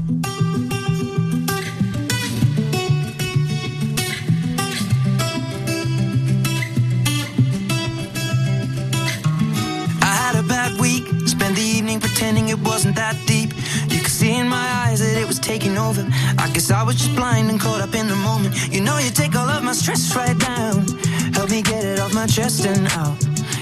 it 12.52 12.60
wasn't 12.60 12.94
that 12.96 13.16
deep. 13.26 13.50
You 13.88 13.98
could 14.00 14.16
see 14.20 14.36
in 14.36 14.46
my 14.46 14.68
eyes 14.84 15.00
that 15.00 15.16
it 15.16 15.26
was 15.26 15.38
taking 15.38 15.78
over. 15.78 16.06
I 16.38 16.50
guess 16.52 16.70
I 16.70 16.82
was 16.82 16.96
just 16.96 17.16
blind 17.16 17.48
and 17.48 17.58
caught 17.58 17.80
up 17.80 17.94
in 17.94 18.06
the 18.08 18.16
moment. 18.16 18.52
You 18.70 18.82
know, 18.82 18.98
you 18.98 19.10
take 19.10 19.34
all 19.34 19.48
of 19.48 19.64
my 19.64 19.72
stress 19.72 20.14
right 20.14 20.38
down. 20.38 20.86
Help 21.32 21.50
me 21.50 21.62
get 21.62 21.82
it 21.84 21.98
off 21.98 22.12
my 22.14 22.26
chest 22.26 22.66
and 22.66 22.86
out 22.88 23.16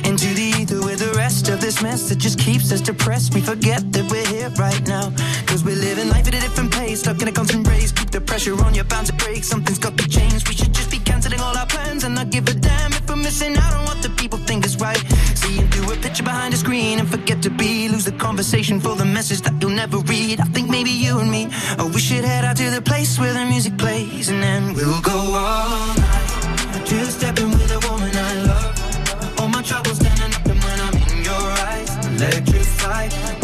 into 0.05 0.27
the 0.35 0.47
ether 0.59 0.81
with 0.83 0.99
the 0.99 1.13
rest 1.17 1.49
of 1.49 1.61
this 1.61 1.83
mess 1.83 2.09
that 2.09 2.19
just 2.19 2.39
keeps 2.39 2.73
us 2.73 2.81
depressed. 2.81 3.33
We 3.33 3.41
forget 3.41 3.93
that 3.93 4.11
we're 4.11 4.27
here 4.27 4.51
right 4.59 4.83
now. 4.87 5.13
Cause 5.47 5.63
we're 5.63 5.77
living 5.77 6.09
life 6.09 6.27
at 6.27 6.35
a 6.35 6.41
different 6.41 6.73
pace, 6.73 7.01
stuck 7.01 7.23
in 7.23 7.29
a 7.29 7.33
constant 7.33 7.69
race. 7.69 7.93
Keep 7.93 8.11
the 8.11 8.21
pressure 8.21 8.55
on, 8.65 8.75
you're 8.75 8.85
bound 8.85 9.07
to 9.07 9.15
break. 9.15 9.45
Something's 9.45 9.79
got 9.79 9.97
to 9.99 10.09
change. 10.09 10.49
We 10.49 10.55
should 10.55 10.75
just 10.75 10.91
be 10.91 10.99
canceling 10.99 11.41
all 11.41 11.57
our 11.57 11.67
plans 11.67 12.03
and 12.05 12.15
not 12.15 12.31
give 12.31 12.49
a 12.49 12.55
damn 12.55 12.93
if 12.93 13.09
we're 13.09 13.17
missing 13.17 13.57
out 13.57 13.73
on 13.75 13.85
what 13.85 14.03
the 14.03 14.11
people 14.11 14.39
think 14.39 14.65
is 14.65 14.81
right. 14.81 15.03
Seeing 15.41 15.69
through 15.71 15.93
a 15.95 15.97
picture 15.97 16.23
behind 16.23 16.53
a 16.53 16.57
screen 16.57 16.99
and 16.99 17.09
forget 17.09 17.43
to 17.43 17.51
be. 17.51 17.89
Lose 17.89 18.05
the 18.05 18.13
conversation 18.13 18.79
for 18.79 18.95
the 18.95 19.07
message 19.07 19.41
that 19.43 19.55
you'll 19.61 19.79
never 19.85 19.99
read. 19.99 20.39
I 20.41 20.45
think 20.55 20.69
maybe 20.69 20.91
you 20.91 21.19
and 21.19 21.31
me, 21.31 21.49
oh, 21.79 21.91
we 21.95 22.01
should 22.01 22.25
head 22.25 22.45
out 22.45 22.57
to 22.59 22.69
the 22.71 22.83
place 22.83 23.19
where 23.19 23.33
the 23.33 23.45
music 23.47 23.79
plays 23.79 24.29
and 24.29 24.43
then 24.43 24.75
we'll 24.75 25.01
go 25.01 25.19
all 25.19 25.95
night. 25.97 26.83
Just 26.85 27.19
stepping 27.19 27.51
with 27.51 27.71
a 27.73 27.81
woman 27.89 28.13
I 28.15 28.33
love. 28.51 29.41
All 29.41 29.49
my 29.49 29.63
troubles 29.63 29.97
standing 29.97 30.33
up 30.37 30.45
and 30.47 30.61
when 30.63 30.79
I'm 30.87 30.97
in 31.09 31.25
your 31.25 31.47
eyes, 31.69 31.91
electrified. 32.07 33.40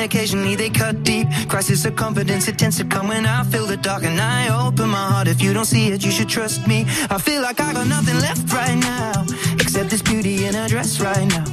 And 0.00 0.10
occasionally 0.10 0.56
they 0.56 0.70
cut 0.70 1.02
deep. 1.02 1.28
Crisis 1.48 1.84
of 1.84 1.94
confidence, 1.94 2.48
it 2.48 2.58
tends 2.58 2.76
to 2.78 2.84
come 2.84 3.08
when 3.08 3.26
I 3.26 3.44
feel 3.44 3.66
the 3.66 3.76
dark 3.76 4.02
and 4.04 4.18
I 4.20 4.66
open 4.66 4.88
my 4.88 5.06
heart. 5.12 5.28
If 5.28 5.42
you 5.42 5.52
don't 5.52 5.66
see 5.66 5.88
it, 5.88 6.04
you 6.04 6.10
should 6.10 6.28
trust 6.28 6.66
me. 6.66 6.86
I 7.10 7.18
feel 7.18 7.42
like 7.42 7.60
I 7.60 7.72
got 7.72 7.86
nothing 7.86 8.18
left 8.20 8.50
right 8.52 8.76
now, 8.76 9.24
except 9.60 9.90
this 9.90 10.02
beauty 10.02 10.46
in 10.46 10.54
her 10.54 10.68
dress 10.68 11.00
right 11.00 11.26
now. 11.28 11.44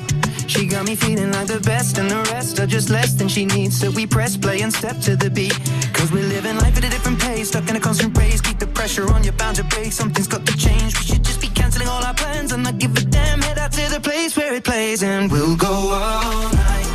She 0.48 0.66
got 0.66 0.86
me 0.86 0.96
feeling 0.96 1.32
like 1.32 1.48
the 1.48 1.60
best, 1.60 1.98
and 1.98 2.10
the 2.10 2.22
rest 2.32 2.60
are 2.60 2.66
just 2.66 2.90
less 2.90 3.14
than 3.14 3.28
she 3.28 3.46
needs. 3.46 3.78
So 3.80 3.92
we 3.92 4.08
press 4.08 4.38
play 4.38 4.62
and 4.62 4.72
step 4.72 4.98
to 5.02 5.18
the 5.18 5.30
beat. 5.30 5.58
Cause 5.94 6.10
we're 6.12 6.30
living 6.36 6.56
life 6.58 6.78
at 6.78 6.86
a 6.86 6.90
different 6.90 7.20
pace, 7.20 7.50
stuck 7.50 7.70
in 7.70 7.76
a 7.76 7.82
constant 7.82 8.18
race. 8.18 8.40
Keep 8.40 8.60
the 8.60 8.68
pressure 8.68 9.12
on, 9.14 9.24
you're 9.26 9.34
bound 9.34 9.58
to 9.58 9.66
break. 9.66 9.92
Something's 9.92 10.28
got 10.28 10.46
to 10.46 10.56
change. 10.56 10.96
We 11.00 11.04
should 11.10 11.24
just 11.24 11.42
be 11.42 11.50
canceling 11.50 11.90
all 11.90 12.04
our 12.04 12.14
plans 12.14 12.54
and 12.54 12.64
not 12.64 12.78
give 12.78 12.96
a 12.96 13.02
damn. 13.02 13.42
Head 13.42 13.58
out 13.58 13.74
to 13.74 13.90
the 13.92 14.00
place 14.00 14.38
where 14.38 14.54
it 14.54 14.64
plays, 14.64 15.04
and 15.04 15.30
we'll 15.30 15.58
go 15.58 15.74
all 15.92 16.50
night. 16.54 16.88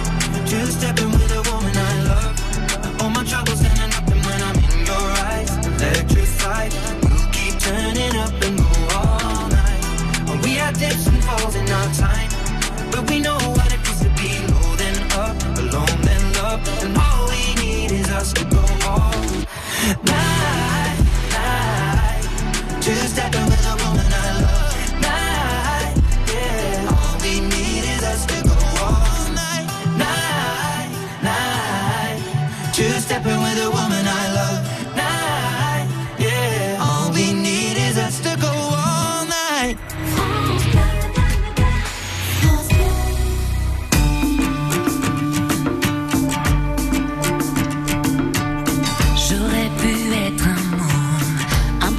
Just 0.46 0.80
stepping 0.80 1.11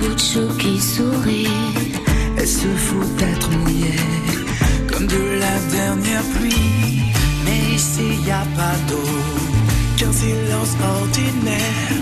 bout 0.03 0.15
de 0.15 0.19
chou 0.19 0.47
qui 0.59 0.79
sourit. 0.79 1.47
Elle 2.37 2.47
se 2.47 2.67
fout 2.85 3.15
d'être 3.15 3.49
mouillée 3.51 3.99
comme 4.91 5.07
de 5.07 5.39
la 5.39 5.55
dernière 5.77 6.23
pluie. 6.35 7.11
Mais 7.45 7.75
ici 7.75 8.07
y 8.25 8.31
a 8.31 8.45
pas 8.57 8.77
d'eau 8.87 9.09
qu'un 9.97 10.11
silence 10.11 10.73
ordinaire 10.99 11.97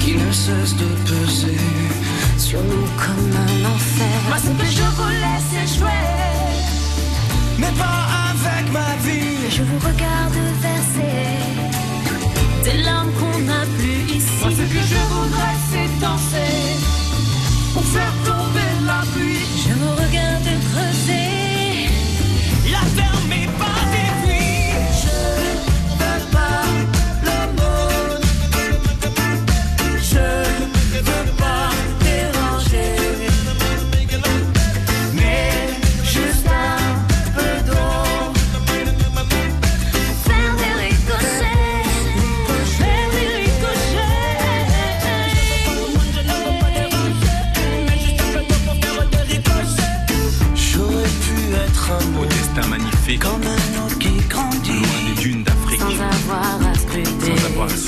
qui 0.00 0.14
ne 0.14 0.32
cesse 0.32 0.74
de 0.76 0.88
peser 1.08 1.60
Sur 2.38 2.62
nous 2.62 2.88
comme 3.02 3.32
un 3.46 3.70
enfer. 3.74 4.18
Moi 4.28 4.38
c'est 4.42 4.56
que 4.60 4.70
je 4.78 4.86
vous 4.96 5.12
laisse 5.24 5.78
jouer, 5.78 6.06
mais 7.58 7.74
pas 7.78 8.02
avec 8.30 8.72
ma 8.72 8.90
vie. 9.04 9.50
Je 9.56 9.62
vous 9.62 9.78
regarde 9.88 10.38
verser 10.68 11.18
des 12.64 12.82
larmes 12.82 13.12
qu'on 13.18 13.38
n'a 13.40 13.62
plus 13.78 14.16
ici. 14.16 14.30
Moi 14.40 14.50
ce 14.50 14.64
que 14.74 14.82
je 14.92 15.00
voudrais 15.12 15.58
c'est 15.70 16.00
danser 16.00 16.99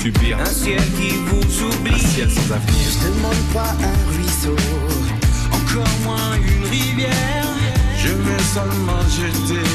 subir 0.03 0.37
Un 0.37 0.45
ciel 0.45 0.83
qui 0.97 1.11
vous 1.27 1.39
un 1.39 1.79
oublie. 1.79 1.99
ciel 1.99 2.29
sans 2.29 2.51
avenir. 2.55 2.87
Je 2.93 3.07
demande 3.07 3.43
pas 3.53 3.73
un 3.89 3.97
ruisseau, 4.11 4.55
encore 5.57 5.95
moins 6.03 6.35
une 6.35 6.65
rivière. 6.65 7.47
Je 7.97 8.09
vais 8.09 8.43
seulement 8.55 9.03
jeter 9.17 9.67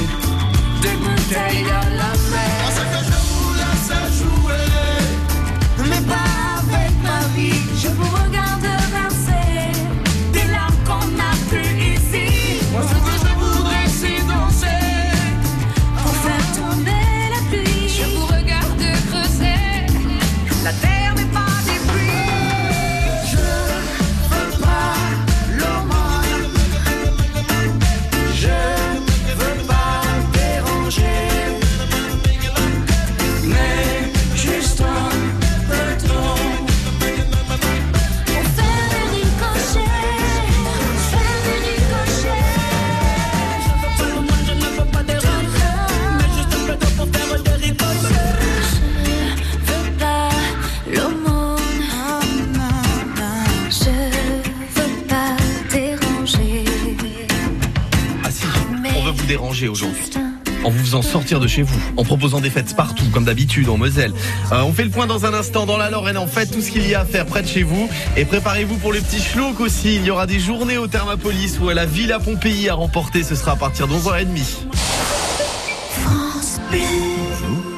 des 0.82 0.96
bouteilles 1.02 1.70
à 1.80 1.84
la 2.00 2.12
mer. 2.32 2.56
Parce 2.62 2.80
que 2.92 3.00
je 3.08 3.18
vous 3.30 3.52
laisse 3.60 3.92
jouer, 4.20 4.68
mais 5.88 6.04
pas 6.12 6.30
avec 6.60 6.92
ma 7.02 7.20
vie. 7.34 7.62
Je 7.82 7.88
vous 7.88 8.10
regarde 8.22 8.47
sortir 61.08 61.40
de 61.40 61.48
chez 61.48 61.62
vous, 61.62 61.80
en 61.96 62.04
proposant 62.04 62.40
des 62.40 62.50
fêtes 62.50 62.76
partout, 62.76 63.06
comme 63.12 63.24
d'habitude 63.24 63.68
en 63.68 63.78
Moselle. 63.78 64.12
Euh, 64.52 64.62
on 64.62 64.72
fait 64.72 64.84
le 64.84 64.90
point 64.90 65.06
dans 65.06 65.24
un 65.24 65.34
instant 65.34 65.66
dans 65.66 65.78
la 65.78 65.90
Lorraine. 65.90 66.18
En 66.18 66.26
fait, 66.26 66.46
tout 66.46 66.60
ce 66.60 66.70
qu'il 66.70 66.88
y 66.88 66.94
a 66.94 67.00
à 67.00 67.04
faire 67.04 67.26
près 67.26 67.42
de 67.42 67.48
chez 67.48 67.62
vous. 67.62 67.88
Et 68.16 68.24
préparez-vous 68.24 68.76
pour 68.76 68.92
le 68.92 69.00
petit 69.00 69.20
schlock 69.20 69.60
aussi. 69.60 69.96
Il 69.96 70.04
y 70.04 70.10
aura 70.10 70.26
des 70.26 70.38
journées 70.38 70.78
au 70.78 70.86
Thermapolis 70.86 71.58
ou 71.60 71.68
à 71.70 71.74
la 71.74 71.86
Villa 71.86 72.18
Pompéi 72.18 72.68
à 72.68 72.74
remporter. 72.74 73.22
Ce 73.22 73.34
sera 73.34 73.52
à 73.52 73.56
partir 73.56 73.88
de 73.88 73.94
11h30. 73.94 74.66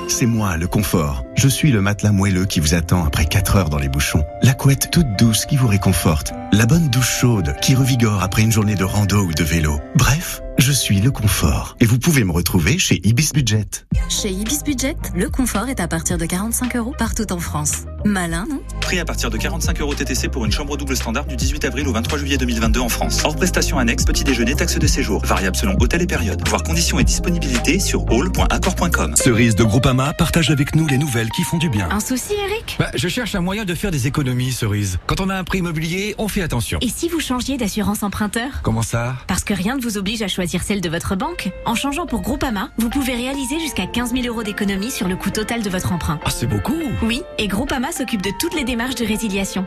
C'est 0.09 0.27
moi, 0.27 0.57
le 0.59 0.67
confort. 0.67 1.25
Je 1.35 1.49
suis 1.49 1.71
le 1.71 1.81
matelas 1.81 2.13
moelleux 2.13 2.45
qui 2.45 2.61
vous 2.61 2.75
attend 2.75 3.07
après 3.07 3.25
4 3.25 3.57
heures 3.57 3.71
dans 3.71 3.79
les 3.79 3.89
bouchons. 3.89 4.23
La 4.43 4.53
couette 4.53 4.91
toute 4.91 5.17
douce 5.17 5.47
qui 5.47 5.57
vous 5.57 5.69
réconforte. 5.69 6.33
La 6.53 6.67
bonne 6.67 6.91
douche 6.91 7.21
chaude 7.21 7.55
qui 7.63 7.75
revigore 7.75 8.23
après 8.23 8.43
une 8.43 8.53
journée 8.53 8.75
de 8.75 8.85
rando 8.85 9.23
ou 9.23 9.33
de 9.33 9.45
vélo. 9.45 9.81
Bref, 9.95 10.43
je 10.61 10.73
suis 10.73 11.01
le 11.01 11.11
confort. 11.11 11.77
Et 11.81 11.87
vous 11.87 11.99
pouvez 11.99 12.23
me 12.23 12.33
retrouver 12.33 12.79
chez 12.79 13.01
Ibis 13.03 13.31
Budget. 13.33 13.67
Chez 14.11 14.29
Ibis 14.31 14.59
Budget, 14.65 14.95
le 15.15 15.31
confort 15.31 15.69
est 15.69 15.81
à 15.81 15.89
partir 15.89 16.19
de 16.19 16.27
45 16.27 16.77
euros 16.77 16.95
partout 16.99 17.33
en 17.33 17.39
France. 17.39 17.85
Malin, 18.05 18.45
non? 18.49 18.61
Prix 18.81 18.99
à 18.99 19.05
partir 19.07 19.31
de 19.31 19.39
45 19.39 19.81
euros 19.81 19.95
TTC 19.95 20.29
pour 20.29 20.45
une 20.45 20.53
chambre 20.53 20.77
double 20.77 20.97
standard 20.97 21.25
du 21.27 21.37
18 21.37 21.65
avril 21.65 21.89
au 21.89 21.93
23 21.93 22.19
juillet 22.19 22.37
2022 22.37 22.81
en 22.81 22.89
France. 22.91 23.23
Hors 23.25 23.37
prestation 23.37 23.79
annexe, 23.79 24.05
petit 24.05 24.23
déjeuner, 24.23 24.55
taxe 24.55 24.79
de 24.79 24.87
séjour. 24.87 25.25
Variable 25.25 25.57
selon 25.57 25.77
hôtel 25.81 26.03
et 26.03 26.07
période. 26.07 26.47
Voir 26.49 26.63
conditions 26.63 26.99
et 26.99 27.05
disponibilité 27.05 27.79
sur 27.79 28.11
hall.accor.com. 28.13 29.17
Cerise 29.17 29.55
de 29.55 29.65
Groupama 29.65 30.13
partage 30.13 30.51
avec 30.51 30.75
nous 30.75 30.87
les 30.87 30.99
nouvelles 30.99 31.31
qui 31.31 31.43
font 31.43 31.59
du 31.59 31.71
bien. 31.71 31.89
Un 31.91 32.01
souci, 32.01 32.35
Eric? 32.35 32.77
Bah, 32.79 32.91
je 32.95 33.09
cherche 33.09 33.35
un 33.35 33.41
moyen 33.41 33.65
de 33.65 33.75
faire 33.75 33.91
des 33.91 34.07
économies, 34.07 34.53
Cerise. 34.53 34.99
Quand 35.07 35.21
on 35.21 35.31
a 35.31 35.37
un 35.37 35.45
prix 35.45 35.59
immobilier, 35.59 36.15
on 36.19 36.29
fait 36.29 36.43
attention. 36.43 36.79
Et 36.83 36.89
si 36.89 37.09
vous 37.09 37.21
changiez 37.21 37.57
d'assurance 37.57 38.03
emprunteur? 38.03 38.61
Comment 38.63 38.83
ça? 38.83 39.17
Parce 39.27 39.45
que 39.45 39.55
rien 39.55 39.77
ne 39.77 39.81
vous 39.81 39.97
oblige 39.97 40.21
à 40.23 40.29
choisir 40.51 40.67
celle 40.67 40.81
de 40.81 40.89
votre 40.89 41.15
banque. 41.15 41.51
En 41.65 41.77
changeant 41.77 42.07
pour 42.07 42.23
Groupama, 42.23 42.71
vous 42.77 42.91
pouvez 42.91 43.15
réaliser 43.15 43.61
jusqu'à 43.61 43.87
15 43.87 44.13
000 44.13 44.27
euros 44.27 44.43
d'économie 44.43 44.91
sur 44.91 45.07
le 45.07 45.15
coût 45.15 45.31
total 45.31 45.63
de 45.63 45.71
votre 45.71 45.93
emprunt. 45.93 46.19
Ah, 46.25 46.31
c'est 46.31 46.49
beaucoup 46.49 46.75
Oui, 47.03 47.23
et 47.39 47.47
Groupama 47.47 47.93
s'occupe 47.93 48.23
de 48.23 48.31
toutes 48.41 48.55
les 48.55 48.65
démarches 48.65 48.97
de 48.97 49.07
résiliation. 49.07 49.65